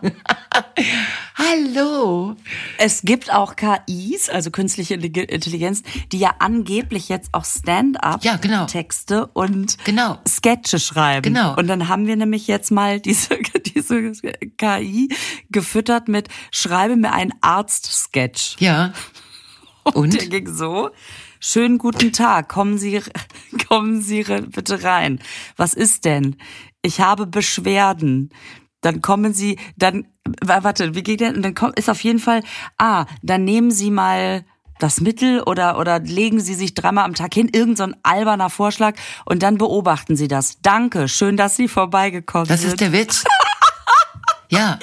Hallo. 1.35 2.35
Es 2.77 3.01
gibt 3.01 3.33
auch 3.33 3.55
KIs, 3.55 4.29
also 4.29 4.51
künstliche 4.51 4.95
Intelligenz, 4.95 5.83
die 6.11 6.19
ja 6.19 6.35
angeblich 6.39 7.09
jetzt 7.09 7.29
auch 7.33 7.45
Ja, 7.45 8.35
genau. 8.37 8.67
Stand-up-Texte 8.67 9.27
und 9.27 9.77
Genau. 9.83 10.19
Sketche 10.27 10.79
schreiben. 10.79 11.33
Genau. 11.33 11.55
Und 11.55 11.67
dann 11.67 11.87
haben 11.87 12.07
wir 12.07 12.15
nämlich 12.15 12.47
jetzt 12.47 12.71
mal 12.71 12.99
diese, 12.99 13.37
diese 13.75 14.11
KI 14.57 15.09
gefüttert 15.49 16.07
mit 16.07 16.27
Schreibe 16.51 16.95
mir 16.95 17.13
einen 17.13 17.33
Arzt-Sketch. 17.41 18.57
Ja. 18.59 18.93
Und? 19.83 20.13
Der 20.13 20.27
ging 20.27 20.47
so. 20.53 20.91
Schönen 21.39 21.77
guten 21.77 22.11
Tag. 22.11 22.49
Kommen 22.49 22.77
Sie, 22.77 23.01
kommen 23.67 24.01
Sie 24.01 24.23
bitte 24.23 24.83
rein. 24.83 25.19
Was 25.55 25.73
ist 25.73 26.05
denn? 26.05 26.35
Ich 26.81 26.99
habe 27.01 27.25
Beschwerden. 27.27 28.29
Dann 28.81 29.01
kommen 29.01 29.33
Sie, 29.33 29.57
dann, 29.77 30.07
wa- 30.41 30.63
warte, 30.63 30.95
wie 30.95 31.03
geht 31.03 31.19
der? 31.21 31.33
Und 31.33 31.41
dann 31.41 31.53
kommt, 31.55 31.77
ist 31.77 31.89
auf 31.89 32.01
jeden 32.03 32.19
Fall, 32.19 32.43
ah, 32.77 33.05
dann 33.21 33.43
nehmen 33.43 33.71
Sie 33.71 33.91
mal 33.91 34.45
das 34.79 35.01
Mittel 35.01 35.41
oder, 35.41 35.77
oder 35.77 35.99
legen 35.99 36.39
Sie 36.39 36.53
sich 36.53 36.73
dreimal 36.73 37.03
am 37.03 37.13
Tag 37.13 37.33
hin, 37.33 37.49
irgend 37.51 37.77
so 37.77 37.83
ein 37.83 37.95
alberner 38.03 38.49
Vorschlag 38.49 38.95
und 39.25 39.43
dann 39.43 39.57
beobachten 39.57 40.15
Sie 40.15 40.29
das. 40.29 40.61
Danke, 40.61 41.09
schön, 41.09 41.35
dass 41.35 41.57
Sie 41.57 41.67
vorbeigekommen 41.67 42.47
Das 42.47 42.61
sind. 42.61 42.69
ist 42.71 42.79
der 42.81 42.91
Witz. 42.93 43.23
Ja. 44.51 44.79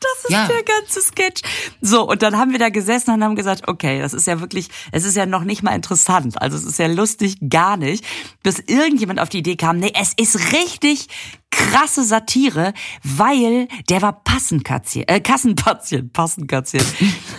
Das 0.00 0.24
ist 0.24 0.30
Ja. 0.30 0.46
der 0.46 0.62
ganze 0.62 1.00
Sketch. 1.02 1.42
So, 1.82 2.08
und 2.08 2.22
dann 2.22 2.36
haben 2.38 2.52
wir 2.52 2.58
da 2.58 2.70
gesessen 2.70 3.10
und 3.12 3.22
haben 3.22 3.36
gesagt, 3.36 3.68
okay, 3.68 4.00
das 4.00 4.14
ist 4.14 4.26
ja 4.26 4.40
wirklich, 4.40 4.68
es 4.92 5.04
ist 5.04 5.16
ja 5.16 5.26
noch 5.26 5.44
nicht 5.44 5.62
mal 5.62 5.74
interessant. 5.74 6.40
Also 6.40 6.56
es 6.56 6.64
ist 6.64 6.78
ja 6.78 6.86
lustig, 6.86 7.36
gar 7.50 7.76
nicht. 7.76 8.04
Bis 8.42 8.58
irgendjemand 8.60 9.20
auf 9.20 9.28
die 9.28 9.38
Idee 9.38 9.56
kam, 9.56 9.78
nee, 9.78 9.92
es 10.00 10.12
ist 10.16 10.52
richtig 10.52 11.08
krasse 11.52 12.04
Satire, 12.04 12.72
weil 13.02 13.66
der 13.88 14.00
war 14.02 14.12
Passenkatzchen, 14.22 15.06
äh, 15.08 15.20
Kassenpatient, 15.20 16.12
Passenkatzient. 16.12 16.86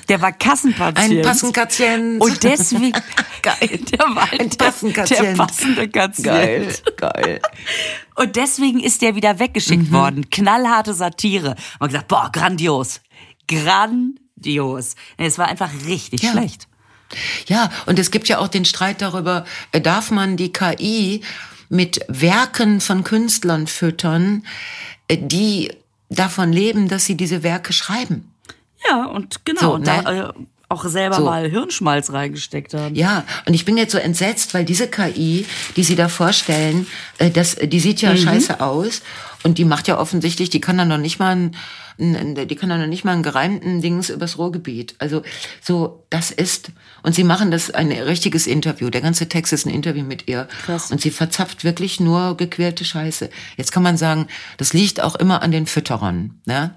Der 0.10 0.22
war 0.22 0.34
Kassenpatient. 0.34 1.20
Ein 1.20 1.22
Passenkatzient. 1.22 2.22
Und 2.22 2.44
deswegen, 2.44 2.92
Geil. 3.42 3.80
der 3.92 4.00
war 4.14 4.28
Ein 4.34 4.50
der, 4.50 4.58
Passenkatzient. 4.58 5.22
der 5.22 5.34
passende 5.34 5.88
Patient. 5.88 6.24
Geil, 6.26 6.76
geil. 6.98 7.42
Und 8.16 8.36
deswegen 8.36 8.82
ist 8.82 9.02
der 9.02 9.16
wieder 9.16 9.40
weggeschickt 9.40 9.90
Mhm. 9.90 9.96
worden. 9.96 10.30
Knallharte 10.30 10.94
Satire. 10.94 11.56
Man 11.80 11.90
gesagt, 11.90 12.10
boah, 12.10 12.30
grandios. 12.52 13.02
Grandios. 13.48 14.96
Es 15.18 15.38
war 15.38 15.48
einfach 15.48 15.70
richtig 15.86 16.24
Ja. 16.24 16.32
schlecht. 16.32 16.68
Ja, 17.48 17.70
und 17.88 18.00
es 18.00 18.10
gibt 18.12 18.30
ja 18.30 18.38
auch 18.40 18.48
den 18.48 18.64
Streit 18.64 19.02
darüber, 19.02 19.46
äh, 19.74 19.82
darf 19.82 20.12
man 20.12 20.38
die 20.38 20.54
KI 20.54 21.22
mit 21.68 22.00
Werken 22.08 22.80
von 22.80 23.04
Künstlern 23.04 23.68
füttern, 23.68 24.46
äh, 25.10 25.18
die 25.18 25.74
davon 26.10 26.54
leben, 26.54 26.88
dass 26.88 27.06
sie 27.06 27.16
diese 27.16 27.44
Werke 27.44 27.74
schreiben. 27.74 28.32
Ja, 28.90 29.06
und 29.06 29.44
genau. 29.46 29.62
So, 29.62 29.74
und 29.74 29.86
ne? 29.86 30.02
da 30.04 30.30
äh, 30.30 30.34
auch 30.70 30.86
selber 30.86 31.18
So. 31.18 31.26
mal 31.26 31.50
Hirnschmalz 31.50 32.14
reingesteckt 32.14 32.74
haben. 32.74 32.96
Ja, 32.96 33.26
und 33.46 33.54
ich 33.54 33.66
bin 33.66 33.76
jetzt 33.76 33.92
so 33.92 33.98
entsetzt, 33.98 34.54
weil 34.54 34.64
diese 34.64 34.88
KI, 34.88 35.46
die 35.76 35.84
sie 35.84 35.98
da 35.98 36.08
vorstellen, 36.08 36.88
äh, 37.18 37.30
das, 37.30 37.56
die 37.62 37.80
sieht 37.82 38.02
ja 38.02 38.16
scheiße 38.16 38.62
aus 38.62 39.02
Und 39.44 39.58
die 39.58 39.66
macht 39.66 39.88
ja 39.90 40.00
offensichtlich, 40.00 40.50
die 40.50 40.62
kann 40.62 40.78
dann 40.78 40.88
noch 40.88 40.98
nicht 40.98 41.20
mal 41.20 41.36
ein, 41.36 41.56
die 41.98 42.56
kann 42.56 42.70
dann 42.70 42.82
noch 42.82 42.88
nicht 42.88 43.04
mal 43.04 43.14
einen 43.14 43.24
gereimten 43.24 43.82
Dings 43.82 44.10
übers 44.10 44.38
Ruhrgebiet. 44.38 44.96
Also 45.00 45.24
so, 45.62 46.04
das 46.10 46.32
ist, 46.32 46.72
und 47.04 47.16
sie 47.16 47.24
machen 47.24 47.52
das 47.52 47.72
ein 47.72 47.92
richtiges 47.92 48.48
Interview. 48.48 48.90
Der 48.90 49.02
ganze 49.02 49.30
Text 49.30 49.54
ist 49.54 49.66
ein 49.66 49.74
Interview 49.74 50.04
mit 50.04 50.28
ihr. 50.28 50.48
Krass. 50.66 50.92
Und 50.92 51.02
sie 51.02 51.12
verzapft 51.12 51.64
wirklich 51.64 52.00
nur 52.00 52.38
gequälte 52.38 52.86
Scheiße. 52.86 53.30
Jetzt 53.58 53.72
kann 53.72 53.84
man 53.84 53.98
sagen, 53.98 54.28
das 54.58 54.74
liegt 54.74 55.02
auch 55.02 55.16
immer 55.16 55.42
an 55.42 55.52
den 55.52 55.68
Fütterern. 55.68 56.40
Ne? 56.46 56.76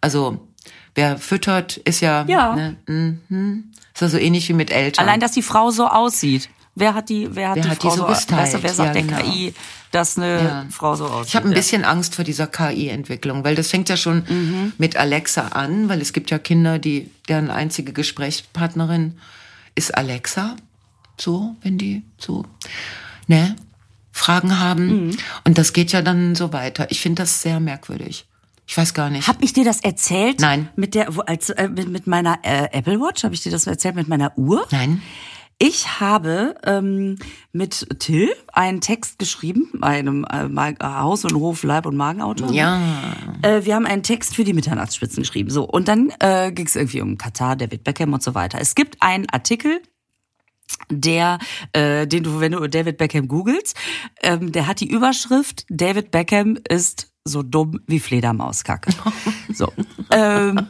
Also 0.00 0.46
wer 0.94 1.18
füttert, 1.18 1.76
ist 1.78 2.00
ja, 2.00 2.24
Ja. 2.28 2.54
Ne, 2.54 2.76
mhm. 2.86 3.72
ist 3.94 4.00
ja 4.00 4.08
so 4.08 4.18
ähnlich 4.18 4.48
wie 4.48 4.54
mit 4.54 4.70
Eltern. 4.70 5.06
Allein, 5.06 5.20
dass 5.20 5.32
die 5.32 5.42
Frau 5.42 5.70
so 5.70 5.86
aussieht. 5.86 6.48
Wer 6.76 6.94
hat 6.94 7.08
die, 7.08 7.28
wer 7.34 7.50
hat 7.50 7.56
Wer 7.56 7.62
die 7.64 7.68
hat 7.70 7.82
Frau 7.82 7.90
so, 7.90 8.02
Gewusstheit? 8.04 8.38
weißt 8.40 8.54
du, 8.54 8.62
wer 8.64 8.74
sagt 8.74 8.96
Ja, 8.96 9.02
der 9.02 9.02
genau. 9.02 9.30
KI, 9.32 9.54
dass 9.92 10.18
eine 10.18 10.42
Ja. 10.42 10.66
Frau 10.70 10.96
so 10.96 11.06
aussieht? 11.06 11.28
Ich 11.28 11.36
habe 11.36 11.46
ein 11.48 11.54
bisschen 11.54 11.84
Angst 11.84 12.14
vor 12.16 12.24
dieser 12.24 12.46
KI-Entwicklung, 12.48 13.44
weil 13.44 13.54
das 13.54 13.68
fängt 13.68 13.88
ja 13.88 13.96
schon 13.96 14.24
Mhm. 14.28 14.72
mit 14.78 14.96
Alexa 14.96 15.48
an, 15.48 15.88
weil 15.88 16.00
es 16.00 16.12
gibt 16.12 16.30
ja 16.32 16.38
Kinder, 16.38 16.78
die 16.80 17.10
deren 17.28 17.50
einzige 17.50 17.92
Gesprächspartnerin 17.92 19.18
ist 19.76 19.96
Alexa. 19.96 20.56
So, 21.20 21.54
wenn 21.62 21.78
die 21.78 22.02
so, 22.18 22.44
ne, 23.28 23.54
Fragen 24.10 24.58
haben. 24.60 25.06
Mhm. 25.08 25.16
Und 25.44 25.58
das 25.58 25.72
geht 25.72 25.92
ja 25.92 26.02
dann 26.02 26.34
so 26.34 26.52
weiter. 26.52 26.90
Ich 26.90 27.00
finde 27.00 27.22
das 27.22 27.42
sehr 27.42 27.60
merkwürdig. 27.60 28.26
Ich 28.66 28.76
weiß 28.76 28.94
gar 28.94 29.10
nicht. 29.10 29.28
Hab 29.28 29.42
ich 29.42 29.52
dir 29.52 29.64
das 29.64 29.80
erzählt? 29.80 30.40
Nein. 30.40 30.68
Mit 30.74 30.94
der, 30.94 31.08
als, 31.28 31.50
äh, 31.50 31.68
mit, 31.68 31.88
mit 31.88 32.06
meiner 32.06 32.38
äh, 32.42 32.68
Apple 32.72 32.98
Watch, 33.00 33.22
habe 33.22 33.34
ich 33.34 33.42
dir 33.42 33.52
das 33.52 33.66
erzählt 33.66 33.94
mit 33.94 34.08
meiner 34.08 34.36
Uhr? 34.38 34.66
Nein. 34.70 35.02
Ich 35.58 36.00
habe 36.00 36.56
ähm, 36.64 37.16
mit 37.52 37.86
Till 38.00 38.30
einen 38.52 38.80
Text 38.80 39.18
geschrieben, 39.18 39.82
einem 39.82 40.24
äh, 40.30 40.48
Ma- 40.48 40.74
Haus- 40.82 41.24
und 41.24 41.34
Hof, 41.34 41.62
Leib- 41.62 41.86
und 41.86 41.96
Magenautor. 41.96 42.50
Ja. 42.52 42.80
Äh, 43.42 43.64
wir 43.64 43.74
haben 43.74 43.86
einen 43.86 44.02
Text 44.02 44.34
für 44.34 44.44
die 44.44 44.52
Mitternachtsspitzen 44.52 45.22
geschrieben. 45.22 45.50
So, 45.50 45.64
und 45.64 45.88
dann 45.88 46.12
äh, 46.20 46.50
ging 46.52 46.66
es 46.66 46.76
irgendwie 46.76 47.00
um 47.00 47.18
Katar, 47.18 47.56
David 47.56 47.84
Beckham 47.84 48.12
und 48.12 48.22
so 48.22 48.34
weiter. 48.34 48.58
Es 48.60 48.74
gibt 48.74 49.00
einen 49.00 49.28
Artikel, 49.30 49.80
der, 50.90 51.38
äh, 51.72 52.06
den 52.06 52.24
du, 52.24 52.40
wenn 52.40 52.52
du 52.52 52.66
David 52.68 52.96
Beckham 52.96 53.28
googelst, 53.28 53.76
ähm, 54.22 54.50
der 54.50 54.66
hat 54.66 54.80
die 54.80 54.88
Überschrift 54.88 55.66
David 55.68 56.10
Beckham 56.10 56.58
ist 56.68 57.13
so 57.26 57.42
dumm 57.42 57.80
wie 57.86 58.00
Fledermauskacke. 58.00 58.90
So. 59.52 59.72
ähm, 60.10 60.66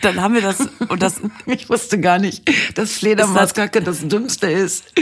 dann 0.00 0.20
haben 0.20 0.34
wir 0.34 0.40
das 0.40 0.60
und 0.88 1.02
das 1.02 1.20
Ich 1.46 1.68
wusste 1.68 2.00
gar 2.00 2.18
nicht, 2.18 2.48
dass 2.78 2.92
Fledermauskacke 2.92 3.82
das 3.82 4.06
Dümmste 4.06 4.48
ist, 4.48 4.92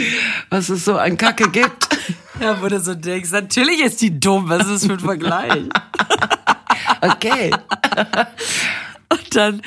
was 0.49 0.71
es 0.71 0.87
so 0.87 0.97
an 0.97 1.17
Kacke 1.17 1.51
gibt. 1.51 1.89
Ja, 2.41 2.61
wo 2.61 2.67
du 2.67 2.81
so 2.81 2.97
denkst, 2.97 3.31
natürlich 3.31 3.81
ist 3.81 4.01
die 4.01 4.19
dumm, 4.19 4.49
was 4.49 4.63
ist 4.63 4.71
das 4.71 4.87
für 4.87 4.95
ein 4.95 4.99
Vergleich? 4.99 5.63
Okay. 7.01 7.53
Und 9.09 9.37
dann, 9.37 9.63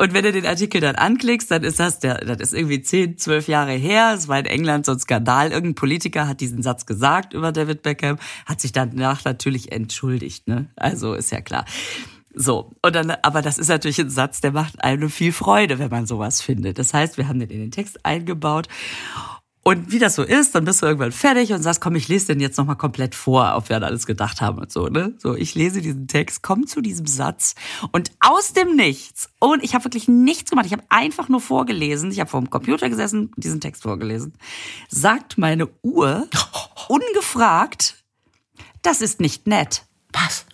und 0.00 0.14
wenn 0.14 0.24
du 0.24 0.32
den 0.32 0.46
Artikel 0.46 0.80
dann 0.80 0.96
anklickst, 0.96 1.50
dann 1.50 1.62
ist 1.62 1.78
das 1.78 1.98
der, 1.98 2.24
das 2.24 2.38
ist 2.40 2.54
irgendwie 2.54 2.80
10, 2.80 3.18
12 3.18 3.48
Jahre 3.48 3.72
her. 3.72 4.14
Es 4.16 4.28
war 4.28 4.38
in 4.38 4.46
England 4.46 4.86
so 4.86 4.92
ein 4.92 4.98
Skandal. 4.98 5.52
Irgendein 5.52 5.74
Politiker 5.74 6.26
hat 6.26 6.40
diesen 6.40 6.62
Satz 6.62 6.86
gesagt 6.86 7.34
über 7.34 7.52
David 7.52 7.82
Beckham, 7.82 8.16
hat 8.46 8.62
sich 8.62 8.72
danach 8.72 9.26
natürlich 9.26 9.72
entschuldigt, 9.72 10.48
ne? 10.48 10.70
Also 10.74 11.12
ist 11.12 11.30
ja 11.32 11.42
klar. 11.42 11.66
So, 12.32 12.70
und 12.80 12.94
dann, 12.94 13.10
aber 13.10 13.42
das 13.42 13.58
ist 13.58 13.68
natürlich 13.68 13.98
ein 13.98 14.08
Satz, 14.08 14.40
der 14.40 14.52
macht 14.52 14.82
einem 14.82 15.10
viel 15.10 15.32
Freude, 15.32 15.78
wenn 15.78 15.90
man 15.90 16.06
sowas 16.06 16.40
findet. 16.40 16.78
Das 16.78 16.94
heißt, 16.94 17.18
wir 17.18 17.28
haben 17.28 17.38
den 17.38 17.50
in 17.50 17.60
den 17.60 17.70
Text 17.70 18.06
eingebaut. 18.06 18.68
Und 19.62 19.92
wie 19.92 19.98
das 19.98 20.14
so 20.14 20.22
ist, 20.22 20.54
dann 20.54 20.64
bist 20.64 20.80
du 20.80 20.86
irgendwann 20.86 21.12
fertig 21.12 21.52
und 21.52 21.62
sagst, 21.62 21.82
komm, 21.82 21.94
ich 21.94 22.08
lese 22.08 22.28
den 22.28 22.40
jetzt 22.40 22.56
nochmal 22.56 22.76
komplett 22.76 23.14
vor, 23.14 23.54
auf 23.54 23.68
wer 23.68 23.78
da 23.78 23.88
alles 23.88 24.06
gedacht 24.06 24.40
haben 24.40 24.58
und 24.58 24.72
so, 24.72 24.86
ne? 24.86 25.14
So, 25.18 25.34
ich 25.36 25.54
lese 25.54 25.82
diesen 25.82 26.08
Text, 26.08 26.42
komm 26.42 26.66
zu 26.66 26.80
diesem 26.80 27.06
Satz 27.06 27.54
und 27.92 28.10
aus 28.20 28.54
dem 28.54 28.74
Nichts, 28.74 29.28
und 29.38 29.62
ich 29.62 29.74
habe 29.74 29.84
wirklich 29.84 30.08
nichts 30.08 30.50
gemacht, 30.50 30.64
ich 30.64 30.72
habe 30.72 30.84
einfach 30.88 31.28
nur 31.28 31.42
vorgelesen, 31.42 32.10
ich 32.10 32.20
habe 32.20 32.30
vor 32.30 32.40
dem 32.40 32.48
Computer 32.48 32.88
gesessen, 32.88 33.32
diesen 33.36 33.60
Text 33.60 33.82
vorgelesen, 33.82 34.32
sagt 34.88 35.36
meine 35.36 35.68
Uhr, 35.82 36.26
ungefragt, 36.88 38.02
das 38.80 39.02
ist 39.02 39.20
nicht 39.20 39.46
nett. 39.46 39.84
Was? 40.12 40.46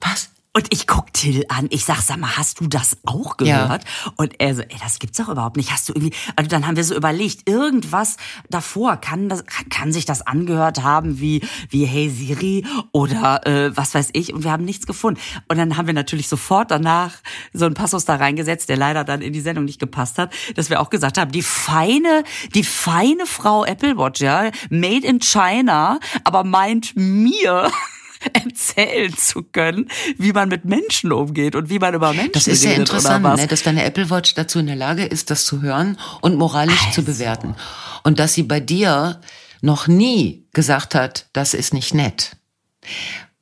Was? 0.00 0.30
Und 0.56 0.72
ich 0.72 0.86
guck 0.86 1.12
Till 1.12 1.44
an. 1.48 1.66
Ich 1.70 1.84
sag, 1.84 2.00
sag 2.00 2.16
mal, 2.16 2.36
hast 2.36 2.60
du 2.60 2.68
das 2.68 2.96
auch 3.04 3.36
gehört? 3.36 3.82
Und 4.14 4.40
er 4.40 4.54
so, 4.54 4.62
ey, 4.62 4.76
das 4.80 5.00
gibt's 5.00 5.18
doch 5.18 5.28
überhaupt 5.28 5.56
nicht. 5.56 5.72
Hast 5.72 5.88
du 5.88 5.94
irgendwie, 5.94 6.14
also 6.36 6.48
dann 6.48 6.64
haben 6.64 6.76
wir 6.76 6.84
so 6.84 6.94
überlegt, 6.94 7.48
irgendwas 7.48 8.18
davor 8.50 8.96
kann 8.96 9.28
das, 9.28 9.44
kann 9.68 9.92
sich 9.92 10.04
das 10.04 10.22
angehört 10.22 10.84
haben 10.84 11.18
wie, 11.18 11.42
wie 11.70 11.86
Hey 11.86 12.08
Siri 12.08 12.64
oder, 12.92 13.44
äh, 13.48 13.76
was 13.76 13.94
weiß 13.94 14.10
ich. 14.12 14.32
Und 14.32 14.44
wir 14.44 14.52
haben 14.52 14.64
nichts 14.64 14.86
gefunden. 14.86 15.20
Und 15.48 15.56
dann 15.56 15.76
haben 15.76 15.88
wir 15.88 15.94
natürlich 15.94 16.28
sofort 16.28 16.70
danach 16.70 17.14
so 17.52 17.64
einen 17.66 17.74
Passus 17.74 18.04
da 18.04 18.14
reingesetzt, 18.14 18.68
der 18.68 18.76
leider 18.76 19.02
dann 19.02 19.22
in 19.22 19.32
die 19.32 19.40
Sendung 19.40 19.64
nicht 19.64 19.80
gepasst 19.80 20.18
hat, 20.18 20.32
dass 20.54 20.70
wir 20.70 20.80
auch 20.80 20.90
gesagt 20.90 21.18
haben, 21.18 21.32
die 21.32 21.42
feine, 21.42 22.22
die 22.54 22.62
feine 22.62 23.26
Frau 23.26 23.64
Apple 23.64 23.98
Watch, 23.98 24.20
ja, 24.20 24.52
made 24.70 25.04
in 25.04 25.18
China, 25.18 25.98
aber 26.22 26.44
meint 26.44 26.92
mir, 26.94 27.72
erzählen 28.32 29.16
zu 29.16 29.42
können, 29.42 29.88
wie 30.18 30.32
man 30.32 30.48
mit 30.48 30.64
Menschen 30.64 31.12
umgeht 31.12 31.54
und 31.54 31.70
wie 31.70 31.78
man 31.78 31.94
über 31.94 32.12
Menschen 32.12 32.32
Das 32.32 32.46
ist 32.46 32.64
redet 32.64 32.78
interessant, 32.80 33.24
ne, 33.36 33.46
dass 33.46 33.62
deine 33.62 33.84
Apple 33.84 34.10
Watch 34.10 34.34
dazu 34.34 34.58
in 34.58 34.66
der 34.66 34.76
Lage 34.76 35.04
ist, 35.04 35.30
das 35.30 35.44
zu 35.44 35.62
hören 35.62 35.98
und 36.20 36.36
moralisch 36.36 36.90
zu 36.92 37.02
bewerten. 37.02 37.54
Und 38.02 38.18
dass 38.18 38.34
sie 38.34 38.42
bei 38.42 38.60
dir 38.60 39.20
noch 39.62 39.86
nie 39.86 40.46
gesagt 40.52 40.94
hat, 40.94 41.26
das 41.32 41.54
ist 41.54 41.72
nicht 41.72 41.94
nett. 41.94 42.36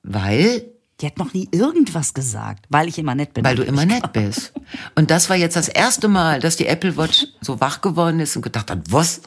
Weil, 0.02 0.64
Die 1.00 1.06
hat 1.06 1.18
noch 1.18 1.32
nie 1.34 1.48
irgendwas 1.50 2.14
gesagt, 2.14 2.64
weil 2.68 2.88
ich 2.88 2.98
immer 2.98 3.14
nett 3.14 3.34
bin. 3.34 3.44
weil 3.44 3.56
du 3.56 3.64
immer 3.64 3.84
nett 3.86 4.12
bist. 4.12 4.52
Und 4.94 5.10
das 5.10 5.28
war 5.30 5.36
jetzt 5.36 5.56
das 5.56 5.68
erste 5.68 6.08
Mal, 6.08 6.40
dass 6.40 6.56
die 6.56 6.66
Apple 6.66 6.96
Watch 6.96 7.26
so 7.40 7.60
wach 7.60 7.80
geworden 7.80 8.20
ist 8.20 8.36
und 8.36 8.42
gedacht 8.42 8.70
hat, 8.70 8.78
was? 8.90 9.22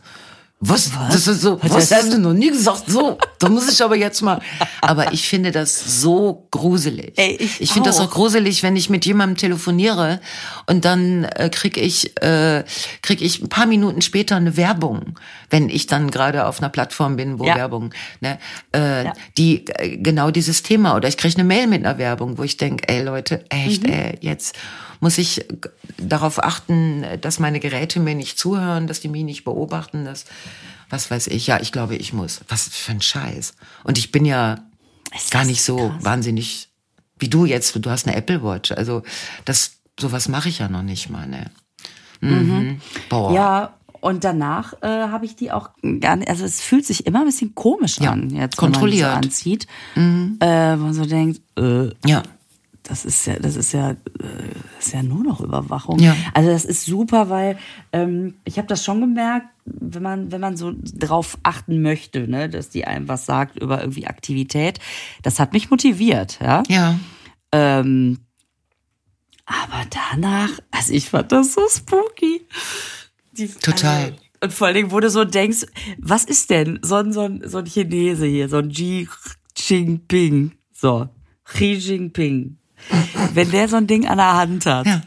Was? 0.61 0.89
Das 1.11 1.27
ist 1.27 1.41
so, 1.41 1.59
was 1.61 1.91
hast 1.91 2.13
du 2.13 2.17
noch 2.17 2.33
nie 2.33 2.49
gesagt? 2.49 2.85
So, 2.87 3.17
da 3.39 3.49
muss 3.49 3.69
ich 3.69 3.83
aber 3.83 3.97
jetzt 3.97 4.21
mal. 4.21 4.41
Aber 4.81 5.11
ich 5.11 5.27
finde 5.27 5.51
das 5.51 6.01
so 6.01 6.47
gruselig. 6.49 7.13
Ey, 7.17 7.37
ich 7.59 7.73
finde 7.73 7.89
das 7.89 7.99
auch. 7.99 8.05
auch 8.05 8.11
gruselig, 8.11 8.63
wenn 8.63 8.77
ich 8.77 8.89
mit 8.89 9.05
jemandem 9.05 9.35
telefoniere 9.35 10.21
und 10.65 10.85
dann 10.85 11.25
äh, 11.25 11.49
krieg 11.49 11.77
ich 11.77 12.19
äh, 12.21 12.63
krieg 13.01 13.21
ich 13.21 13.41
ein 13.41 13.49
paar 13.49 13.65
Minuten 13.65 14.01
später 14.01 14.37
eine 14.37 14.55
Werbung, 14.55 15.19
wenn 15.55 15.69
ich 15.69 15.87
dann 15.87 16.11
gerade 16.11 16.45
auf 16.47 16.59
einer 16.59 16.67
Plattform 16.69 17.15
bin, 17.15 17.39
wo 17.39 17.45
Ja. 17.45 17.55
Werbung, 17.55 17.93
ne, 18.19 18.37
äh, 18.73 19.05
die 19.37 19.65
äh, 19.67 19.95
genau 19.97 20.29
dieses 20.31 20.63
Thema 20.63 20.95
oder 20.97 21.07
ich 21.07 21.15
krieg 21.15 21.33
eine 21.35 21.45
Mail 21.45 21.67
mit 21.67 21.85
einer 21.85 21.97
Werbung, 21.97 22.37
wo 22.37 22.43
ich 22.43 22.57
denk, 22.57 22.83
ey 22.91 23.01
Leute, 23.03 23.45
echt, 23.49 23.83
Mhm. 23.83 23.89
ey, 23.93 24.17
jetzt 24.19 24.55
muss 24.99 25.17
ich 25.17 25.45
g- 25.47 25.69
darauf 25.97 26.43
achten, 26.43 27.05
dass 27.21 27.39
meine 27.39 27.59
Geräte 27.61 27.99
mir 28.01 28.15
nicht 28.15 28.37
zuhören, 28.37 28.85
dass 28.87 28.99
die 28.99 29.07
mich 29.07 29.23
nicht 29.23 29.43
beobachten, 29.45 30.03
dass 30.03 30.25
was 30.89 31.09
weiß 31.09 31.27
ich. 31.27 31.47
Ja, 31.47 31.59
ich 31.61 31.71
glaube, 31.71 31.95
ich 31.95 32.11
muss. 32.11 32.41
Was 32.49 32.67
für 32.67 32.91
ein 32.91 33.01
Scheiß. 33.01 33.53
Und 33.85 33.97
ich 33.97 34.11
bin 34.11 34.25
ja 34.25 34.57
gar 35.31 35.45
nicht 35.45 35.61
so 35.63 35.77
krass. 35.89 36.03
wahnsinnig 36.03 36.67
wie 37.17 37.29
du 37.29 37.45
jetzt. 37.45 37.75
Du 37.83 37.89
hast 37.89 38.07
eine 38.07 38.15
Apple 38.17 38.43
Watch. 38.43 38.71
Also 38.73 39.03
das 39.45 39.71
sowas 39.99 40.27
mache 40.27 40.49
ich 40.49 40.59
ja 40.59 40.67
noch 40.67 40.83
nicht 40.83 41.09
mal. 41.09 41.27
Ne? 41.27 41.49
Mhm. 42.21 42.81
Boah. 43.09 43.33
Ja, 43.33 43.73
und 44.05 44.23
danach 44.23 44.73
äh, 44.83 44.87
habe 44.87 45.25
ich 45.25 45.35
die 45.35 45.51
auch 45.51 45.71
gar 45.99 46.15
nicht, 46.15 46.29
also 46.29 46.45
es 46.45 46.61
fühlt 46.61 46.85
sich 46.85 47.07
immer 47.07 47.19
ein 47.21 47.25
bisschen 47.25 47.55
komisch 47.55 47.99
Ja, 47.99 48.11
an, 48.11 48.29
jetzt 48.29 48.55
kontrolliert. 48.55 49.07
wenn 49.07 49.13
man 49.13 49.21
die 49.21 49.27
so 49.29 49.49
anzieht. 49.49 49.67
Äh, 49.95 50.79
wo 50.79 50.83
man 50.83 50.93
so 50.93 51.05
denkt, 51.05 51.41
äh, 51.57 51.89
Ja. 52.05 52.21
das 52.83 53.03
ist 53.03 53.25
ja, 53.25 53.39
das 53.39 53.55
ist 53.55 53.71
ja, 53.73 53.91
äh, 53.91 53.95
das 54.77 54.85
ist 54.87 54.93
ja 54.93 55.01
nur 55.01 55.23
noch 55.23 55.41
Überwachung. 55.41 55.97
Ja. 55.97 56.15
Also 56.35 56.51
das 56.51 56.65
ist 56.65 56.85
super, 56.85 57.29
weil 57.31 57.57
ähm, 57.93 58.35
ich 58.45 58.57
habe 58.59 58.67
das 58.67 58.83
schon 58.85 59.01
gemerkt, 59.01 59.47
wenn 59.65 60.03
man, 60.03 60.31
wenn 60.31 60.41
man 60.41 60.55
so 60.55 60.71
drauf 60.93 61.39
achten 61.41 61.81
möchte, 61.81 62.27
ne, 62.27 62.47
dass 62.47 62.69
die 62.69 62.85
einem 62.85 63.07
was 63.07 63.25
sagt 63.25 63.57
über 63.57 63.81
irgendwie 63.81 64.05
Aktivität, 64.05 64.79
das 65.23 65.39
hat 65.39 65.51
mich 65.53 65.71
motiviert, 65.71 66.37
ja. 66.41 66.61
Ja. 66.67 66.99
Ähm, 67.51 68.19
aber 69.47 69.83
danach, 70.11 70.51
also 70.71 70.93
ich 70.93 71.09
fand 71.09 71.31
das 71.31 71.53
so 71.55 71.61
spooky. 71.69 72.41
Die, 73.37 73.47
Total. 73.47 74.03
Also, 74.05 74.15
und 74.41 74.53
vor 74.53 74.67
allen 74.67 74.75
Dingen, 74.75 74.91
wo 74.91 74.99
du 74.99 75.09
so 75.09 75.23
denkst, 75.25 75.65
was 75.97 76.23
ist 76.25 76.49
denn 76.49 76.79
so 76.83 76.95
ein, 76.95 77.11
so 77.13 77.21
ein, 77.21 77.41
so 77.45 77.59
ein 77.59 77.65
Chinese 77.65 78.25
hier, 78.25 78.47
so 78.49 78.57
ein 78.57 78.69
Xi 78.69 79.07
Jinping, 79.57 80.51
so, 80.71 81.09
Xi 81.45 81.73
Jinping. 81.73 82.57
Wenn 83.33 83.51
der 83.51 83.67
so 83.67 83.77
ein 83.77 83.87
Ding 83.87 84.05
an 84.07 84.17
der 84.17 84.33
Hand 84.35 84.65
hat 84.65 84.85
Ja. 84.85 85.01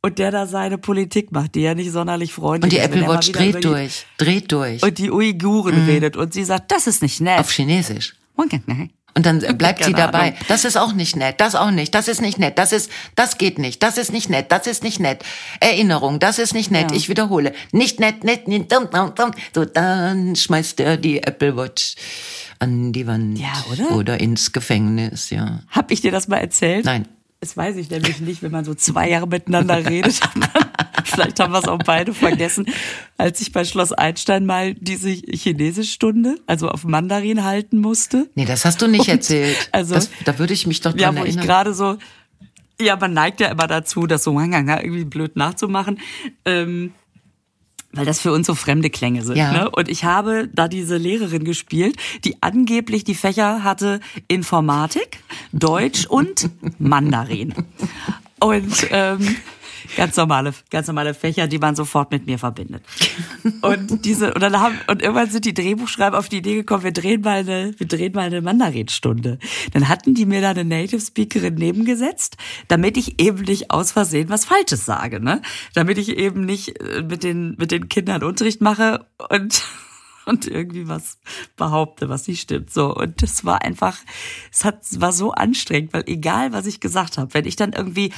und 0.00 0.18
der 0.18 0.30
da 0.30 0.46
seine 0.46 0.78
Politik 0.78 1.32
macht, 1.32 1.54
die 1.56 1.60
ja 1.60 1.74
nicht 1.74 1.90
sonderlich 1.90 2.32
freundlich 2.32 2.64
Und 2.64 2.72
die 2.72 2.76
ist, 2.78 2.84
Apple 2.96 3.08
Watch 3.08 3.32
dreht 3.32 3.64
durch. 3.64 4.06
Dreht 4.16 4.52
durch. 4.52 4.82
Und 4.82 4.98
die 4.98 5.10
Uiguren 5.10 5.84
redet 5.86 6.16
und 6.16 6.32
sie 6.32 6.44
sagt, 6.44 6.70
das 6.72 6.86
ist 6.86 7.02
nicht 7.02 7.20
nett. 7.20 7.40
auf 7.40 7.50
Chinesisch. 7.50 8.14
Und 9.14 9.26
dann 9.26 9.40
bleibt 9.58 9.82
sie 9.82 9.92
dabei. 9.92 10.28
Ahnung. 10.28 10.34
Das 10.46 10.64
ist 10.64 10.76
auch 10.76 10.92
nicht 10.92 11.16
nett. 11.16 11.40
Das 11.40 11.54
auch 11.56 11.72
nicht. 11.72 11.94
Das 11.94 12.06
ist 12.06 12.20
nicht 12.20 12.38
nett. 12.38 12.56
Das 12.56 12.72
ist, 12.72 12.90
das 13.16 13.36
geht 13.36 13.58
nicht. 13.58 13.82
Das 13.82 13.98
ist 13.98 14.12
nicht 14.12 14.30
nett. 14.30 14.52
Das 14.52 14.66
ist 14.66 14.84
nicht 14.84 15.00
nett. 15.00 15.24
Erinnerung. 15.58 16.20
Das 16.20 16.38
ist 16.38 16.54
nicht 16.54 16.70
nett. 16.70 16.90
Ja. 16.92 16.96
Ich 16.96 17.08
wiederhole. 17.08 17.52
Nicht 17.72 17.98
nett, 17.98 18.22
nett, 18.22 18.46
nicht, 18.46 18.70
dum, 18.70 18.88
dum, 18.90 19.14
dum. 19.14 19.32
So, 19.52 19.64
dann 19.64 20.36
schmeißt 20.36 20.78
er 20.80 20.96
die 20.96 21.22
Apple 21.22 21.56
Watch 21.56 21.96
an 22.60 22.92
die 22.92 23.06
Wand. 23.06 23.38
Ja, 23.38 23.64
oder? 23.72 23.96
Oder 23.96 24.20
ins 24.20 24.52
Gefängnis, 24.52 25.30
ja. 25.30 25.60
Hab 25.68 25.90
ich 25.90 26.00
dir 26.00 26.12
das 26.12 26.28
mal 26.28 26.38
erzählt? 26.38 26.84
Nein. 26.84 27.08
Das 27.40 27.56
weiß 27.56 27.76
ich 27.76 27.88
nämlich 27.88 28.20
nicht, 28.20 28.42
wenn 28.42 28.50
man 28.50 28.64
so 28.64 28.74
zwei 28.74 29.08
Jahre 29.10 29.28
miteinander 29.28 29.84
redet. 29.88 30.20
Vielleicht 31.08 31.40
haben 31.40 31.52
wir 31.52 31.58
es 31.58 31.68
auch 31.68 31.78
beide 31.78 32.14
vergessen. 32.14 32.66
Als 33.16 33.40
ich 33.40 33.52
bei 33.52 33.64
Schloss 33.64 33.92
Einstein 33.92 34.46
mal 34.46 34.74
diese 34.74 35.10
Chinesischstunde, 35.10 36.36
also 36.46 36.68
auf 36.68 36.84
Mandarin 36.84 37.44
halten 37.44 37.78
musste. 37.78 38.28
Nee, 38.34 38.44
das 38.44 38.64
hast 38.64 38.80
du 38.82 38.86
nicht 38.86 39.02
Und 39.02 39.08
erzählt. 39.08 39.68
Also, 39.72 39.94
das, 39.94 40.10
da 40.24 40.38
würde 40.38 40.54
ich 40.54 40.66
mich 40.66 40.80
doch 40.80 40.92
dran 40.92 41.00
ja, 41.00 41.12
wo 41.12 41.24
erinnern. 41.24 41.40
ich 41.40 41.46
gerade 41.46 41.74
so, 41.74 41.96
ja, 42.80 42.96
man 42.96 43.12
neigt 43.12 43.40
ja 43.40 43.48
immer 43.48 43.66
dazu, 43.66 44.06
das 44.06 44.22
so 44.22 44.38
irgendwie 44.38 45.04
blöd 45.04 45.36
nachzumachen. 45.36 45.98
Ähm, 46.44 46.92
weil 47.92 48.04
das 48.04 48.20
für 48.20 48.32
uns 48.32 48.46
so 48.46 48.54
fremde 48.54 48.90
Klänge 48.90 49.22
sind. 49.22 49.36
Ja. 49.36 49.52
Ne? 49.52 49.70
Und 49.70 49.88
ich 49.88 50.04
habe 50.04 50.48
da 50.52 50.68
diese 50.68 50.96
Lehrerin 50.96 51.44
gespielt, 51.44 51.96
die 52.24 52.42
angeblich 52.42 53.04
die 53.04 53.14
Fächer 53.14 53.64
hatte 53.64 54.00
Informatik, 54.28 55.20
Deutsch 55.52 56.06
und 56.06 56.50
Mandarin. 56.78 57.54
Und 58.40 58.86
ähm, 58.90 59.36
ganz 59.96 60.16
normale, 60.16 60.52
ganz 60.70 60.86
normale 60.86 61.14
Fächer, 61.14 61.46
die 61.46 61.58
man 61.58 61.74
sofort 61.74 62.10
mit 62.10 62.26
mir 62.26 62.38
verbindet. 62.38 62.82
Und 63.62 64.04
diese 64.04 64.34
und 64.34 64.42
dann 64.42 64.60
haben 64.60 64.78
und 64.86 65.02
irgendwann 65.02 65.30
sind 65.30 65.44
die 65.44 65.54
Drehbuchschreiber 65.54 66.18
auf 66.18 66.28
die 66.28 66.38
Idee 66.38 66.54
gekommen, 66.54 66.84
wir 66.84 66.92
drehen 66.92 67.20
mal 67.20 67.38
eine, 67.38 67.74
wir 67.76 67.86
drehen 67.86 68.12
mal 68.12 68.26
eine 68.26 68.42
Mandarin-Stunde. 68.42 69.38
Dann 69.72 69.88
hatten 69.88 70.14
die 70.14 70.26
mir 70.26 70.40
da 70.40 70.50
eine 70.50 70.64
Native 70.64 71.00
Speakerin 71.00 71.54
nebengesetzt, 71.54 72.36
damit 72.68 72.96
ich 72.96 73.20
eben 73.20 73.42
nicht 73.42 73.70
aus 73.70 73.92
Versehen 73.92 74.28
was 74.28 74.44
Falsches 74.44 74.84
sage, 74.84 75.20
ne? 75.20 75.42
Damit 75.74 75.98
ich 75.98 76.16
eben 76.16 76.44
nicht 76.44 76.80
äh, 76.80 77.02
mit 77.02 77.22
den 77.22 77.56
mit 77.58 77.70
den 77.70 77.88
Kindern 77.88 78.22
Unterricht 78.22 78.60
mache 78.60 79.06
und 79.30 79.62
und 80.28 80.46
irgendwie 80.46 80.86
was 80.88 81.18
behaupte, 81.56 82.08
was 82.08 82.28
nicht 82.28 82.42
stimmt. 82.42 82.70
So 82.70 82.94
und 82.94 83.22
das 83.22 83.44
war 83.44 83.62
einfach, 83.62 83.96
es 84.52 84.64
hat 84.64 84.78
war 85.00 85.12
so 85.12 85.32
anstrengend, 85.32 85.92
weil 85.92 86.04
egal 86.06 86.52
was 86.52 86.66
ich 86.66 86.80
gesagt 86.80 87.18
habe, 87.18 87.32
wenn 87.34 87.46
ich 87.46 87.56
dann 87.56 87.72
irgendwie 87.72 88.12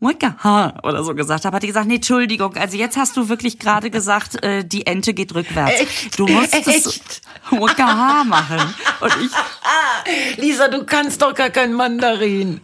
Wakaha 0.00 0.80
oder 0.82 1.02
so 1.02 1.14
gesagt 1.14 1.44
habe, 1.44 1.56
hat 1.56 1.62
die 1.62 1.68
gesagt, 1.68 1.86
nee, 1.86 1.94
Entschuldigung, 1.96 2.56
also 2.56 2.76
jetzt 2.76 2.96
hast 2.96 3.16
du 3.16 3.28
wirklich 3.28 3.58
gerade 3.58 3.90
gesagt, 3.90 4.42
äh, 4.44 4.64
die 4.64 4.86
Ente 4.86 5.14
geht 5.14 5.34
rückwärts. 5.34 5.80
Echt? 5.80 6.18
Du 6.18 6.26
musst 6.26 6.54
es 6.54 6.66
Echt? 6.66 7.22
Wakaha 7.50 8.24
machen. 8.24 8.74
Und 9.00 9.12
ich, 9.22 10.38
Lisa, 10.42 10.68
du 10.68 10.84
kannst 10.84 11.22
doch 11.22 11.34
gar 11.34 11.50
kein 11.50 11.72
Mandarin. 11.72 12.60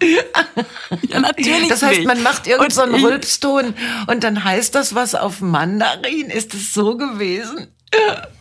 ja, 1.08 1.20
natürlich 1.20 1.68
Das 1.68 1.82
heißt, 1.82 1.98
nicht. 1.98 2.06
man 2.06 2.22
macht 2.22 2.46
irgendeinen 2.46 3.00
so 3.00 3.06
Rülpston 3.06 3.74
und 4.08 4.24
dann 4.24 4.44
heißt 4.44 4.74
das 4.74 4.94
was 4.94 5.14
auf 5.14 5.40
Mandarin. 5.40 6.28
Ist 6.28 6.54
es 6.54 6.74
so 6.74 6.96
gewesen? 6.96 7.68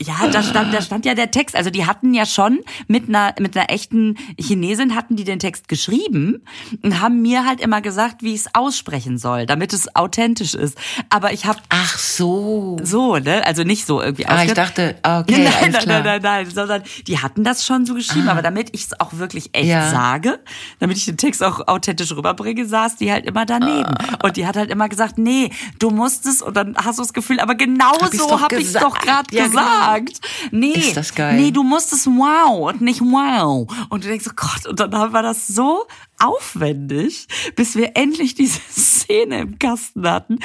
Ja, 0.02 0.28
da 0.32 0.44
stand, 0.44 0.74
da 0.74 0.82
stand 0.82 1.06
ja 1.06 1.14
der 1.16 1.32
Text. 1.32 1.56
Also 1.56 1.70
die 1.72 1.86
hatten 1.86 2.14
ja 2.14 2.26
schon 2.26 2.60
mit 2.88 3.10
einer, 3.10 3.34
mit 3.40 3.58
einer 3.58 3.70
echten 3.72 4.16
Chinesin 4.40 4.96
hatten 4.96 5.16
die 5.16 5.24
den 5.24 5.40
Text 5.40 5.68
geschrieben 5.68 6.44
und 6.84 7.02
haben 7.02 7.22
mir 7.22 7.46
halt 7.46 7.60
immer 7.60 7.82
gesagt, 7.82 8.22
wie 8.22 8.34
ich 8.34 8.42
es 8.42 8.56
aussprechen 8.56 9.18
soll, 9.18 9.46
damit 9.48 9.74
es 9.74 9.96
authentisch 9.96 10.54
ist. 10.54 10.78
Aber 11.10 11.34
ich 11.34 11.46
habe 11.46 11.60
Ach 11.70 11.98
so. 11.98 12.78
so, 12.84 13.18
ne? 13.18 13.46
Also 13.46 13.64
nicht 13.64 13.86
so 13.86 14.02
irgendwie 14.02 14.26
Ah, 14.28 14.44
ich 14.44 14.54
dachte, 14.54 14.96
ah, 15.02 15.20
okay, 15.22 15.34
nein, 15.44 15.54
alles 15.62 15.74
nein, 15.74 15.82
klar. 15.84 16.00
Ah. 16.00 16.04
nein, 16.04 16.22
nein, 16.22 16.44
nein, 16.46 16.50
sondern 16.52 16.84
die 17.08 17.20
hatten 17.20 17.44
das 17.44 17.66
schon 17.66 17.86
so 17.86 17.96
geschrieben, 17.96 18.30
aber 18.30 18.42
damit 18.44 18.70
ich 18.74 18.84
es 18.86 19.00
auch 19.00 19.14
wirklich 19.14 19.50
echt 19.54 19.68
Ja. 19.68 19.90
sage, 19.90 20.40
damit 20.80 20.98
ich 20.98 21.06
den 21.06 21.18
Text 21.18 21.44
auch 21.44 21.68
authentisch 21.68 22.12
rüberbringe, 22.16 22.66
saß 22.66 22.98
die 22.98 23.12
halt 23.12 23.26
immer 23.26 23.46
daneben. 23.46 23.96
Ah. 23.98 24.20
Und 24.24 24.38
die 24.38 24.46
hat 24.46 24.56
halt 24.56 24.70
immer 24.70 24.88
gesagt, 24.90 25.18
nee, 25.18 25.50
du 25.80 25.90
musst 25.90 26.26
es 26.28 26.42
und 26.42 26.56
dann 26.56 26.76
hast 26.78 27.00
du 27.00 27.04
das 27.04 27.14
Gefühl, 27.14 27.40
aber 27.40 27.56
genau 27.56 28.00
Hab 28.00 28.14
so 28.14 28.40
habe 28.40 28.56
ich 28.58 28.68
es 28.68 28.74
doch 28.74 28.98
gerade 29.00 29.39
Ja, 29.40 29.48
genau. 29.48 29.60
gesagt. 29.62 30.20
Nee, 30.52 30.72
Ist 30.74 30.98
das 30.98 31.14
geil. 31.16 31.36
nee, 31.36 31.52
du 31.52 31.64
musst 31.64 31.94
es 31.94 32.06
wow 32.08 32.70
und 32.70 32.82
nicht 32.82 33.02
wow. 33.02 33.68
Und 33.90 34.04
du 34.04 34.08
denkst, 34.08 34.26
oh 34.30 34.34
Gott, 34.36 34.66
und 34.68 34.80
dann 34.80 34.92
wir 35.14 35.22
das 35.22 35.48
so 35.48 35.86
aufwendig, 36.20 37.28
bis 37.56 37.76
wir 37.76 37.92
endlich 37.96 38.36
diese 38.36 38.60
Szene 38.72 39.40
im 39.42 39.60
Kasten 39.60 40.08
hatten, 40.10 40.40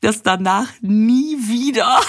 dass 0.00 0.22
danach 0.22 0.68
nie 0.80 1.36
wieder 1.48 2.00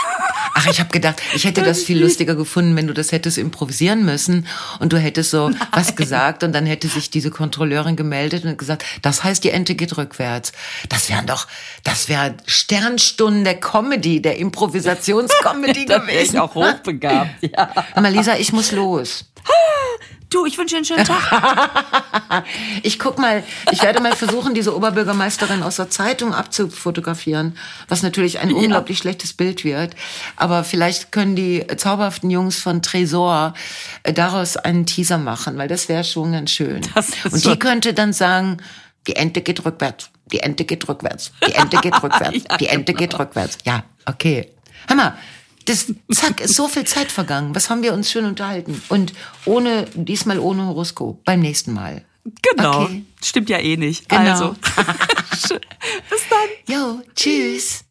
Ach, 0.62 0.68
ich 0.68 0.80
habe 0.82 0.90
gedacht, 0.90 1.22
ich 1.34 1.46
hätte 1.46 1.62
das 1.62 1.84
viel 1.84 2.02
lustiger 2.02 2.36
gefunden, 2.36 2.76
wenn 2.76 2.86
du 2.86 2.94
das 2.94 3.14
hättest 3.14 3.38
improvisieren 3.38 4.04
müssen 4.04 4.46
und 4.80 4.92
du 4.92 4.98
hättest 4.98 5.32
so 5.32 5.52
was 5.72 5.96
gesagt 5.96 6.44
und 6.44 6.52
dann 6.52 6.66
hätte 6.66 6.90
sich 6.90 7.10
diese 7.10 7.32
Kontrolleurin 7.32 7.96
gemeldet 7.96 8.44
und 8.44 8.58
gesagt, 8.58 8.84
das 9.02 9.24
heißt, 9.24 9.42
die 9.46 9.52
Ente 9.52 9.76
geht 9.76 9.98
rückwärts. 9.98 10.52
Das 10.90 11.10
wären 11.10 11.28
doch, 11.28 11.48
das 11.86 12.10
wäre 12.10 12.36
Sternstunden 12.46 13.46
der 13.46 13.60
Comedy, 13.60 14.22
der 14.22 14.38
Improvisationscomedy 14.38 15.86
Da 15.88 16.06
wäre 16.06 16.12
ich 16.12 16.18
gewesen. 16.32 16.40
auch 16.40 16.56
hochbegabt, 16.56 17.42
ja. 17.42 17.72
Hör 17.94 18.02
mal, 18.02 18.12
Lisa, 18.12 18.36
ich 18.36 18.52
muss 18.52 18.72
los. 18.74 19.32
Du, 20.30 20.46
ich 20.46 20.58
wünsche 20.58 20.76
dir 20.76 20.78
einen 20.78 20.86
schönen 20.86 21.06
Tag. 21.06 21.86
Ich 22.84 23.00
guck 23.00 23.18
mal, 23.18 23.44
ich 23.72 23.82
werde 23.82 24.02
mal 24.02 24.16
versuchen, 24.16 24.54
diese 24.54 24.76
Oberbürgermeisterin 24.76 25.64
aus 25.64 25.78
der 25.78 25.90
Zeitung 25.90 26.34
abzufotografieren, 26.34 27.58
was 27.88 28.04
natürlich 28.04 28.40
ein 28.40 28.54
unglaublich 28.54 29.00
schlechtes 29.00 29.34
Bild 29.34 29.64
wird. 29.64 29.96
Aber 30.36 30.64
vielleicht 30.64 31.12
können 31.12 31.36
die 31.36 31.66
zauberhaften 31.76 32.30
Jungs 32.30 32.60
von 32.60 32.82
Tresor 32.84 33.56
äh, 34.04 34.14
daraus 34.14 34.58
einen 34.58 34.86
Teaser 34.86 35.18
machen, 35.18 35.58
weil 35.58 35.68
das 35.68 35.90
wäre 35.90 36.04
schon 36.04 36.32
ganz 36.32 36.52
schön. 36.52 36.82
Und 37.32 37.46
die 37.46 37.58
könnte 37.58 37.94
dann 37.94 38.14
sagen, 38.14 38.58
die 39.08 39.16
Ente 39.16 39.42
geht 39.42 39.66
rückwärts, 39.66 40.12
die 40.32 40.40
Ente 40.40 40.66
geht 40.66 40.88
rückwärts, 40.88 41.32
die 41.46 41.54
Ente 41.54 41.78
geht 41.78 42.04
rückwärts, 42.04 42.44
die 42.60 42.68
Ente 42.68 42.94
geht 42.94 43.18
rückwärts. 43.18 43.58
Ja, 43.66 43.84
okay. 44.06 44.50
Mal, 44.96 45.18
das, 45.66 45.94
zack, 46.12 46.42
ist 46.42 46.56
so 46.56 46.68
viel 46.68 46.86
Zeit 46.86 47.12
vergangen. 47.12 47.54
Was 47.56 47.70
haben 47.70 47.84
wir 47.84 47.94
uns 47.94 48.12
schön 48.12 48.26
unterhalten? 48.26 48.82
Und 48.90 49.14
ohne, 49.46 49.86
diesmal 49.94 50.40
ohne 50.40 50.66
Horoskop. 50.66 51.24
Beim 51.26 51.42
nächsten 51.42 51.74
Mal. 51.74 52.04
Genau. 52.42 52.84
Okay. 52.84 53.04
Stimmt 53.24 53.50
ja 53.50 53.58
eh 53.60 53.78
nicht. 53.78 54.10
Genau. 54.10 54.22
Also. 54.32 54.56
Bis 56.10 56.22
dann. 56.30 56.50
Jo, 56.68 57.02
tschüss. 57.16 57.86